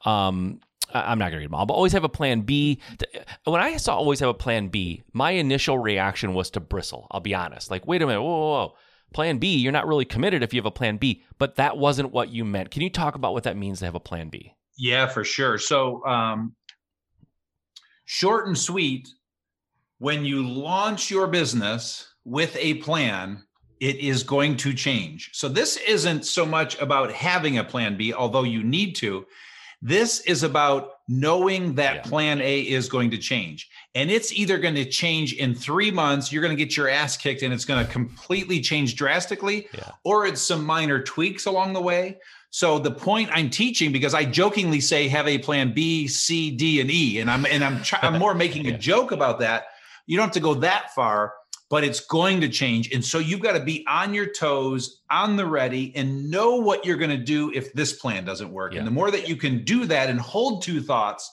Um, 0.05 0.61
I- 0.63 0.72
I'm 0.95 1.19
not 1.19 1.27
going 1.27 1.33
to 1.33 1.39
read 1.39 1.47
them 1.47 1.55
all, 1.55 1.67
but 1.67 1.75
always 1.75 1.93
have 1.93 2.05
a 2.05 2.09
plan 2.09 2.43
B. 2.43 2.81
When 3.45 3.61
I 3.61 3.77
saw 3.77 3.97
always 3.97 4.21
have 4.21 4.29
a 4.29 4.35
plan 4.35 4.69
B, 4.69 5.03
my 5.13 5.33
initial 5.33 5.79
reaction 5.79 6.35
was 6.35 6.51
to 6.51 6.61
bristle. 6.61 7.07
I'll 7.11 7.21
be 7.21 7.35
honest. 7.35 7.71
Like, 7.71 7.87
wait 7.87 8.03
a 8.03 8.07
minute, 8.07 8.23
whoa, 8.23 8.31
whoa, 8.31 8.51
whoa. 8.51 8.75
Plan 9.13 9.39
B, 9.39 9.57
you're 9.57 9.73
not 9.73 9.87
really 9.87 10.05
committed 10.05 10.43
if 10.43 10.55
you 10.55 10.59
have 10.61 10.67
a 10.67 10.71
plan 10.71 10.97
B, 10.97 11.23
but 11.39 11.57
that 11.57 11.77
wasn't 11.77 12.13
what 12.13 12.31
you 12.31 12.45
meant. 12.45 12.71
Can 12.71 12.83
you 12.83 12.91
talk 12.91 13.15
about 13.15 13.35
what 13.35 13.45
that 13.45 13.57
means 13.57 13.81
to 13.81 13.85
have 13.85 13.95
a 13.95 14.01
plan 14.01 14.31
B? 14.31 14.55
Yeah, 14.79 15.07
for 15.07 15.23
sure. 15.23 15.59
So, 15.59 16.05
um, 16.07 16.55
short 18.07 18.47
and 18.47 18.57
sweet, 18.57 19.09
when 19.99 20.25
you 20.25 20.47
launch 20.47 21.11
your 21.11 21.27
business 21.27 22.09
with 22.25 22.57
a 22.57 22.75
plan, 22.75 23.45
it 23.81 23.97
is 23.97 24.23
going 24.23 24.57
to 24.59 24.73
change. 24.73 25.31
So, 25.35 25.49
this 25.49 25.77
isn't 25.77 26.25
so 26.25 26.47
much 26.47 26.81
about 26.81 27.13
having 27.13 27.59
a 27.59 27.65
plan 27.65 27.99
B, 27.99 28.15
although 28.15 28.45
you 28.45 28.63
need 28.63 28.95
to. 28.97 29.27
This 29.85 30.21
is 30.21 30.45
about 30.45 30.91
knowing 31.09 31.75
that 31.75 31.97
Yeah. 31.97 32.03
plan 32.03 32.41
A 32.41 32.61
is 32.61 32.89
going 32.89 33.11
to 33.11 33.19
change. 33.19 33.69
And 33.97 34.11
it's 34.11 34.33
either 34.33 34.57
going 34.59 34.77
to 34.77 34.85
change 34.85 35.33
in 35.35 35.55
three 35.57 35.91
months, 35.91 36.31
you're 36.33 36.41
going 36.43 36.57
to 36.57 36.65
get 36.65 36.77
your 36.77 36.89
ass 36.89 37.17
kicked, 37.17 37.43
and 37.43 37.53
it's 37.53 37.65
going 37.65 37.85
to 37.85 37.91
completely 37.93 38.61
change 38.61 38.95
drastically, 38.95 39.67
Yeah. 39.75 39.91
or 40.05 40.25
it's 40.27 40.41
some 40.41 40.65
minor 40.65 41.03
tweaks 41.03 41.47
along 41.47 41.73
the 41.73 41.81
way. 41.83 42.19
So 42.51 42.79
the 42.79 42.93
point 42.93 43.31
I'm 43.33 43.51
teaching, 43.51 43.91
because 43.93 44.15
I 44.15 44.25
jokingly 44.25 44.81
say 44.81 45.09
have 45.09 45.27
a 45.27 45.39
plan 45.39 45.73
B, 45.75 46.07
C, 46.07 46.51
D, 46.53 46.81
and 46.81 46.91
E, 46.91 47.19
and 47.19 47.29
I'm 47.31 47.45
and 47.47 47.65
I'm 47.65 47.83
I'm 48.03 48.19
more 48.25 48.35
making 48.35 48.67
Yeah. 48.67 48.75
a 48.75 48.79
joke 48.79 49.11
about 49.11 49.41
that. 49.41 49.65
You 50.07 50.17
don't 50.17 50.27
have 50.27 50.35
to 50.35 50.41
go 50.41 50.55
that 50.55 50.95
far, 50.95 51.33
but 51.73 51.83
it's 51.85 52.01
going 52.01 52.39
to 52.39 52.51
change, 52.51 52.93
and 52.93 53.03
so 53.03 53.19
you've 53.19 53.41
got 53.41 53.55
to 53.55 53.65
be 53.65 53.83
on 53.89 54.13
your 54.13 54.27
toes, 54.27 55.01
on 55.11 55.37
the 55.37 55.47
ready, 55.47 55.91
and 55.97 56.31
know 56.31 56.57
what 56.57 56.85
you're 56.85 56.99
going 56.99 57.09
to 57.09 57.17
do 57.17 57.51
if 57.55 57.73
this 57.73 57.95
plan 57.95 58.27
doesn't 58.27 58.53
work. 58.53 58.75
Yeah. 58.75 58.81
And 58.81 58.87
the 58.87 58.91
more 58.91 59.11
that 59.11 59.27
you 59.27 59.37
can 59.37 59.65
do 59.65 59.87
that 59.87 60.11
and 60.11 60.21
hold 60.21 60.63
two 60.63 60.83
thoughts, 60.83 61.33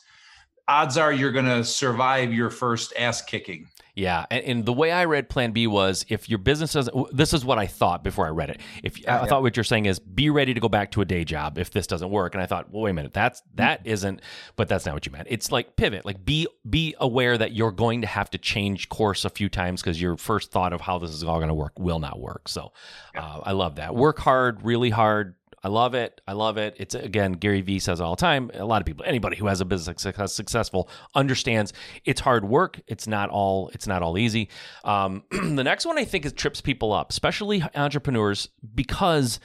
odds 0.69 0.95
are 0.95 1.11
you're 1.11 1.33
going 1.33 1.43
to 1.43 1.61
survive 1.65 2.31
your 2.31 2.49
first 2.49 2.93
ass 2.97 3.21
kicking. 3.21 3.67
Yeah, 3.99 4.25
and, 4.31 4.43
and 4.45 4.65
the 4.65 4.71
way 4.73 4.91
I 4.91 5.05
read 5.05 5.27
Plan 5.29 5.51
B 5.51 5.67
was 5.67 6.05
if 6.07 6.29
your 6.29 6.39
business 6.39 6.73
doesn't. 6.73 7.15
This 7.15 7.33
is 7.33 7.43
what 7.43 7.59
I 7.59 7.67
thought 7.67 8.03
before 8.03 8.25
I 8.25 8.29
read 8.29 8.49
it. 8.49 8.61
If 8.81 8.95
I 8.97 8.99
Yeah, 9.01 9.21
yeah. 9.21 9.25
thought 9.27 9.41
what 9.41 9.57
you're 9.57 9.63
saying 9.65 9.87
is 9.87 9.99
be 9.99 10.29
ready 10.29 10.53
to 10.53 10.59
go 10.59 10.69
back 10.69 10.91
to 10.91 11.01
a 11.01 11.05
day 11.05 11.25
job 11.25 11.57
if 11.57 11.71
this 11.71 11.85
doesn't 11.85 12.09
work, 12.09 12.33
and 12.33 12.41
I 12.41 12.45
thought, 12.45 12.71
well, 12.71 12.83
wait 12.83 12.91
a 12.91 12.93
minute, 12.93 13.13
that's 13.13 13.41
that 13.55 13.81
isn't. 13.85 14.21
But 14.55 14.69
that's 14.69 14.85
not 14.85 14.93
what 14.95 15.05
you 15.05 15.11
meant. 15.11 15.27
It's 15.29 15.51
like 15.51 15.75
pivot. 15.75 16.05
Like 16.05 16.23
be 16.23 16.47
be 16.69 16.95
aware 16.99 17.37
that 17.37 17.51
you're 17.51 17.71
going 17.71 18.01
to 18.01 18.07
have 18.07 18.29
to 18.29 18.37
change 18.37 18.87
course 18.89 19.25
a 19.25 19.29
few 19.29 19.49
times 19.49 19.81
because 19.81 20.01
your 20.01 20.15
first 20.15 20.51
thought 20.51 20.71
of 20.71 20.81
how 20.81 20.97
this 20.97 21.09
is 21.11 21.23
all 21.23 21.37
going 21.37 21.49
to 21.49 21.53
work 21.53 21.77
will 21.77 21.99
not 21.99 22.19
work. 22.19 22.47
So 22.47 22.71
uh, 23.15 23.41
I 23.43 23.51
love 23.51 23.75
that. 23.75 23.95
Work 23.95 24.19
hard, 24.19 24.63
really 24.63 24.91
hard. 24.91 25.35
I 25.63 25.67
love 25.67 25.93
it. 25.93 26.21
I 26.27 26.33
love 26.33 26.57
it. 26.57 26.75
It's 26.77 26.95
again, 26.95 27.33
Gary 27.33 27.61
Vee 27.61 27.79
says 27.79 27.99
all 27.99 28.15
the 28.15 28.21
time. 28.21 28.49
A 28.53 28.65
lot 28.65 28.81
of 28.81 28.85
people, 28.85 29.05
anybody 29.05 29.35
who 29.35 29.47
has 29.47 29.61
a 29.61 29.65
business 29.65 30.01
success, 30.01 30.33
successful, 30.33 30.89
understands 31.15 31.73
it's 32.05 32.21
hard 32.21 32.45
work. 32.45 32.79
It's 32.87 33.07
not 33.07 33.29
all. 33.29 33.69
It's 33.73 33.87
not 33.87 34.01
all 34.01 34.17
easy. 34.17 34.49
Um, 34.83 35.23
the 35.31 35.63
next 35.63 35.85
one 35.85 35.97
I 35.97 36.05
think 36.05 36.25
is 36.25 36.33
trips 36.33 36.61
people 36.61 36.93
up, 36.93 37.09
especially 37.09 37.63
entrepreneurs, 37.75 38.49
because 38.73 39.39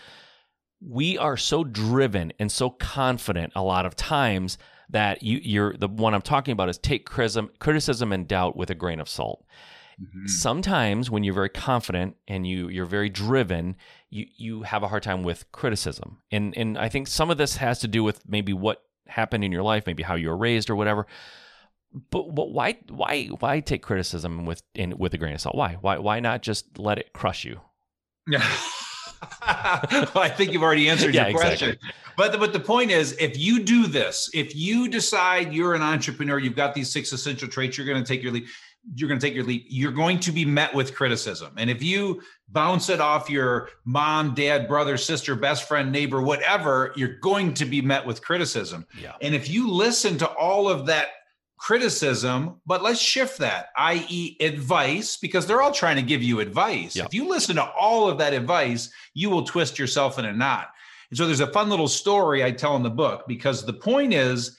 we 0.81 1.19
are 1.19 1.37
so 1.37 1.65
driven 1.65 2.33
and 2.39 2.53
so 2.53 2.71
confident 2.71 3.53
a 3.57 3.63
lot 3.63 3.87
of 3.87 3.97
times 3.97 4.59
that 4.91 5.23
you, 5.23 5.41
you're 5.43 5.77
the 5.77 5.89
one 5.89 6.15
I'm 6.15 6.23
talking 6.23 6.53
about 6.53 6.69
is 6.69 6.79
take 6.79 7.07
criticism, 7.07 7.51
criticism 7.59 8.13
and 8.13 8.29
doubt 8.29 8.55
with 8.57 8.71
a 8.71 8.75
grain 8.75 9.01
of 9.01 9.09
salt 9.09 9.45
sometimes 10.27 11.11
when 11.11 11.23
you're 11.23 11.35
very 11.35 11.49
confident 11.49 12.17
and 12.27 12.47
you 12.47 12.69
you're 12.69 12.87
very 12.87 13.09
driven 13.09 13.77
you 14.15 14.27
you 14.37 14.63
have 14.63 14.83
a 14.83 14.89
hard 14.89 15.03
time 15.03 15.23
with 15.25 15.51
criticism 15.51 16.19
and 16.31 16.57
and 16.57 16.79
i 16.79 16.89
think 16.89 17.09
some 17.09 17.31
of 17.31 17.37
this 17.37 17.57
has 17.57 17.81
to 17.81 17.89
do 17.89 18.05
with 18.05 18.21
maybe 18.29 18.53
what 18.53 18.83
happened 19.09 19.43
in 19.45 19.51
your 19.53 19.63
life 19.63 19.87
maybe 19.87 20.03
how 20.03 20.15
you 20.15 20.29
were 20.29 20.37
raised 20.37 20.71
or 20.71 20.77
whatever 20.77 21.07
but, 22.11 22.35
but 22.35 22.51
why 22.51 22.77
why 22.89 23.27
why 23.41 23.61
take 23.61 23.83
criticism 23.83 24.47
with 24.47 24.63
in 24.75 24.97
with 24.99 25.13
a 25.15 25.19
grain 25.19 25.35
of 25.35 25.41
salt 25.41 25.57
why 25.57 25.77
why 25.81 25.99
why 25.99 26.21
not 26.21 26.43
just 26.43 26.79
let 26.79 26.99
it 26.99 27.13
crush 27.13 27.45
you 27.45 27.61
Yeah. 28.29 28.39
well, 29.47 30.19
I 30.19 30.29
think 30.37 30.53
you've 30.53 30.63
already 30.63 30.89
answered 30.89 31.15
Yeah, 31.15 31.29
your 31.29 31.39
question. 31.39 31.71
exactly. 31.71 31.91
But 32.17 32.33
the, 32.33 32.39
but 32.39 32.53
the 32.53 32.61
point 32.61 32.91
is, 32.91 33.17
if 33.19 33.39
you 33.39 33.63
do 33.63 33.87
this, 33.87 34.29
if 34.35 34.55
you 34.55 34.89
decide 34.89 35.53
you're 35.55 35.75
an 35.75 35.83
entrepreneur, 35.83 36.39
you've 36.39 36.57
got 36.57 36.75
these 36.75 36.91
six 36.91 37.13
essential 37.13 37.49
traits, 37.49 37.77
you're 37.79 37.87
going 37.87 38.03
to 38.03 38.07
take 38.07 38.23
your 38.23 38.33
leap. 38.33 38.47
You're 38.95 39.09
going 39.09 39.21
to 39.21 39.27
take 39.27 39.35
your 39.35 39.45
leap. 39.45 39.67
You're 39.69 39.93
going 39.93 40.21
to 40.21 40.33
be 40.33 40.45
met 40.45 40.75
with 40.75 40.95
criticism, 40.95 41.55
and 41.57 41.71
if 41.71 41.83
you 41.83 42.23
bounce 42.49 42.89
it 42.89 43.01
off 43.01 43.31
your 43.31 43.69
mom, 43.85 44.35
dad, 44.35 44.69
brother, 44.69 44.97
sister, 44.97 45.35
best 45.35 45.67
friend, 45.67 45.91
neighbor, 45.91 46.21
whatever, 46.21 46.93
you're 46.97 47.19
going 47.19 47.55
to 47.55 47.65
be 47.65 47.83
met 47.83 48.07
with 48.07 48.23
criticism. 48.23 48.87
yeah 49.01 49.13
And 49.21 49.35
if 49.35 49.49
you 49.49 49.71
listen 49.71 50.19
to 50.19 50.29
all 50.29 50.69
of 50.69 50.87
that 50.87 51.09
criticism, 51.57 52.61
but 52.67 52.83
let's 52.83 53.01
shift 53.01 53.39
that, 53.39 53.69
i.e., 53.79 54.37
advice, 54.41 55.17
because 55.17 55.47
they're 55.47 55.63
all 55.63 55.73
trying 55.73 55.97
to 55.97 56.03
give 56.03 56.23
you 56.23 56.41
advice. 56.41 56.95
Yep. 56.95 57.07
If 57.07 57.15
you 57.15 57.29
listen 57.29 57.57
to 57.57 57.65
all 57.65 58.09
of 58.09 58.19
that 58.19 58.35
advice, 58.35 58.91
you 59.15 59.31
will 59.31 59.45
twist 59.45 59.79
yourself 59.79 60.19
in 60.19 60.27
a 60.27 60.33
knot. 60.33 60.69
And 61.11 61.17
so 61.17 61.27
there's 61.27 61.41
a 61.41 61.53
fun 61.53 61.71
little 61.71 61.89
story 61.89 62.45
I 62.45 62.51
tell 62.51 62.77
in 62.77 62.83
the 62.83 62.91
book 62.91 63.25
because 63.27 63.65
the 63.65 63.73
point 63.73 64.13
is 64.13 64.59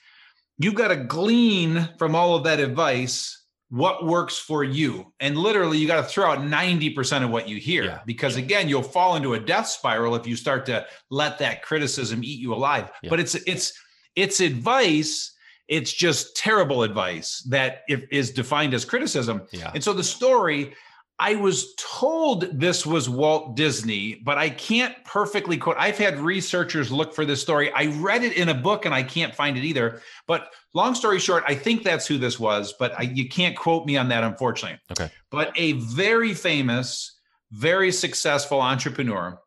you've 0.57 0.75
got 0.75 0.87
to 0.87 0.95
glean 0.95 1.89
from 1.97 2.15
all 2.15 2.35
of 2.35 2.43
that 2.45 2.59
advice 2.59 3.44
what 3.69 4.05
works 4.05 4.37
for 4.37 4.63
you. 4.63 5.11
And 5.19 5.37
literally, 5.37 5.77
you 5.77 5.87
got 5.87 5.97
to 5.97 6.07
throw 6.07 6.31
out 6.31 6.39
90% 6.39 7.23
of 7.23 7.29
what 7.31 7.49
you 7.49 7.57
hear 7.57 7.83
Yeah. 7.83 7.99
because, 8.05 8.35
again, 8.35 8.69
you'll 8.69 8.83
fall 8.83 9.15
into 9.15 9.33
a 9.33 9.39
death 9.39 9.67
spiral 9.67 10.15
if 10.15 10.27
you 10.27 10.35
start 10.35 10.65
to 10.67 10.85
let 11.09 11.39
that 11.39 11.63
criticism 11.63 12.23
eat 12.23 12.39
you 12.39 12.53
alive. 12.53 12.91
Yeah. 13.01 13.09
But 13.09 13.19
it's, 13.19 13.35
it's, 13.35 13.73
It's 14.15 14.39
advice. 14.39 15.33
It's 15.67 15.91
just 15.91 16.37
terrible 16.37 16.83
advice 16.83 17.39
that 17.49 17.81
is 17.89 18.31
defined 18.31 18.73
as 18.75 18.85
criticism. 18.85 19.41
Yeah. 19.51 19.71
And 19.73 19.83
so 19.83 19.93
the 19.93 20.03
story, 20.03 20.73
I 21.17 21.35
was 21.35 21.73
told 21.75 22.59
this 22.59 22.85
was 22.85 23.09
Walt 23.09 23.55
Disney, 23.55 24.15
but 24.15 24.37
I 24.37 24.49
can't 24.49 24.93
perfectly 25.05 25.57
quote. 25.57 25.77
I've 25.79 25.97
had 25.97 26.19
researchers 26.19 26.91
look 26.91 27.13
for 27.13 27.23
this 27.25 27.41
story. 27.41 27.71
I 27.71 27.85
read 27.85 28.23
it 28.23 28.33
in 28.33 28.49
a 28.49 28.53
book 28.53 28.85
and 28.85 28.93
I 28.93 29.03
can't 29.03 29.33
find 29.33 29.57
it 29.57 29.63
either. 29.63 30.01
But 30.27 30.51
long 30.73 30.93
story 30.93 31.19
short, 31.19 31.45
I 31.47 31.55
think 31.55 31.83
that's 31.83 32.05
who 32.05 32.17
this 32.17 32.37
was, 32.37 32.73
but 32.77 32.93
I, 32.99 33.03
you 33.03 33.29
can't 33.29 33.55
quote 33.55 33.85
me 33.85 33.95
on 33.95 34.09
that, 34.09 34.25
unfortunately. 34.25 34.79
Okay. 34.91 35.09
But 35.31 35.53
a 35.55 35.73
very 35.73 36.33
famous, 36.33 37.17
very 37.49 37.93
successful 37.93 38.59
entrepreneur 38.59 39.39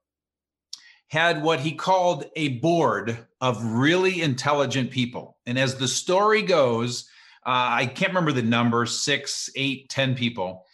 had 1.08 1.42
what 1.42 1.60
he 1.60 1.72
called 1.72 2.24
a 2.36 2.58
board 2.60 3.26
of 3.42 3.62
really 3.62 4.22
intelligent 4.22 4.90
people. 4.90 5.36
And 5.44 5.58
as 5.58 5.74
the 5.74 5.88
story 5.88 6.42
goes, 6.42 7.08
uh, 7.46 7.80
I 7.80 7.86
can't 7.86 8.10
remember 8.10 8.32
the 8.32 8.42
number 8.42 8.86
six, 8.86 9.50
eight, 9.54 9.90
ten 9.90 10.14
people 10.14 10.64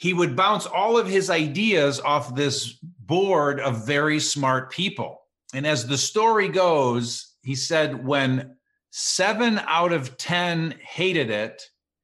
he 0.00 0.14
would 0.14 0.34
bounce 0.34 0.64
all 0.64 0.96
of 0.96 1.06
his 1.06 1.28
ideas 1.28 2.00
off 2.00 2.34
this 2.34 2.72
board 2.72 3.60
of 3.60 3.86
very 3.86 4.18
smart 4.18 4.72
people. 4.72 5.20
And 5.52 5.66
as 5.66 5.86
the 5.86 5.98
story 5.98 6.48
goes, 6.48 7.34
he 7.42 7.54
said 7.54 8.06
when 8.06 8.56
seven 8.88 9.60
out 9.66 9.92
of 9.92 10.16
10 10.16 10.74
hated 10.80 11.28
it, 11.28 11.62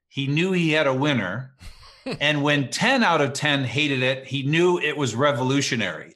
he 0.08 0.26
knew 0.26 0.52
he 0.52 0.72
had 0.72 0.86
a 0.86 0.92
winner. 0.92 1.54
and 2.20 2.42
when 2.42 2.68
10 2.68 3.02
out 3.02 3.22
of 3.22 3.32
10 3.32 3.64
hated 3.64 4.02
it, 4.02 4.26
he 4.26 4.42
knew 4.42 4.78
it 4.78 4.94
was 4.94 5.14
revolutionary. 5.14 6.12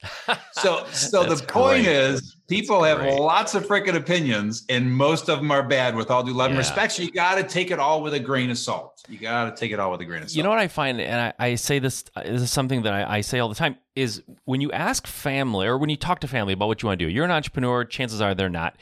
So, 0.52 0.84
so 0.92 1.24
the 1.24 1.42
point 1.42 1.84
great. 1.84 1.96
is, 1.96 2.36
people 2.50 2.82
have 2.82 3.00
lots 3.18 3.54
of 3.54 3.64
freaking 3.64 3.94
opinions, 3.94 4.64
and 4.68 4.92
most 4.92 5.30
of 5.30 5.38
them 5.38 5.50
are 5.52 5.62
bad 5.62 5.94
with 5.94 6.10
all 6.10 6.22
due 6.24 6.34
love 6.34 6.50
and 6.50 6.58
respect. 6.58 6.92
So 6.92 7.02
you 7.02 7.12
got 7.12 7.36
to 7.36 7.44
take 7.44 7.70
it 7.70 7.78
all 7.78 8.02
with 8.02 8.12
a 8.12 8.20
grain 8.20 8.50
of 8.50 8.58
salt. 8.58 9.02
You 9.08 9.18
got 9.18 9.44
to 9.44 9.58
take 9.58 9.72
it 9.72 9.78
all 9.78 9.92
with 9.92 10.00
a 10.00 10.04
grain 10.04 10.22
of 10.22 10.28
salt. 10.28 10.36
You 10.36 10.42
know 10.42 10.50
what 10.50 10.58
I 10.58 10.66
find, 10.66 11.00
and 11.00 11.32
I, 11.38 11.50
I 11.50 11.54
say 11.54 11.78
this, 11.78 12.04
uh, 12.16 12.24
this 12.24 12.42
is 12.42 12.50
something 12.50 12.82
that 12.82 12.92
I, 12.92 13.18
I 13.18 13.20
say 13.20 13.38
all 13.38 13.48
the 13.48 13.54
time, 13.54 13.76
is 13.94 14.22
when 14.44 14.60
you 14.60 14.72
ask 14.72 15.06
family 15.06 15.66
or 15.68 15.78
when 15.78 15.90
you 15.90 15.96
talk 15.96 16.20
to 16.20 16.28
family 16.28 16.52
about 16.52 16.66
what 16.66 16.82
you 16.82 16.88
want 16.88 16.98
to 16.98 17.06
do, 17.06 17.10
you're 17.10 17.24
an 17.24 17.30
entrepreneur, 17.30 17.84
chances 17.84 18.20
are 18.20 18.34
they're 18.34 18.48
not. 18.48 18.76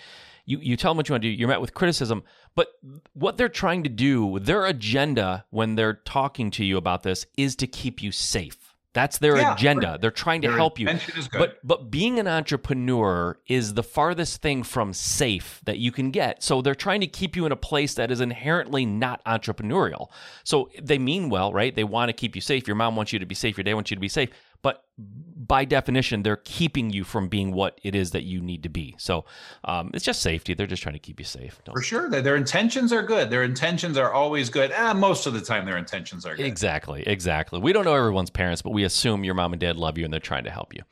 You, 0.46 0.58
you 0.62 0.76
tell 0.78 0.92
them 0.92 0.96
what 0.96 1.10
you 1.10 1.12
want 1.12 1.22
to 1.22 1.28
do, 1.28 1.32
you're 1.34 1.48
met 1.48 1.60
with 1.60 1.74
criticism, 1.74 2.24
but 2.54 2.68
what 3.12 3.36
they're 3.36 3.50
trying 3.50 3.82
to 3.82 3.90
do, 3.90 4.38
their 4.38 4.64
agenda 4.64 5.44
when 5.50 5.74
they're 5.74 5.92
talking 5.92 6.50
to 6.52 6.64
you 6.64 6.78
about 6.78 7.02
this 7.02 7.26
is 7.36 7.54
to 7.56 7.66
keep 7.66 8.02
you 8.02 8.12
safe. 8.12 8.67
That's 8.99 9.18
their 9.18 9.36
Yeah, 9.36 9.55
agenda. 9.55 9.96
They're 10.01 10.11
trying 10.11 10.42
to 10.42 10.51
help 10.51 10.78
you. 10.80 10.88
intention 10.88 11.16
is 11.18 11.28
good. 11.28 11.38
But 11.38 11.59
but 11.62 11.88
being 11.88 12.18
an 12.18 12.26
entrepreneur 12.26 13.38
is 13.46 13.74
the 13.74 13.82
farthest 13.84 14.42
thing 14.42 14.64
from 14.64 14.92
safe 14.92 15.61
that 15.64 15.78
you 15.78 15.92
can 15.92 16.11
get. 16.11 16.42
So 16.42 16.62
they're 16.62 16.74
trying 16.74 17.01
to 17.03 17.07
keep 17.07 17.36
you 17.36 17.46
in 17.46 17.53
a 17.53 17.57
place 17.70 17.94
that 17.94 18.11
is 18.11 18.20
inherently 18.20 18.84
not 18.84 19.24
entrepreneurial. 19.24 20.09
So 20.42 20.68
they 20.82 20.99
mean 20.99 21.30
well, 21.30 21.53
right? 21.53 21.72
They 21.74 21.84
want 21.84 22.09
to 22.09 22.12
keep 22.12 22.34
you 22.34 22.40
safe. 22.40 22.66
Your 22.66 22.74
mom 22.76 22.96
wants 22.96 23.12
you 23.12 23.20
to 23.20 23.26
be 23.26 23.36
safe. 23.36 23.57
Your 23.57 23.64
dad 23.64 23.74
wants 23.74 23.90
you 23.90 23.96
to 23.96 24.01
be 24.01 24.09
safe. 24.09 24.30
But 24.61 24.84
by 24.98 25.64
definition, 25.64 26.24
they're 26.24 26.36
keeping 26.44 26.90
you 26.90 27.04
from 27.04 27.28
being 27.28 27.52
what 27.52 27.80
it 27.84 27.94
is 27.94 28.11
that 28.11 28.24
you 28.24 28.40
need 28.40 28.64
to 28.64 28.68
be. 28.68 28.96
So 28.98 29.24
um, 29.64 29.90
it's 29.94 30.04
just 30.04 30.20
safety. 30.20 30.52
They're 30.54 30.66
just 30.66 30.82
trying 30.82 30.94
to 30.94 30.98
keep 30.98 31.20
you 31.20 31.24
safe. 31.24 31.61
Don't- 31.64 31.74
For 31.76 31.82
sure, 31.82 32.11
their, 32.11 32.22
their 32.22 32.36
intentions 32.36 32.92
are 32.92 33.02
good. 33.02 33.30
Their 33.30 33.44
intentions 33.44 33.96
are 33.96 34.12
always 34.12 34.50
good. 34.50 34.72
Ah, 34.76 34.94
most 34.94 35.26
of 35.26 35.34
the 35.34 35.40
time, 35.40 35.64
their 35.64 35.76
intentions 35.78 36.26
are 36.26 36.34
good. 36.34 36.44
Exactly, 36.44 37.04
exactly. 37.06 37.61
We 37.61 37.72
don't 37.72 37.84
know 37.84 37.94
everyone's 37.94 38.30
parents, 38.30 38.61
but 38.61 38.70
we 38.70 38.82
assume 38.84 39.22
your 39.24 39.34
mom 39.34 39.52
and 39.52 39.61
dad 39.61 39.76
love 39.76 39.96
you 39.96 40.04
and 40.04 40.12
they're 40.12 40.18
trying 40.20 40.44
to 40.44 40.50
help 40.50 40.74
you. 40.74 40.82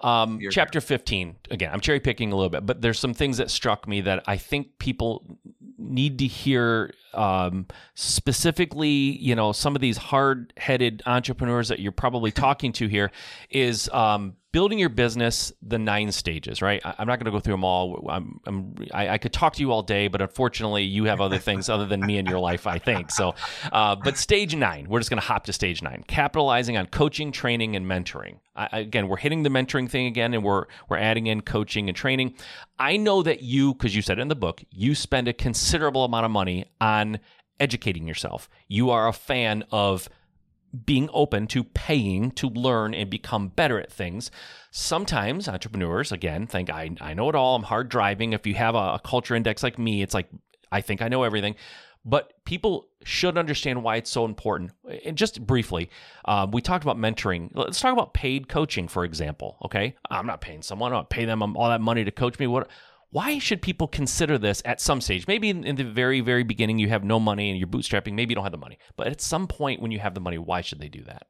Um, 0.00 0.40
chapter 0.50 0.80
15, 0.80 1.36
again, 1.50 1.70
I'm 1.72 1.80
cherry 1.80 1.98
picking 1.98 2.32
a 2.32 2.36
little 2.36 2.50
bit, 2.50 2.64
but 2.64 2.80
there's 2.80 2.98
some 2.98 3.14
things 3.14 3.38
that 3.38 3.50
struck 3.50 3.88
me 3.88 4.00
that 4.02 4.22
I 4.26 4.36
think 4.36 4.78
people 4.78 5.38
need 5.76 6.18
to 6.20 6.26
hear 6.26 6.92
um, 7.14 7.66
specifically, 7.94 8.88
you 8.88 9.34
know, 9.34 9.52
some 9.52 9.74
of 9.74 9.80
these 9.80 9.96
hard 9.96 10.52
headed 10.56 11.02
entrepreneurs 11.06 11.68
that 11.68 11.80
you're 11.80 11.92
probably 11.92 12.30
talking 12.32 12.72
to 12.72 12.86
here 12.86 13.10
is 13.50 13.88
um, 13.90 14.36
building 14.52 14.78
your 14.78 14.88
business 14.88 15.52
the 15.62 15.78
nine 15.78 16.12
stages, 16.12 16.62
right? 16.62 16.80
I, 16.84 16.94
I'm 16.98 17.06
not 17.06 17.18
going 17.18 17.26
to 17.26 17.30
go 17.30 17.40
through 17.40 17.54
them 17.54 17.64
all. 17.64 18.08
I'm, 18.10 18.40
I'm, 18.46 18.74
I, 18.92 19.08
I 19.10 19.18
could 19.18 19.32
talk 19.32 19.54
to 19.54 19.60
you 19.60 19.72
all 19.72 19.82
day, 19.82 20.08
but 20.08 20.20
unfortunately, 20.20 20.84
you 20.84 21.04
have 21.04 21.20
other 21.20 21.38
things 21.38 21.68
other 21.68 21.86
than 21.86 22.00
me 22.00 22.18
in 22.18 22.26
your 22.26 22.38
life, 22.38 22.66
I 22.66 22.78
think. 22.78 23.10
So, 23.10 23.34
uh, 23.72 23.96
but 23.96 24.16
stage 24.16 24.54
nine, 24.54 24.86
we're 24.88 25.00
just 25.00 25.10
going 25.10 25.20
to 25.20 25.26
hop 25.26 25.44
to 25.46 25.52
stage 25.52 25.82
nine, 25.82 26.04
capitalizing 26.06 26.76
on 26.76 26.86
coaching, 26.86 27.32
training, 27.32 27.76
and 27.76 27.86
mentoring. 27.86 28.36
I, 28.58 28.80
again, 28.80 29.08
we're 29.08 29.16
hitting 29.16 29.44
the 29.44 29.50
mentoring 29.50 29.88
thing 29.88 30.06
again, 30.06 30.34
and 30.34 30.42
we're 30.42 30.66
we're 30.88 30.98
adding 30.98 31.26
in 31.28 31.42
coaching 31.42 31.88
and 31.88 31.96
training. 31.96 32.34
I 32.78 32.96
know 32.96 33.22
that 33.22 33.42
you, 33.42 33.72
because 33.72 33.94
you 33.94 34.02
said 34.02 34.18
it 34.18 34.22
in 34.22 34.28
the 34.28 34.34
book, 34.34 34.64
you 34.70 34.94
spend 34.94 35.28
a 35.28 35.32
considerable 35.32 36.04
amount 36.04 36.26
of 36.26 36.30
money 36.30 36.66
on 36.80 37.20
educating 37.60 38.06
yourself. 38.06 38.48
You 38.66 38.90
are 38.90 39.08
a 39.08 39.12
fan 39.12 39.64
of 39.70 40.08
being 40.84 41.08
open 41.12 41.46
to 41.48 41.64
paying 41.64 42.30
to 42.32 42.48
learn 42.48 42.94
and 42.94 43.08
become 43.08 43.48
better 43.48 43.80
at 43.80 43.92
things. 43.92 44.30
Sometimes 44.70 45.48
entrepreneurs, 45.48 46.12
again, 46.12 46.46
think 46.46 46.68
I, 46.68 46.90
I 47.00 47.14
know 47.14 47.28
it 47.30 47.34
all. 47.34 47.56
I'm 47.56 47.62
hard 47.62 47.88
driving. 47.88 48.32
If 48.32 48.46
you 48.46 48.54
have 48.54 48.74
a, 48.74 48.94
a 48.94 49.00
culture 49.02 49.34
index 49.34 49.62
like 49.62 49.78
me, 49.78 50.02
it's 50.02 50.14
like 50.14 50.28
I 50.70 50.80
think 50.80 51.00
I 51.00 51.08
know 51.08 51.22
everything. 51.22 51.54
But 52.04 52.32
people 52.44 52.88
should 53.04 53.36
understand 53.36 53.82
why 53.82 53.96
it's 53.96 54.10
so 54.10 54.24
important. 54.24 54.72
And 55.04 55.16
just 55.16 55.46
briefly, 55.46 55.90
um, 56.24 56.50
we 56.50 56.62
talked 56.62 56.84
about 56.84 56.96
mentoring. 56.96 57.50
Let's 57.54 57.80
talk 57.80 57.92
about 57.92 58.14
paid 58.14 58.48
coaching, 58.48 58.88
for 58.88 59.04
example. 59.04 59.58
Okay, 59.64 59.94
I'm 60.10 60.26
not 60.26 60.40
paying 60.40 60.62
someone. 60.62 60.92
I 60.92 60.96
don't 60.96 61.10
pay 61.10 61.24
them 61.24 61.42
all 61.56 61.68
that 61.68 61.80
money 61.80 62.04
to 62.04 62.10
coach 62.10 62.38
me. 62.38 62.46
What? 62.46 62.68
Why 63.10 63.38
should 63.38 63.62
people 63.62 63.88
consider 63.88 64.36
this 64.36 64.60
at 64.66 64.82
some 64.82 65.00
stage? 65.00 65.26
Maybe 65.26 65.48
in, 65.48 65.64
in 65.64 65.76
the 65.76 65.84
very, 65.84 66.20
very 66.20 66.42
beginning, 66.42 66.78
you 66.78 66.88
have 66.88 67.04
no 67.04 67.18
money 67.18 67.48
and 67.48 67.58
you're 67.58 67.68
bootstrapping. 67.68 68.12
Maybe 68.12 68.32
you 68.32 68.34
don't 68.34 68.44
have 68.44 68.52
the 68.52 68.58
money. 68.58 68.78
But 68.96 69.06
at 69.06 69.22
some 69.22 69.46
point, 69.46 69.80
when 69.80 69.90
you 69.90 69.98
have 69.98 70.14
the 70.14 70.20
money, 70.20 70.36
why 70.36 70.60
should 70.60 70.78
they 70.78 70.90
do 70.90 71.02
that? 71.04 71.26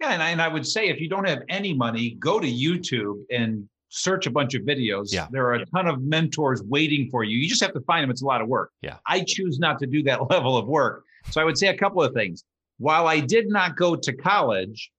Yeah, 0.00 0.12
and 0.12 0.22
I, 0.22 0.30
and 0.30 0.42
I 0.42 0.48
would 0.48 0.66
say 0.66 0.88
if 0.88 1.00
you 1.00 1.08
don't 1.08 1.26
have 1.26 1.42
any 1.48 1.72
money, 1.72 2.16
go 2.18 2.38
to 2.38 2.46
YouTube 2.46 3.22
and 3.30 3.66
search 3.94 4.26
a 4.26 4.30
bunch 4.30 4.54
of 4.54 4.62
videos. 4.62 5.12
Yeah. 5.12 5.28
There 5.30 5.46
are 5.46 5.54
a 5.54 5.66
ton 5.66 5.86
of 5.86 6.02
mentors 6.02 6.62
waiting 6.64 7.08
for 7.10 7.22
you. 7.22 7.38
You 7.38 7.48
just 7.48 7.62
have 7.62 7.72
to 7.74 7.80
find 7.82 8.02
them. 8.02 8.10
It's 8.10 8.22
a 8.22 8.26
lot 8.26 8.40
of 8.40 8.48
work. 8.48 8.72
Yeah. 8.82 8.96
I 9.06 9.20
choose 9.24 9.60
not 9.60 9.78
to 9.78 9.86
do 9.86 10.02
that 10.02 10.30
level 10.30 10.56
of 10.56 10.66
work. 10.66 11.04
So 11.30 11.40
I 11.40 11.44
would 11.44 11.56
say 11.56 11.68
a 11.68 11.76
couple 11.76 12.02
of 12.02 12.12
things. 12.12 12.42
While 12.78 13.06
I 13.06 13.20
did 13.20 13.48
not 13.48 13.76
go 13.76 13.94
to 13.94 14.12
college, 14.12 14.90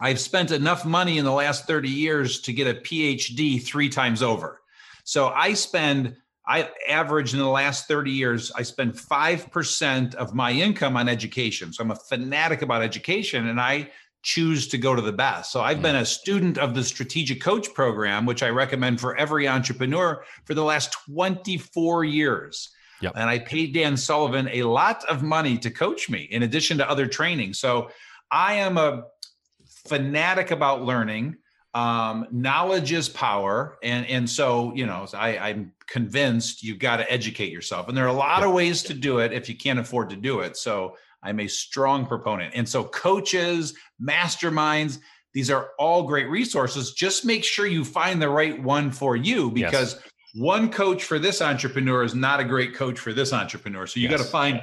I've 0.00 0.18
spent 0.18 0.50
enough 0.50 0.84
money 0.84 1.18
in 1.18 1.24
the 1.24 1.32
last 1.32 1.68
30 1.68 1.88
years 1.88 2.40
to 2.42 2.52
get 2.52 2.66
a 2.66 2.80
PhD 2.80 3.62
three 3.62 3.88
times 3.88 4.22
over. 4.22 4.60
So 5.04 5.28
I 5.28 5.52
spend, 5.52 6.16
I 6.48 6.68
average 6.88 7.32
in 7.32 7.38
the 7.38 7.48
last 7.48 7.86
30 7.86 8.10
years, 8.10 8.50
I 8.56 8.62
spend 8.62 8.94
5% 8.94 10.14
of 10.16 10.34
my 10.34 10.50
income 10.50 10.96
on 10.96 11.08
education. 11.08 11.72
So 11.72 11.84
I'm 11.84 11.92
a 11.92 11.96
fanatic 11.96 12.62
about 12.62 12.82
education 12.82 13.46
and 13.46 13.60
I 13.60 13.90
choose 14.22 14.68
to 14.68 14.78
go 14.78 14.94
to 14.94 15.02
the 15.02 15.12
best. 15.12 15.50
So 15.50 15.60
I've 15.60 15.80
been 15.80 15.96
a 15.96 16.04
student 16.04 16.58
of 16.58 16.74
the 16.74 16.84
strategic 16.84 17.40
coach 17.40 17.72
program, 17.72 18.26
which 18.26 18.42
I 18.42 18.48
recommend 18.48 19.00
for 19.00 19.16
every 19.16 19.48
entrepreneur 19.48 20.22
for 20.44 20.54
the 20.54 20.64
last 20.64 20.94
24 21.06 22.04
years. 22.04 22.70
Yep. 23.00 23.12
And 23.16 23.30
I 23.30 23.38
paid 23.38 23.72
Dan 23.72 23.96
Sullivan 23.96 24.48
a 24.52 24.64
lot 24.64 25.04
of 25.06 25.22
money 25.22 25.56
to 25.58 25.70
coach 25.70 26.10
me 26.10 26.28
in 26.30 26.42
addition 26.42 26.78
to 26.78 26.88
other 26.88 27.06
training. 27.06 27.54
So 27.54 27.90
I 28.30 28.54
am 28.54 28.76
a 28.76 29.04
fanatic 29.88 30.50
about 30.50 30.82
learning. 30.82 31.36
Um, 31.72 32.26
knowledge 32.30 32.92
is 32.92 33.08
power. 33.08 33.78
And, 33.82 34.04
and 34.06 34.28
so, 34.28 34.74
you 34.74 34.84
know, 34.86 35.06
I, 35.14 35.38
I'm 35.38 35.72
convinced 35.86 36.62
you've 36.62 36.78
got 36.78 36.98
to 36.98 37.10
educate 37.10 37.52
yourself. 37.52 37.88
And 37.88 37.96
there 37.96 38.04
are 38.04 38.08
a 38.08 38.12
lot 38.12 38.42
of 38.42 38.52
ways 38.52 38.82
to 38.84 38.94
do 38.94 39.18
it 39.18 39.32
if 39.32 39.48
you 39.48 39.56
can't 39.56 39.78
afford 39.78 40.10
to 40.10 40.16
do 40.16 40.40
it. 40.40 40.56
So 40.56 40.96
I'm 41.22 41.40
a 41.40 41.46
strong 41.46 42.06
proponent. 42.06 42.54
And 42.54 42.68
so 42.68 42.84
coaches, 42.84 43.74
masterminds, 44.02 44.98
these 45.32 45.50
are 45.50 45.70
all 45.78 46.04
great 46.04 46.28
resources. 46.28 46.92
Just 46.92 47.24
make 47.24 47.44
sure 47.44 47.66
you 47.66 47.84
find 47.84 48.20
the 48.20 48.28
right 48.28 48.60
one 48.62 48.90
for 48.90 49.16
you 49.16 49.52
Yes. 49.54 49.70
because 49.70 50.00
one 50.34 50.70
coach 50.70 51.04
for 51.04 51.18
this 51.18 51.42
entrepreneur 51.42 52.02
is 52.02 52.14
not 52.14 52.40
a 52.40 52.44
great 52.44 52.74
coach 52.74 52.98
for 52.98 53.12
this 53.12 53.32
entrepreneur. 53.32 53.86
So 53.86 54.00
you 54.00 54.08
got 54.08 54.16
to 54.18 54.22
Yes. 54.24 54.30
find 54.32 54.60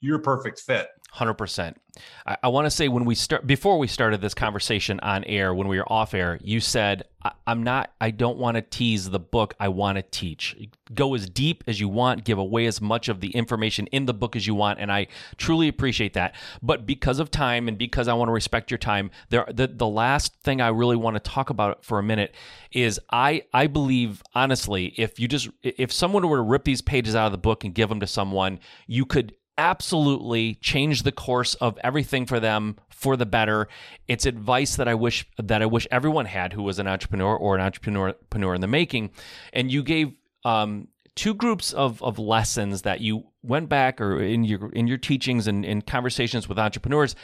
your 0.00 0.18
perfect 0.18 0.60
fit. 0.60 0.88
Hundred 1.12 1.34
percent. 1.34 1.76
I, 2.24 2.36
I 2.44 2.48
want 2.48 2.66
to 2.66 2.70
say 2.70 2.86
when 2.86 3.04
we 3.04 3.16
start 3.16 3.44
before 3.44 3.78
we 3.78 3.88
started 3.88 4.20
this 4.20 4.32
conversation 4.32 5.00
on 5.00 5.24
air, 5.24 5.52
when 5.52 5.66
we 5.66 5.76
were 5.76 5.92
off 5.92 6.14
air, 6.14 6.38
you 6.40 6.60
said, 6.60 7.04
I, 7.24 7.32
"I'm 7.48 7.64
not. 7.64 7.92
I 8.00 8.12
don't 8.12 8.38
want 8.38 8.54
to 8.54 8.62
tease 8.62 9.10
the 9.10 9.18
book. 9.18 9.54
I 9.58 9.68
want 9.68 9.96
to 9.96 10.02
teach. 10.02 10.56
Go 10.94 11.14
as 11.14 11.28
deep 11.28 11.64
as 11.66 11.80
you 11.80 11.88
want. 11.88 12.24
Give 12.24 12.38
away 12.38 12.66
as 12.66 12.80
much 12.80 13.08
of 13.08 13.20
the 13.20 13.30
information 13.30 13.88
in 13.88 14.06
the 14.06 14.14
book 14.14 14.36
as 14.36 14.46
you 14.46 14.54
want." 14.54 14.78
And 14.78 14.92
I 14.92 15.08
truly 15.36 15.66
appreciate 15.66 16.14
that. 16.14 16.36
But 16.62 16.86
because 16.86 17.18
of 17.18 17.28
time 17.28 17.66
and 17.66 17.76
because 17.76 18.06
I 18.06 18.14
want 18.14 18.28
to 18.28 18.32
respect 18.32 18.70
your 18.70 18.78
time, 18.78 19.10
there 19.30 19.46
the 19.52 19.66
the 19.66 19.88
last 19.88 20.36
thing 20.42 20.60
I 20.60 20.68
really 20.68 20.96
want 20.96 21.16
to 21.16 21.20
talk 21.20 21.50
about 21.50 21.84
for 21.84 21.98
a 21.98 22.04
minute 22.04 22.36
is 22.70 23.00
I 23.10 23.42
I 23.52 23.66
believe 23.66 24.22
honestly, 24.34 24.94
if 24.96 25.18
you 25.18 25.26
just 25.26 25.48
if 25.64 25.92
someone 25.92 26.28
were 26.28 26.36
to 26.36 26.42
rip 26.42 26.62
these 26.62 26.82
pages 26.82 27.16
out 27.16 27.26
of 27.26 27.32
the 27.32 27.38
book 27.38 27.64
and 27.64 27.74
give 27.74 27.88
them 27.88 27.98
to 27.98 28.06
someone, 28.06 28.60
you 28.86 29.04
could 29.04 29.34
absolutely 29.60 30.54
change 30.54 31.02
the 31.02 31.12
course 31.12 31.54
of 31.56 31.78
everything 31.84 32.24
for 32.24 32.40
them 32.40 32.76
for 32.88 33.14
the 33.16 33.26
better. 33.26 33.68
It's 34.08 34.24
advice 34.24 34.76
that 34.76 34.88
I 34.88 34.94
wish 34.94 35.26
that 35.36 35.60
I 35.60 35.66
wish 35.66 35.86
everyone 35.90 36.24
had 36.24 36.54
who 36.54 36.62
was 36.62 36.78
an 36.78 36.88
entrepreneur 36.88 37.36
or 37.36 37.54
an 37.56 37.60
entrepreneur 37.60 38.54
in 38.54 38.60
the 38.62 38.66
making. 38.66 39.10
And 39.52 39.70
you 39.70 39.82
gave 39.82 40.12
um, 40.44 40.88
two 41.16 41.34
groups 41.34 41.72
of, 41.72 42.02
of 42.02 42.18
lessons 42.18 42.82
that 42.82 43.00
you 43.00 43.24
went 43.42 43.68
back 43.68 44.00
or 44.00 44.20
in 44.20 44.44
your 44.44 44.70
in 44.72 44.86
your 44.86 44.98
teachings 44.98 45.46
and 45.46 45.64
in 45.64 45.82
conversations 45.82 46.48
with 46.48 46.58
entrepreneurs 46.58 47.14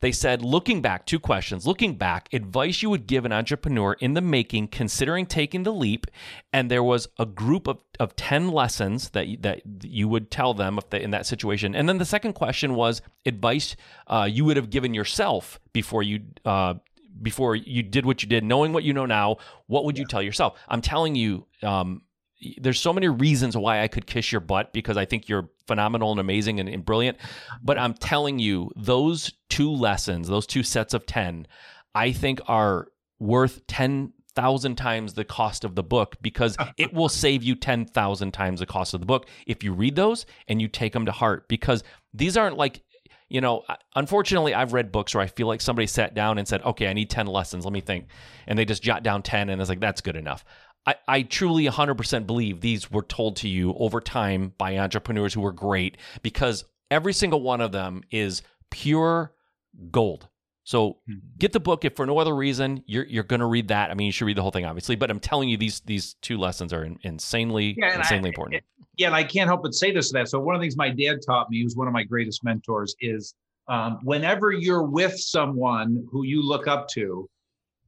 they 0.00 0.12
said, 0.12 0.42
looking 0.42 0.80
back, 0.80 1.04
two 1.04 1.20
questions. 1.20 1.66
Looking 1.66 1.96
back, 1.96 2.32
advice 2.32 2.82
you 2.82 2.88
would 2.88 3.06
give 3.06 3.26
an 3.26 3.32
entrepreneur 3.32 3.92
in 4.00 4.14
the 4.14 4.22
making, 4.22 4.68
considering 4.68 5.26
taking 5.26 5.62
the 5.62 5.72
leap. 5.72 6.06
And 6.52 6.70
there 6.70 6.82
was 6.82 7.08
a 7.18 7.26
group 7.26 7.68
of, 7.68 7.78
of 7.98 8.16
10 8.16 8.50
lessons 8.50 9.10
that, 9.10 9.26
that 9.42 9.60
you 9.82 10.08
would 10.08 10.30
tell 10.30 10.54
them 10.54 10.78
if 10.78 10.88
they, 10.88 11.02
in 11.02 11.10
that 11.10 11.26
situation. 11.26 11.74
And 11.74 11.88
then 11.88 11.98
the 11.98 12.06
second 12.06 12.32
question 12.32 12.74
was 12.74 13.02
advice 13.26 13.76
uh, 14.06 14.26
you 14.30 14.46
would 14.46 14.56
have 14.56 14.70
given 14.70 14.94
yourself 14.94 15.60
before 15.72 16.02
you. 16.02 16.20
Uh, 16.44 16.74
before 17.22 17.54
you 17.54 17.82
did 17.82 18.06
what 18.06 18.22
you 18.22 18.28
did, 18.28 18.42
knowing 18.42 18.72
what 18.72 18.82
you 18.82 18.94
know 18.94 19.04
now, 19.04 19.36
what 19.66 19.84
would 19.84 19.98
you 19.98 20.06
tell 20.06 20.22
yourself? 20.22 20.58
I'm 20.68 20.80
telling 20.80 21.14
you, 21.14 21.44
um, 21.62 22.00
there's 22.58 22.80
so 22.80 22.92
many 22.92 23.08
reasons 23.08 23.56
why 23.56 23.82
I 23.82 23.88
could 23.88 24.06
kiss 24.06 24.32
your 24.32 24.40
butt 24.40 24.72
because 24.72 24.96
I 24.96 25.04
think 25.04 25.28
you're 25.28 25.50
phenomenal 25.66 26.10
and 26.10 26.20
amazing 26.20 26.58
and, 26.60 26.68
and, 26.68 26.84
brilliant. 26.84 27.18
But 27.62 27.78
I'm 27.78 27.94
telling 27.94 28.38
you, 28.38 28.70
those 28.76 29.32
two 29.48 29.70
lessons, 29.70 30.28
those 30.28 30.46
two 30.46 30.62
sets 30.62 30.94
of 30.94 31.06
10, 31.06 31.46
I 31.94 32.12
think 32.12 32.40
are 32.46 32.88
worth 33.18 33.66
10,000 33.66 34.76
times 34.76 35.14
the 35.14 35.24
cost 35.24 35.64
of 35.64 35.74
the 35.74 35.82
book 35.82 36.16
because 36.22 36.56
it 36.78 36.94
will 36.94 37.10
save 37.10 37.42
you 37.42 37.54
10,000 37.54 38.32
times 38.32 38.60
the 38.60 38.66
cost 38.66 38.94
of 38.94 39.00
the 39.00 39.06
book 39.06 39.26
if 39.46 39.62
you 39.62 39.74
read 39.74 39.96
those 39.96 40.24
and 40.48 40.62
you 40.62 40.68
take 40.68 40.92
them 40.94 41.06
to 41.06 41.12
heart 41.12 41.46
because 41.48 41.84
these 42.14 42.36
aren't 42.36 42.56
like 42.56 42.82
you 43.30 43.40
know, 43.40 43.62
unfortunately, 43.94 44.54
I've 44.54 44.72
read 44.72 44.90
books 44.90 45.14
where 45.14 45.22
I 45.22 45.28
feel 45.28 45.46
like 45.46 45.60
somebody 45.60 45.86
sat 45.86 46.14
down 46.14 46.36
and 46.36 46.48
said, 46.48 46.62
okay, 46.62 46.88
I 46.88 46.92
need 46.92 47.10
10 47.10 47.28
lessons. 47.28 47.64
Let 47.64 47.72
me 47.72 47.80
think. 47.80 48.06
And 48.48 48.58
they 48.58 48.64
just 48.64 48.82
jot 48.82 49.04
down 49.04 49.22
10 49.22 49.48
and 49.48 49.60
it's 49.60 49.68
like, 49.68 49.78
that's 49.78 50.00
good 50.00 50.16
enough. 50.16 50.44
I, 50.86 50.94
I 51.06 51.22
truly 51.22 51.66
100% 51.66 52.26
believe 52.26 52.60
these 52.60 52.90
were 52.90 53.02
told 53.02 53.36
to 53.36 53.48
you 53.48 53.74
over 53.74 54.00
time 54.00 54.54
by 54.56 54.78
entrepreneurs 54.78 55.34
who 55.34 55.40
were 55.42 55.52
great 55.52 55.98
because 56.22 56.64
every 56.90 57.12
single 57.12 57.42
one 57.42 57.60
of 57.60 57.72
them 57.72 58.02
is 58.10 58.42
pure 58.70 59.32
gold. 59.90 60.28
So 60.64 60.98
hmm. 61.06 61.14
get 61.38 61.52
the 61.52 61.60
book 61.60 61.84
if 61.84 61.96
for 61.96 62.06
no 62.06 62.18
other 62.18 62.34
reason 62.34 62.82
you're 62.86 63.04
you're 63.04 63.24
going 63.24 63.40
to 63.40 63.46
read 63.46 63.68
that. 63.68 63.90
I 63.90 63.94
mean, 63.94 64.06
you 64.06 64.12
should 64.12 64.26
read 64.26 64.36
the 64.36 64.42
whole 64.42 64.50
thing, 64.50 64.64
obviously. 64.64 64.94
But 64.94 65.10
I'm 65.10 65.20
telling 65.20 65.48
you, 65.48 65.56
these 65.56 65.80
these 65.80 66.14
two 66.22 66.38
lessons 66.38 66.72
are 66.72 66.88
insanely 67.02 67.74
yeah, 67.78 67.98
insanely 67.98 68.28
I, 68.28 68.30
important. 68.30 68.62
Yeah, 68.96 69.08
and 69.08 69.16
I 69.16 69.24
can't 69.24 69.48
help 69.48 69.62
but 69.62 69.74
say 69.74 69.90
this 69.90 70.08
to 70.08 70.12
that. 70.14 70.28
So 70.28 70.38
one 70.38 70.54
of 70.54 70.60
the 70.60 70.64
things 70.64 70.76
my 70.76 70.90
dad 70.90 71.20
taught 71.26 71.50
me, 71.50 71.62
who's 71.62 71.76
one 71.76 71.86
of 71.88 71.92
my 71.92 72.04
greatest 72.04 72.44
mentors, 72.44 72.94
is 73.00 73.34
um, 73.68 73.98
whenever 74.02 74.52
you're 74.52 74.84
with 74.84 75.18
someone 75.18 76.06
who 76.10 76.24
you 76.24 76.42
look 76.42 76.68
up 76.68 76.88
to, 76.88 77.28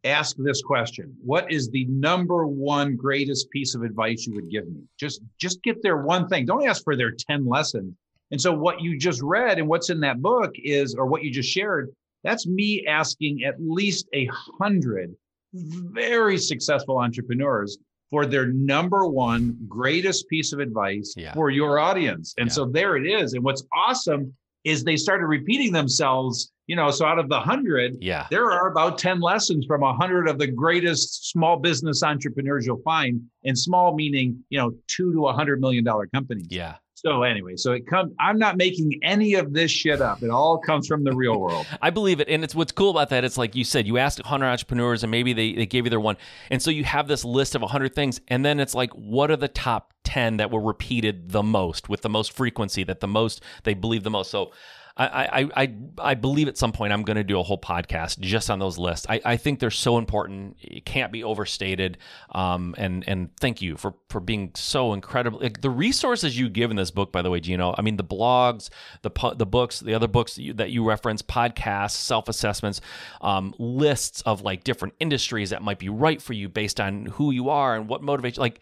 ask 0.04 0.36
this 0.38 0.62
question. 0.62 1.14
What 1.22 1.50
is 1.50 1.68
the 1.70 1.84
number 1.86 2.46
one 2.46 2.96
greatest 2.96 3.50
piece 3.50 3.74
of 3.74 3.82
advice 3.82 4.26
you 4.26 4.34
would 4.34 4.50
give 4.50 4.66
me? 4.68 4.82
Just 4.98 5.20
just 5.38 5.62
get 5.62 5.82
their 5.82 5.98
one 5.98 6.28
thing. 6.28 6.46
Don't 6.46 6.66
ask 6.66 6.82
for 6.84 6.96
their 6.96 7.12
10 7.12 7.46
lessons. 7.46 7.94
And 8.30 8.40
so 8.40 8.52
what 8.52 8.80
you 8.80 8.98
just 8.98 9.20
read 9.22 9.58
and 9.58 9.68
what's 9.68 9.90
in 9.90 10.00
that 10.00 10.22
book 10.22 10.52
is 10.56 10.94
or 10.94 11.06
what 11.06 11.22
you 11.22 11.30
just 11.30 11.50
shared 11.50 11.92
that's 12.24 12.46
me 12.46 12.86
asking 12.86 13.44
at 13.44 13.56
least 13.58 14.08
a 14.14 14.28
hundred 14.58 15.14
very 15.52 16.38
successful 16.38 16.98
entrepreneurs 16.98 17.78
for 18.10 18.26
their 18.26 18.46
number 18.46 19.06
one 19.06 19.56
greatest 19.68 20.28
piece 20.28 20.52
of 20.52 20.60
advice 20.60 21.14
yeah. 21.16 21.32
for 21.34 21.50
your 21.50 21.78
audience. 21.78 22.34
And 22.38 22.48
yeah. 22.48 22.52
so 22.52 22.66
there 22.66 22.96
it 22.96 23.06
is. 23.06 23.34
And 23.34 23.42
what's 23.42 23.64
awesome 23.72 24.34
is 24.64 24.84
they 24.84 24.96
started 24.96 25.26
repeating 25.26 25.72
themselves 25.72 26.51
you 26.66 26.76
know 26.76 26.90
so 26.90 27.04
out 27.04 27.18
of 27.18 27.28
the 27.28 27.36
100 27.36 27.96
yeah 28.00 28.26
there 28.30 28.50
are 28.50 28.68
about 28.68 28.98
10 28.98 29.20
lessons 29.20 29.66
from 29.66 29.80
100 29.80 30.28
of 30.28 30.38
the 30.38 30.46
greatest 30.46 31.30
small 31.30 31.56
business 31.56 32.02
entrepreneurs 32.02 32.66
you'll 32.66 32.82
find 32.82 33.20
and 33.44 33.58
small 33.58 33.94
meaning 33.94 34.42
you 34.48 34.58
know 34.58 34.70
2 34.88 35.12
to 35.12 35.18
a 35.20 35.22
100 35.22 35.60
million 35.60 35.84
dollar 35.84 36.06
companies 36.08 36.46
yeah 36.50 36.76
so 37.04 37.24
anyway, 37.24 37.56
so 37.56 37.72
it 37.72 37.84
comes. 37.88 38.12
I'm 38.20 38.38
not 38.38 38.56
making 38.56 39.00
any 39.02 39.34
of 39.34 39.52
this 39.52 39.72
shit 39.72 40.00
up. 40.00 40.22
It 40.22 40.30
all 40.30 40.56
comes 40.56 40.86
from 40.86 41.02
the 41.02 41.12
real 41.12 41.40
world. 41.40 41.66
I 41.82 41.90
believe 41.90 42.20
it, 42.20 42.28
and 42.28 42.44
it's 42.44 42.54
what's 42.54 42.70
cool 42.70 42.90
about 42.90 43.08
that. 43.08 43.24
It's 43.24 43.36
like 43.36 43.56
you 43.56 43.64
said, 43.64 43.88
you 43.88 43.98
asked 43.98 44.20
100 44.20 44.46
entrepreneurs, 44.46 45.02
and 45.02 45.10
maybe 45.10 45.32
they 45.32 45.52
they 45.52 45.66
gave 45.66 45.84
you 45.84 45.90
their 45.90 45.98
one, 45.98 46.16
and 46.50 46.62
so 46.62 46.70
you 46.70 46.84
have 46.84 47.08
this 47.08 47.24
list 47.24 47.56
of 47.56 47.62
100 47.62 47.92
things, 47.92 48.20
and 48.28 48.44
then 48.44 48.60
it's 48.60 48.74
like, 48.74 48.90
what 48.92 49.32
are 49.32 49.36
the 49.36 49.48
top 49.48 49.92
10 50.04 50.36
that 50.36 50.52
were 50.52 50.60
repeated 50.60 51.30
the 51.30 51.42
most 51.42 51.88
with 51.88 52.02
the 52.02 52.08
most 52.08 52.32
frequency, 52.32 52.84
that 52.84 53.00
the 53.00 53.08
most 53.08 53.42
they 53.64 53.74
believe 53.74 54.04
the 54.04 54.10
most. 54.10 54.30
So 54.30 54.52
I, 54.96 55.06
I, 55.06 55.48
I, 55.56 55.74
I 55.98 56.14
believe 56.14 56.48
at 56.48 56.58
some 56.58 56.72
point 56.72 56.92
I'm 56.92 57.02
going 57.02 57.16
to 57.16 57.24
do 57.24 57.38
a 57.38 57.42
whole 57.42 57.58
podcast 57.58 58.18
just 58.20 58.50
on 58.50 58.58
those 58.58 58.78
lists. 58.78 59.06
I, 59.08 59.20
I 59.24 59.36
think 59.36 59.58
they're 59.58 59.70
so 59.70 59.98
important. 59.98 60.56
It 60.60 60.84
can't 60.84 61.10
be 61.10 61.24
overstated. 61.24 61.98
Um, 62.32 62.74
and, 62.78 63.04
and 63.06 63.34
thank 63.38 63.62
you 63.62 63.76
for, 63.76 63.94
for 64.08 64.20
being 64.20 64.52
so 64.54 64.92
incredible. 64.92 65.40
Like 65.40 65.60
the 65.60 65.70
resources 65.70 66.38
you 66.38 66.48
give 66.48 66.70
in 66.70 66.76
this 66.76 66.90
book, 66.90 67.12
by 67.12 67.22
the 67.22 67.30
way, 67.30 67.40
Gino, 67.40 67.74
I 67.76 67.82
mean, 67.82 67.96
the 67.96 68.04
blogs, 68.04 68.68
the, 69.02 69.10
the 69.36 69.46
books, 69.46 69.80
the 69.80 69.94
other 69.94 70.08
books 70.08 70.34
that 70.34 70.42
you, 70.42 70.52
that 70.54 70.70
you 70.70 70.84
reference, 70.84 71.22
podcasts, 71.22 71.92
self-assessments, 71.92 72.80
um, 73.20 73.54
lists 73.58 74.20
of 74.22 74.42
like 74.42 74.64
different 74.64 74.94
industries 75.00 75.50
that 75.50 75.62
might 75.62 75.78
be 75.78 75.88
right 75.88 76.20
for 76.20 76.34
you 76.34 76.48
based 76.48 76.80
on 76.80 77.06
who 77.06 77.30
you 77.30 77.48
are 77.48 77.76
and 77.76 77.88
what 77.88 78.02
motivates 78.02 78.36
you. 78.36 78.40
Like 78.42 78.60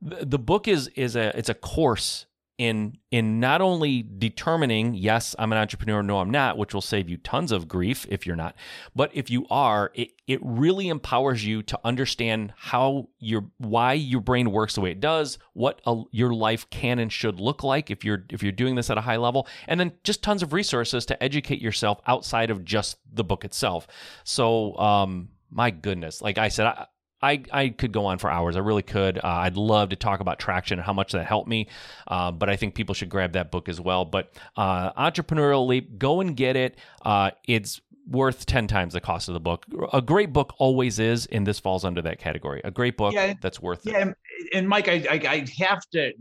the 0.00 0.38
book 0.38 0.68
is, 0.68 0.88
is 0.88 1.16
a, 1.16 1.36
it's 1.36 1.48
a 1.48 1.54
course 1.54 2.26
in 2.58 2.96
in 3.10 3.40
not 3.40 3.60
only 3.60 4.06
determining 4.18 4.94
yes 4.94 5.34
i'm 5.40 5.50
an 5.50 5.58
entrepreneur 5.58 6.02
no 6.02 6.18
i'm 6.20 6.30
not 6.30 6.56
which 6.56 6.72
will 6.72 6.80
save 6.80 7.08
you 7.08 7.16
tons 7.16 7.50
of 7.50 7.66
grief 7.66 8.06
if 8.08 8.26
you're 8.26 8.36
not 8.36 8.54
but 8.94 9.10
if 9.12 9.28
you 9.28 9.44
are 9.50 9.90
it, 9.94 10.10
it 10.28 10.38
really 10.42 10.88
empowers 10.88 11.44
you 11.44 11.62
to 11.62 11.78
understand 11.84 12.52
how 12.56 13.08
your 13.18 13.44
why 13.58 13.92
your 13.92 14.20
brain 14.20 14.52
works 14.52 14.76
the 14.76 14.80
way 14.80 14.92
it 14.92 15.00
does 15.00 15.36
what 15.54 15.80
a, 15.84 16.02
your 16.12 16.32
life 16.32 16.70
can 16.70 17.00
and 17.00 17.12
should 17.12 17.40
look 17.40 17.64
like 17.64 17.90
if 17.90 18.04
you're 18.04 18.24
if 18.30 18.40
you're 18.40 18.52
doing 18.52 18.76
this 18.76 18.88
at 18.88 18.96
a 18.98 19.02
high 19.02 19.16
level 19.16 19.48
and 19.66 19.80
then 19.80 19.92
just 20.04 20.22
tons 20.22 20.42
of 20.42 20.52
resources 20.52 21.04
to 21.04 21.20
educate 21.20 21.60
yourself 21.60 22.00
outside 22.06 22.50
of 22.50 22.64
just 22.64 22.98
the 23.12 23.24
book 23.24 23.44
itself. 23.44 23.86
So 24.22 24.76
um 24.78 25.28
my 25.50 25.70
goodness 25.70 26.20
like 26.20 26.36
i 26.36 26.48
said 26.48 26.66
I, 26.66 26.86
I, 27.24 27.42
I 27.52 27.68
could 27.70 27.92
go 27.92 28.04
on 28.04 28.18
for 28.18 28.30
hours. 28.30 28.54
I 28.54 28.58
really 28.58 28.82
could. 28.82 29.18
Uh, 29.18 29.22
I'd 29.24 29.56
love 29.56 29.88
to 29.88 29.96
talk 29.96 30.20
about 30.20 30.38
traction 30.38 30.78
and 30.78 30.84
how 30.84 30.92
much 30.92 31.12
that 31.12 31.24
helped 31.24 31.48
me. 31.48 31.68
Uh, 32.06 32.30
but 32.30 32.50
I 32.50 32.56
think 32.56 32.74
people 32.74 32.94
should 32.94 33.08
grab 33.08 33.32
that 33.32 33.50
book 33.50 33.68
as 33.68 33.80
well. 33.80 34.04
But 34.04 34.34
uh, 34.56 34.92
Entrepreneurial 34.92 35.66
Leap, 35.66 35.98
go 35.98 36.20
and 36.20 36.36
get 36.36 36.54
it. 36.56 36.78
Uh, 37.02 37.30
it's 37.48 37.80
worth 38.06 38.44
10 38.44 38.66
times 38.66 38.92
the 38.92 39.00
cost 39.00 39.28
of 39.28 39.34
the 39.34 39.40
book. 39.40 39.64
A 39.94 40.02
great 40.02 40.34
book 40.34 40.54
always 40.58 40.98
is, 40.98 41.24
and 41.26 41.46
this 41.46 41.58
falls 41.58 41.86
under 41.86 42.02
that 42.02 42.18
category. 42.18 42.60
A 42.62 42.70
great 42.70 42.98
book 42.98 43.14
yeah, 43.14 43.32
that's 43.40 43.60
worth 43.60 43.80
yeah, 43.84 43.96
it. 43.96 44.02
And, 44.02 44.14
and 44.52 44.68
Mike, 44.68 44.88
I, 44.88 45.06
I, 45.10 45.20
I 45.26 45.46
have 45.58 45.88
to 45.92 46.12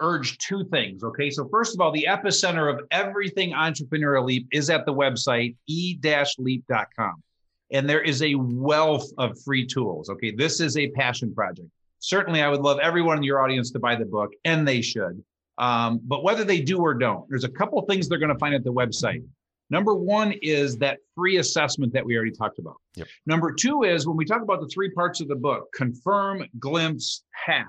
urge 0.00 0.38
two 0.38 0.64
things. 0.70 1.04
Okay. 1.04 1.28
So, 1.28 1.46
first 1.50 1.74
of 1.74 1.82
all, 1.82 1.92
the 1.92 2.06
epicenter 2.08 2.72
of 2.72 2.86
everything 2.90 3.52
Entrepreneurial 3.52 4.24
Leap 4.24 4.48
is 4.52 4.70
at 4.70 4.86
the 4.86 4.94
website 4.94 5.56
e-leap.com 5.66 7.22
and 7.70 7.88
there 7.88 8.00
is 8.00 8.22
a 8.22 8.34
wealth 8.34 9.10
of 9.18 9.38
free 9.42 9.66
tools. 9.66 10.08
Okay, 10.10 10.30
this 10.30 10.60
is 10.60 10.76
a 10.76 10.88
passion 10.90 11.34
project. 11.34 11.68
Certainly, 12.00 12.42
I 12.42 12.48
would 12.48 12.60
love 12.60 12.78
everyone 12.80 13.18
in 13.18 13.22
your 13.24 13.42
audience 13.42 13.70
to 13.72 13.78
buy 13.78 13.96
the 13.96 14.04
book, 14.04 14.30
and 14.44 14.66
they 14.66 14.80
should. 14.80 15.22
Um, 15.58 16.00
but 16.04 16.22
whether 16.22 16.44
they 16.44 16.60
do 16.60 16.78
or 16.78 16.94
don't, 16.94 17.28
there's 17.28 17.44
a 17.44 17.48
couple 17.48 17.80
things 17.82 18.08
they're 18.08 18.18
going 18.18 18.32
to 18.32 18.38
find 18.38 18.54
at 18.54 18.64
the 18.64 18.72
website. 18.72 19.24
Number 19.70 19.94
one 19.94 20.32
is 20.40 20.78
that 20.78 20.98
free 21.14 21.36
assessment 21.36 21.92
that 21.92 22.04
we 22.04 22.16
already 22.16 22.30
talked 22.30 22.58
about. 22.58 22.76
Yep. 22.94 23.08
Number 23.26 23.52
two 23.52 23.82
is 23.82 24.06
when 24.06 24.16
we 24.16 24.24
talk 24.24 24.40
about 24.40 24.60
the 24.60 24.68
three 24.68 24.90
parts 24.90 25.20
of 25.20 25.28
the 25.28 25.36
book 25.36 25.68
confirm, 25.74 26.44
glimpse, 26.58 27.24
have. 27.32 27.66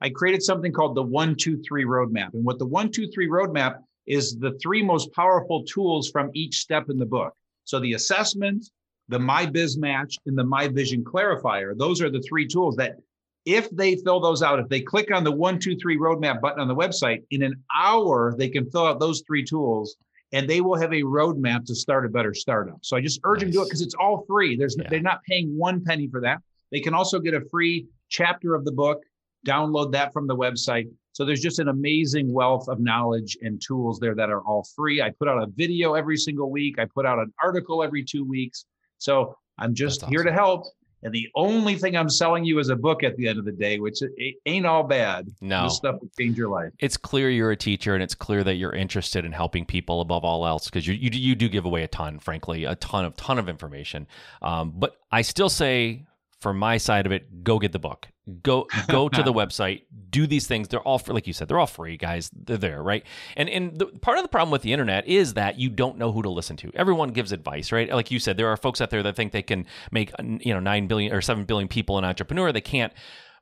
I 0.00 0.10
created 0.10 0.42
something 0.42 0.72
called 0.72 0.96
the 0.96 1.02
one, 1.02 1.36
two, 1.36 1.62
three 1.62 1.84
roadmap. 1.84 2.32
And 2.32 2.44
what 2.44 2.58
the 2.58 2.66
one, 2.66 2.90
two, 2.90 3.08
three 3.08 3.28
roadmap 3.28 3.76
is 4.06 4.36
the 4.38 4.58
three 4.62 4.82
most 4.82 5.12
powerful 5.12 5.62
tools 5.64 6.10
from 6.10 6.30
each 6.34 6.56
step 6.56 6.88
in 6.88 6.98
the 6.98 7.06
book. 7.06 7.34
So 7.64 7.78
the 7.78 7.92
assessment, 7.92 8.66
the 9.10 9.18
My 9.18 9.44
Biz 9.44 9.76
Match, 9.76 10.16
and 10.26 10.38
the 10.38 10.44
My 10.44 10.68
Vision 10.68 11.04
Clarifier. 11.04 11.76
Those 11.76 12.00
are 12.00 12.10
the 12.10 12.22
three 12.22 12.46
tools 12.46 12.76
that, 12.76 12.96
if 13.44 13.68
they 13.70 13.96
fill 13.96 14.20
those 14.20 14.42
out, 14.42 14.60
if 14.60 14.68
they 14.68 14.80
click 14.80 15.10
on 15.12 15.24
the 15.24 15.32
one, 15.32 15.58
two, 15.58 15.76
three 15.76 15.98
roadmap 15.98 16.40
button 16.40 16.60
on 16.60 16.68
the 16.68 16.74
website, 16.74 17.22
in 17.30 17.42
an 17.42 17.54
hour, 17.74 18.34
they 18.38 18.48
can 18.48 18.70
fill 18.70 18.86
out 18.86 19.00
those 19.00 19.22
three 19.26 19.44
tools 19.44 19.96
and 20.32 20.48
they 20.48 20.60
will 20.60 20.78
have 20.78 20.92
a 20.92 21.02
roadmap 21.02 21.64
to 21.64 21.74
start 21.74 22.06
a 22.06 22.08
better 22.08 22.34
startup. 22.34 22.78
So 22.82 22.96
I 22.96 23.00
just 23.00 23.20
urge 23.24 23.38
nice. 23.38 23.46
them 23.46 23.48
to 23.48 23.52
do 23.52 23.62
it 23.62 23.64
because 23.64 23.80
it's 23.80 23.94
all 23.94 24.24
free. 24.28 24.56
There's 24.56 24.76
yeah. 24.78 24.88
they're 24.88 25.00
not 25.00 25.22
paying 25.24 25.56
one 25.56 25.82
penny 25.82 26.06
for 26.06 26.20
that. 26.20 26.38
They 26.70 26.80
can 26.80 26.94
also 26.94 27.18
get 27.18 27.34
a 27.34 27.40
free 27.50 27.86
chapter 28.10 28.54
of 28.54 28.64
the 28.64 28.72
book, 28.72 29.02
download 29.46 29.90
that 29.92 30.12
from 30.12 30.26
the 30.26 30.36
website. 30.36 30.88
So 31.12 31.24
there's 31.24 31.40
just 31.40 31.58
an 31.58 31.68
amazing 31.68 32.32
wealth 32.32 32.68
of 32.68 32.78
knowledge 32.78 33.36
and 33.42 33.60
tools 33.60 33.98
there 33.98 34.14
that 34.14 34.30
are 34.30 34.42
all 34.42 34.64
free. 34.76 35.02
I 35.02 35.10
put 35.10 35.26
out 35.26 35.42
a 35.42 35.46
video 35.56 35.94
every 35.94 36.16
single 36.16 36.50
week. 36.50 36.78
I 36.78 36.84
put 36.84 37.04
out 37.06 37.18
an 37.18 37.32
article 37.42 37.82
every 37.82 38.04
two 38.04 38.24
weeks. 38.24 38.66
So 39.00 39.36
I'm 39.58 39.74
just 39.74 40.02
awesome. 40.02 40.12
here 40.12 40.22
to 40.22 40.32
help. 40.32 40.66
And 41.02 41.14
the 41.14 41.28
only 41.34 41.76
thing 41.76 41.96
I'm 41.96 42.10
selling 42.10 42.44
you 42.44 42.58
is 42.58 42.68
a 42.68 42.76
book 42.76 43.02
at 43.02 43.16
the 43.16 43.26
end 43.26 43.38
of 43.38 43.46
the 43.46 43.52
day, 43.52 43.78
which 43.78 44.00
ain't 44.44 44.66
all 44.66 44.82
bad. 44.82 45.28
No, 45.40 45.64
this 45.64 45.76
stuff 45.76 45.96
will 46.00 46.10
change 46.18 46.36
your 46.36 46.50
life. 46.50 46.72
It's 46.78 46.98
clear 46.98 47.30
you're 47.30 47.52
a 47.52 47.56
teacher, 47.56 47.94
and 47.94 48.02
it's 48.02 48.14
clear 48.14 48.44
that 48.44 48.56
you're 48.56 48.74
interested 48.74 49.24
in 49.24 49.32
helping 49.32 49.64
people 49.64 50.02
above 50.02 50.24
all 50.24 50.46
else 50.46 50.66
because 50.66 50.86
you, 50.86 50.92
you 50.92 51.08
you 51.10 51.34
do 51.34 51.48
give 51.48 51.64
away 51.64 51.84
a 51.84 51.88
ton, 51.88 52.18
frankly, 52.18 52.64
a 52.64 52.74
ton 52.76 53.06
of 53.06 53.16
ton 53.16 53.38
of 53.38 53.48
information. 53.48 54.06
Um, 54.42 54.74
but 54.76 54.96
I 55.10 55.22
still 55.22 55.48
say, 55.48 56.04
from 56.42 56.58
my 56.58 56.76
side 56.76 57.06
of 57.06 57.12
it, 57.12 57.44
go 57.44 57.58
get 57.58 57.72
the 57.72 57.78
book 57.78 58.06
Go 58.42 58.66
go 58.88 59.08
to 59.10 59.22
the 59.22 59.32
website, 59.32 59.82
do 60.10 60.26
these 60.26 60.46
things. 60.46 60.68
They're 60.68 60.80
all 60.80 60.98
for, 60.98 61.12
like 61.12 61.26
you 61.26 61.32
said, 61.32 61.48
they're 61.48 61.58
all 61.58 61.66
free, 61.66 61.96
guys. 61.96 62.30
They're 62.34 62.56
there, 62.56 62.82
right? 62.82 63.04
And 63.36 63.48
and 63.48 63.78
the, 63.78 63.86
part 63.86 64.18
of 64.18 64.24
the 64.24 64.28
problem 64.28 64.50
with 64.50 64.62
the 64.62 64.72
internet 64.72 65.06
is 65.06 65.34
that 65.34 65.58
you 65.58 65.70
don't 65.70 65.98
know 65.98 66.12
who 66.12 66.22
to 66.22 66.30
listen 66.30 66.56
to. 66.58 66.70
Everyone 66.74 67.10
gives 67.10 67.32
advice, 67.32 67.72
right? 67.72 67.90
Like 67.92 68.10
you 68.10 68.18
said, 68.18 68.36
there 68.36 68.48
are 68.48 68.56
folks 68.56 68.80
out 68.80 68.90
there 68.90 69.02
that 69.02 69.16
think 69.16 69.32
they 69.32 69.42
can 69.42 69.66
make 69.90 70.12
you 70.18 70.52
know 70.52 70.60
nine 70.60 70.86
billion 70.86 71.12
or 71.12 71.20
seven 71.20 71.44
billion 71.44 71.68
people 71.68 71.98
an 71.98 72.04
entrepreneur. 72.04 72.52
They 72.52 72.60
can't. 72.60 72.92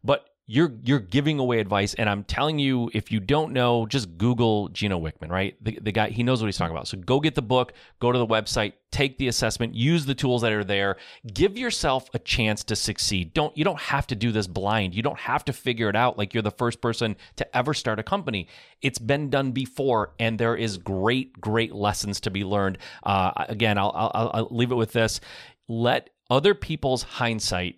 But 0.04 0.27
you're 0.50 0.72
you're 0.82 0.98
giving 0.98 1.38
away 1.38 1.60
advice. 1.60 1.94
And 1.94 2.08
i'm 2.08 2.24
telling 2.24 2.58
you 2.58 2.90
if 2.94 3.12
you 3.12 3.20
don't 3.20 3.52
know 3.52 3.86
just 3.86 4.18
google 4.18 4.68
gino 4.70 4.98
wickman 4.98 5.28
right? 5.28 5.54
The, 5.62 5.78
the 5.80 5.92
guy 5.92 6.08
he 6.08 6.24
knows 6.24 6.40
what 6.40 6.46
he's 6.46 6.56
talking 6.56 6.74
about. 6.74 6.88
So 6.88 6.96
go 6.96 7.20
get 7.20 7.36
the 7.36 7.42
book 7.42 7.74
go 8.00 8.10
to 8.10 8.18
the 8.18 8.26
website 8.26 8.72
take 8.90 9.18
the 9.18 9.28
assessment 9.28 9.74
use 9.74 10.06
the 10.06 10.14
tools 10.14 10.42
that 10.42 10.52
are 10.52 10.64
there. 10.64 10.96
Give 11.32 11.56
yourself 11.56 12.08
a 12.14 12.18
chance 12.18 12.64
to 12.64 12.76
succeed. 12.76 13.34
Don't 13.34 13.56
you 13.56 13.62
don't 13.62 13.78
have 13.78 14.06
to 14.08 14.16
do 14.16 14.32
this 14.32 14.46
blind. 14.46 14.94
You 14.94 15.02
don't 15.02 15.18
have 15.18 15.44
to 15.44 15.52
figure 15.52 15.90
it 15.90 15.96
out 15.96 16.16
like 16.16 16.32
you're 16.32 16.42
the 16.42 16.50
first 16.50 16.80
person 16.80 17.14
to 17.36 17.56
ever 17.56 17.74
start 17.74 17.98
a 17.98 18.02
company. 18.02 18.48
It's 18.80 18.98
been 18.98 19.28
done 19.28 19.52
before 19.52 20.14
and 20.18 20.38
there 20.38 20.56
is 20.56 20.78
great 20.78 21.38
great 21.38 21.74
lessons 21.74 22.20
to 22.20 22.30
be 22.30 22.42
learned. 22.42 22.78
Uh, 23.02 23.32
again 23.36 23.76
I'll, 23.76 23.92
I'll, 23.94 24.30
I'll 24.32 24.48
leave 24.50 24.72
it 24.72 24.76
with 24.76 24.92
this. 24.92 25.20
Let 25.68 26.08
other 26.30 26.54
people's 26.54 27.02
hindsight 27.02 27.76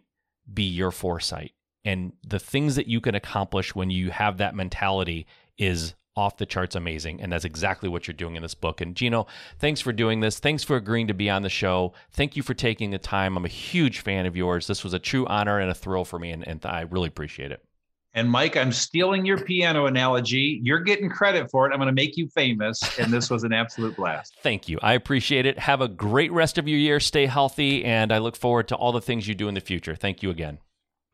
be 0.53 0.64
your 0.64 0.93
foresight 0.93 1.53
and 1.85 2.12
the 2.26 2.39
things 2.39 2.76
that 2.76 2.87
you 2.87 3.01
can 3.01 3.14
accomplish 3.14 3.74
when 3.74 3.91
you 3.91 4.11
have 4.11 4.39
that 4.39 4.55
mentality 4.55 5.26
is 5.59 5.95
off 6.16 6.37
the 6.37 6.47
charts 6.47 6.74
amazing 6.74 7.20
and 7.20 7.33
that's 7.33 7.45
exactly 7.45 7.89
what 7.89 8.07
you're 8.07 8.14
doing 8.14 8.35
in 8.35 8.43
this 8.43 8.55
book 8.55 8.81
and 8.81 8.97
gino 8.97 9.26
thanks 9.59 9.81
for 9.81 9.93
doing 9.93 10.20
this 10.20 10.39
thanks 10.39 10.64
for 10.64 10.76
agreeing 10.76 11.07
to 11.07 11.14
be 11.14 11.31
on 11.31 11.43
the 11.43 11.49
show 11.49 11.93
thank 12.11 12.37
you 12.37 12.43
for 12.43 12.53
taking 12.53 12.91
the 12.91 12.99
time 12.99 13.37
i'm 13.37 13.45
a 13.45 13.49
huge 13.49 14.01
fan 14.01 14.26
of 14.26 14.37
yours 14.37 14.66
this 14.66 14.83
was 14.83 14.93
a 14.93 14.99
true 14.99 15.24
honor 15.26 15.61
and 15.61 15.70
a 15.70 15.74
thrill 15.74 16.05
for 16.05 16.18
me 16.18 16.31
and, 16.31 16.47
and 16.47 16.66
i 16.66 16.81
really 16.83 17.09
appreciate 17.09 17.53
it 17.53 17.64
and 18.12 18.28
Mike, 18.28 18.57
I'm 18.57 18.72
stealing 18.72 19.24
your 19.24 19.39
piano 19.39 19.87
analogy. 19.87 20.61
You're 20.64 20.81
getting 20.81 21.09
credit 21.09 21.49
for 21.49 21.68
it. 21.68 21.72
I'm 21.72 21.78
going 21.78 21.87
to 21.87 21.93
make 21.93 22.16
you 22.16 22.26
famous. 22.28 22.99
And 22.99 23.12
this 23.12 23.31
was 23.31 23.45
an 23.45 23.53
absolute 23.53 23.95
blast. 23.95 24.35
Thank 24.43 24.68
you. 24.68 24.81
I 24.83 24.95
appreciate 24.95 25.47
it. 25.47 25.61
Have 25.61 25.81
a 25.81 25.87
great 25.87 26.33
rest 26.33 26.59
of 26.59 26.66
your 26.66 26.78
year. 26.78 26.99
Stay 26.99 27.26
healthy. 27.26 27.85
And 27.85 28.12
I 28.12 28.18
look 28.18 28.35
forward 28.35 28.66
to 28.68 28.74
all 28.74 28.91
the 28.91 29.01
things 29.01 29.28
you 29.28 29.37
do 29.37 29.47
in 29.47 29.55
the 29.55 29.61
future. 29.61 29.95
Thank 29.95 30.24
you 30.24 30.31
again. 30.31 30.59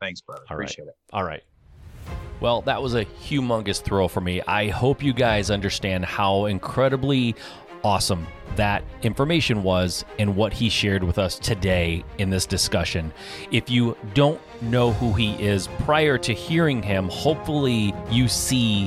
Thanks, 0.01 0.21
brother. 0.21 0.43
All 0.51 0.57
Appreciate 0.57 0.85
right. 0.87 0.91
it. 0.91 1.15
All 1.15 1.25
right. 1.25 1.43
Well, 2.41 2.61
that 2.63 2.83
was 2.83 2.95
a 2.95 3.05
humongous 3.05 3.81
thrill 3.81 4.09
for 4.09 4.21
me. 4.21 4.43
I 4.43 4.69
hope 4.69 5.03
you 5.03 5.15
guys 5.15 5.51
understand 5.51 6.05
how 6.05 6.47
incredibly 6.47 7.35
awesome 7.83 8.27
that 8.57 8.83
information 9.03 9.63
was 9.63 10.05
and 10.19 10.37
what 10.37 10.53
he 10.53 10.69
shared 10.69 11.03
with 11.03 11.19
us 11.19 11.39
today 11.39 12.05
in 12.19 12.31
this 12.31 12.47
discussion. 12.47 13.13
If 13.51 13.71
you 13.71 13.97
don't 14.15 14.41
know 14.63 14.93
who 14.93 15.13
he 15.13 15.35
is 15.43 15.69
prior 15.81 16.19
to 16.19 16.33
hearing 16.33 16.83
him, 16.83 17.09
hopefully 17.09 17.95
you 18.11 18.29
see 18.29 18.87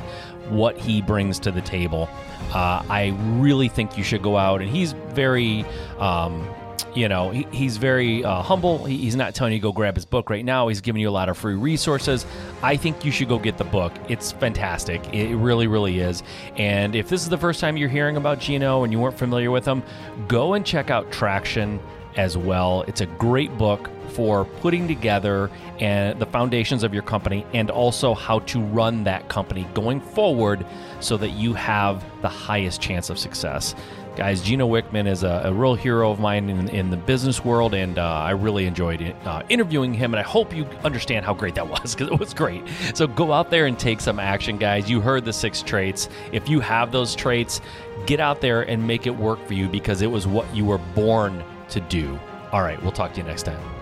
what 0.49 0.78
he 0.78 1.01
brings 1.01 1.39
to 1.39 1.51
the 1.51 1.62
table. 1.62 2.10
Uh, 2.53 2.84
I 2.89 3.16
really 3.38 3.68
think 3.68 3.97
you 3.97 4.03
should 4.03 4.24
go 4.24 4.38
out, 4.38 4.62
and 4.62 4.70
he's 4.70 4.93
very 5.14 5.64
um, 5.99 6.47
you 6.95 7.07
know, 7.07 7.30
he, 7.32 7.47
he's 7.51 7.77
very 7.77 8.23
uh, 8.23 8.41
humble. 8.41 8.86
He, 8.86 8.97
he's 8.97 9.15
not 9.15 9.36
telling 9.36 9.53
you 9.53 9.59
go 9.59 9.71
grab 9.71 9.95
his 9.95 10.05
book 10.05 10.30
right 10.30 10.43
now. 10.43 10.67
He's 10.67 10.82
giving 10.82 11.01
you 11.01 11.09
a 11.09 11.11
lot 11.11 11.30
of 11.30 11.38
free 11.38 11.55
resources. 11.55 12.25
I 12.61 12.75
think 12.75 13.05
you 13.05 13.11
should 13.11 13.30
go 13.30 13.39
get 13.39 13.57
the 13.57 13.63
book. 13.63 13.93
It's 14.07 14.32
fantastic. 14.32 15.13
It 15.13 15.36
really, 15.36 15.67
really 15.67 15.99
is. 15.99 16.23
And 16.57 16.95
if 16.95 17.09
this 17.09 17.21
is 17.21 17.30
the 17.30 17.38
first 17.38 17.59
time 17.59 17.77
you're 17.77 17.89
hearing 17.89 18.17
about 18.17 18.39
Gino 18.39 18.84
and 18.84 18.91
you 18.91 18.99
weren't 18.99 19.17
familiar 19.17 19.51
with 19.51 19.65
him, 19.65 19.84
go 20.27 20.53
and 20.53 20.65
check 20.65 20.89
out 20.89 21.11
Traction 21.11 21.80
as 22.15 22.38
well. 22.38 22.84
It's 22.88 23.01
a 23.01 23.05
great 23.05 23.57
book 23.57 23.89
for 24.09 24.45
putting 24.45 24.88
together 24.88 25.49
and 25.80 26.19
the 26.19 26.25
foundations 26.25 26.84
of 26.84 26.93
your 26.93 27.03
company 27.03 27.45
and 27.53 27.69
also 27.69 28.13
how 28.13 28.39
to 28.39 28.59
run 28.59 29.03
that 29.03 29.30
company 29.30 29.67
going 29.73 30.01
forward 30.01 30.65
so 30.99 31.15
that 31.17 31.30
you 31.30 31.53
have 31.53 32.03
the 32.21 32.27
highest 32.27 32.82
chance 32.82 33.09
of 33.09 33.17
success. 33.17 33.75
Guys, 34.20 34.41
Gino 34.41 34.67
Wickman 34.67 35.07
is 35.07 35.24
a, 35.24 35.43
a 35.45 35.53
real 35.53 35.76
hero 35.76 36.11
of 36.11 36.20
mine 36.20 36.49
in, 36.49 36.67
in 36.67 36.89
the 36.89 36.97
business 36.97 37.45
world, 37.45 37.74
and 37.74 37.97
uh, 37.97 38.03
I 38.03 38.32
really 38.32 38.65
enjoyed 38.65 39.15
uh, 39.24 39.43
interviewing 39.47 39.93
him. 39.93 40.13
And 40.13 40.20
I 40.20 40.24
hope 40.24 40.53
you 40.53 40.65
understand 40.84 41.26
how 41.26 41.34
great 41.34 41.55
that 41.55 41.70
was 41.70 41.95
because 41.95 42.11
it 42.11 42.20
was 42.20 42.34
great. 42.34 42.61
So 42.93 43.07
go 43.07 43.32
out 43.32 43.49
there 43.49 43.65
and 43.65 43.80
take 43.80 44.01
some 44.01 44.20
action, 44.20 44.57
guys. 44.57 44.89
You 44.89 44.99
heard 44.99 45.24
the 45.24 45.32
six 45.32 45.61
traits. 45.61 46.09
If 46.34 46.49
you 46.49 46.59
have 46.59 46.91
those 46.91 47.15
traits, 47.15 47.61
get 48.07 48.20
out 48.20 48.41
there 48.41 48.63
and 48.63 48.86
make 48.86 49.07
it 49.07 49.15
work 49.15 49.39
for 49.47 49.53
you 49.53 49.70
because 49.70 50.01
it 50.01 50.11
was 50.11 50.28
what 50.28 50.53
you 50.53 50.65
were 50.65 50.80
born 50.80 51.41
to 51.70 51.80
do. 51.80 52.20
All 52.51 52.61
right, 52.61 52.82
we'll 52.84 52.91
talk 52.91 53.13
to 53.13 53.22
you 53.22 53.24
next 53.26 53.43
time. 53.43 53.78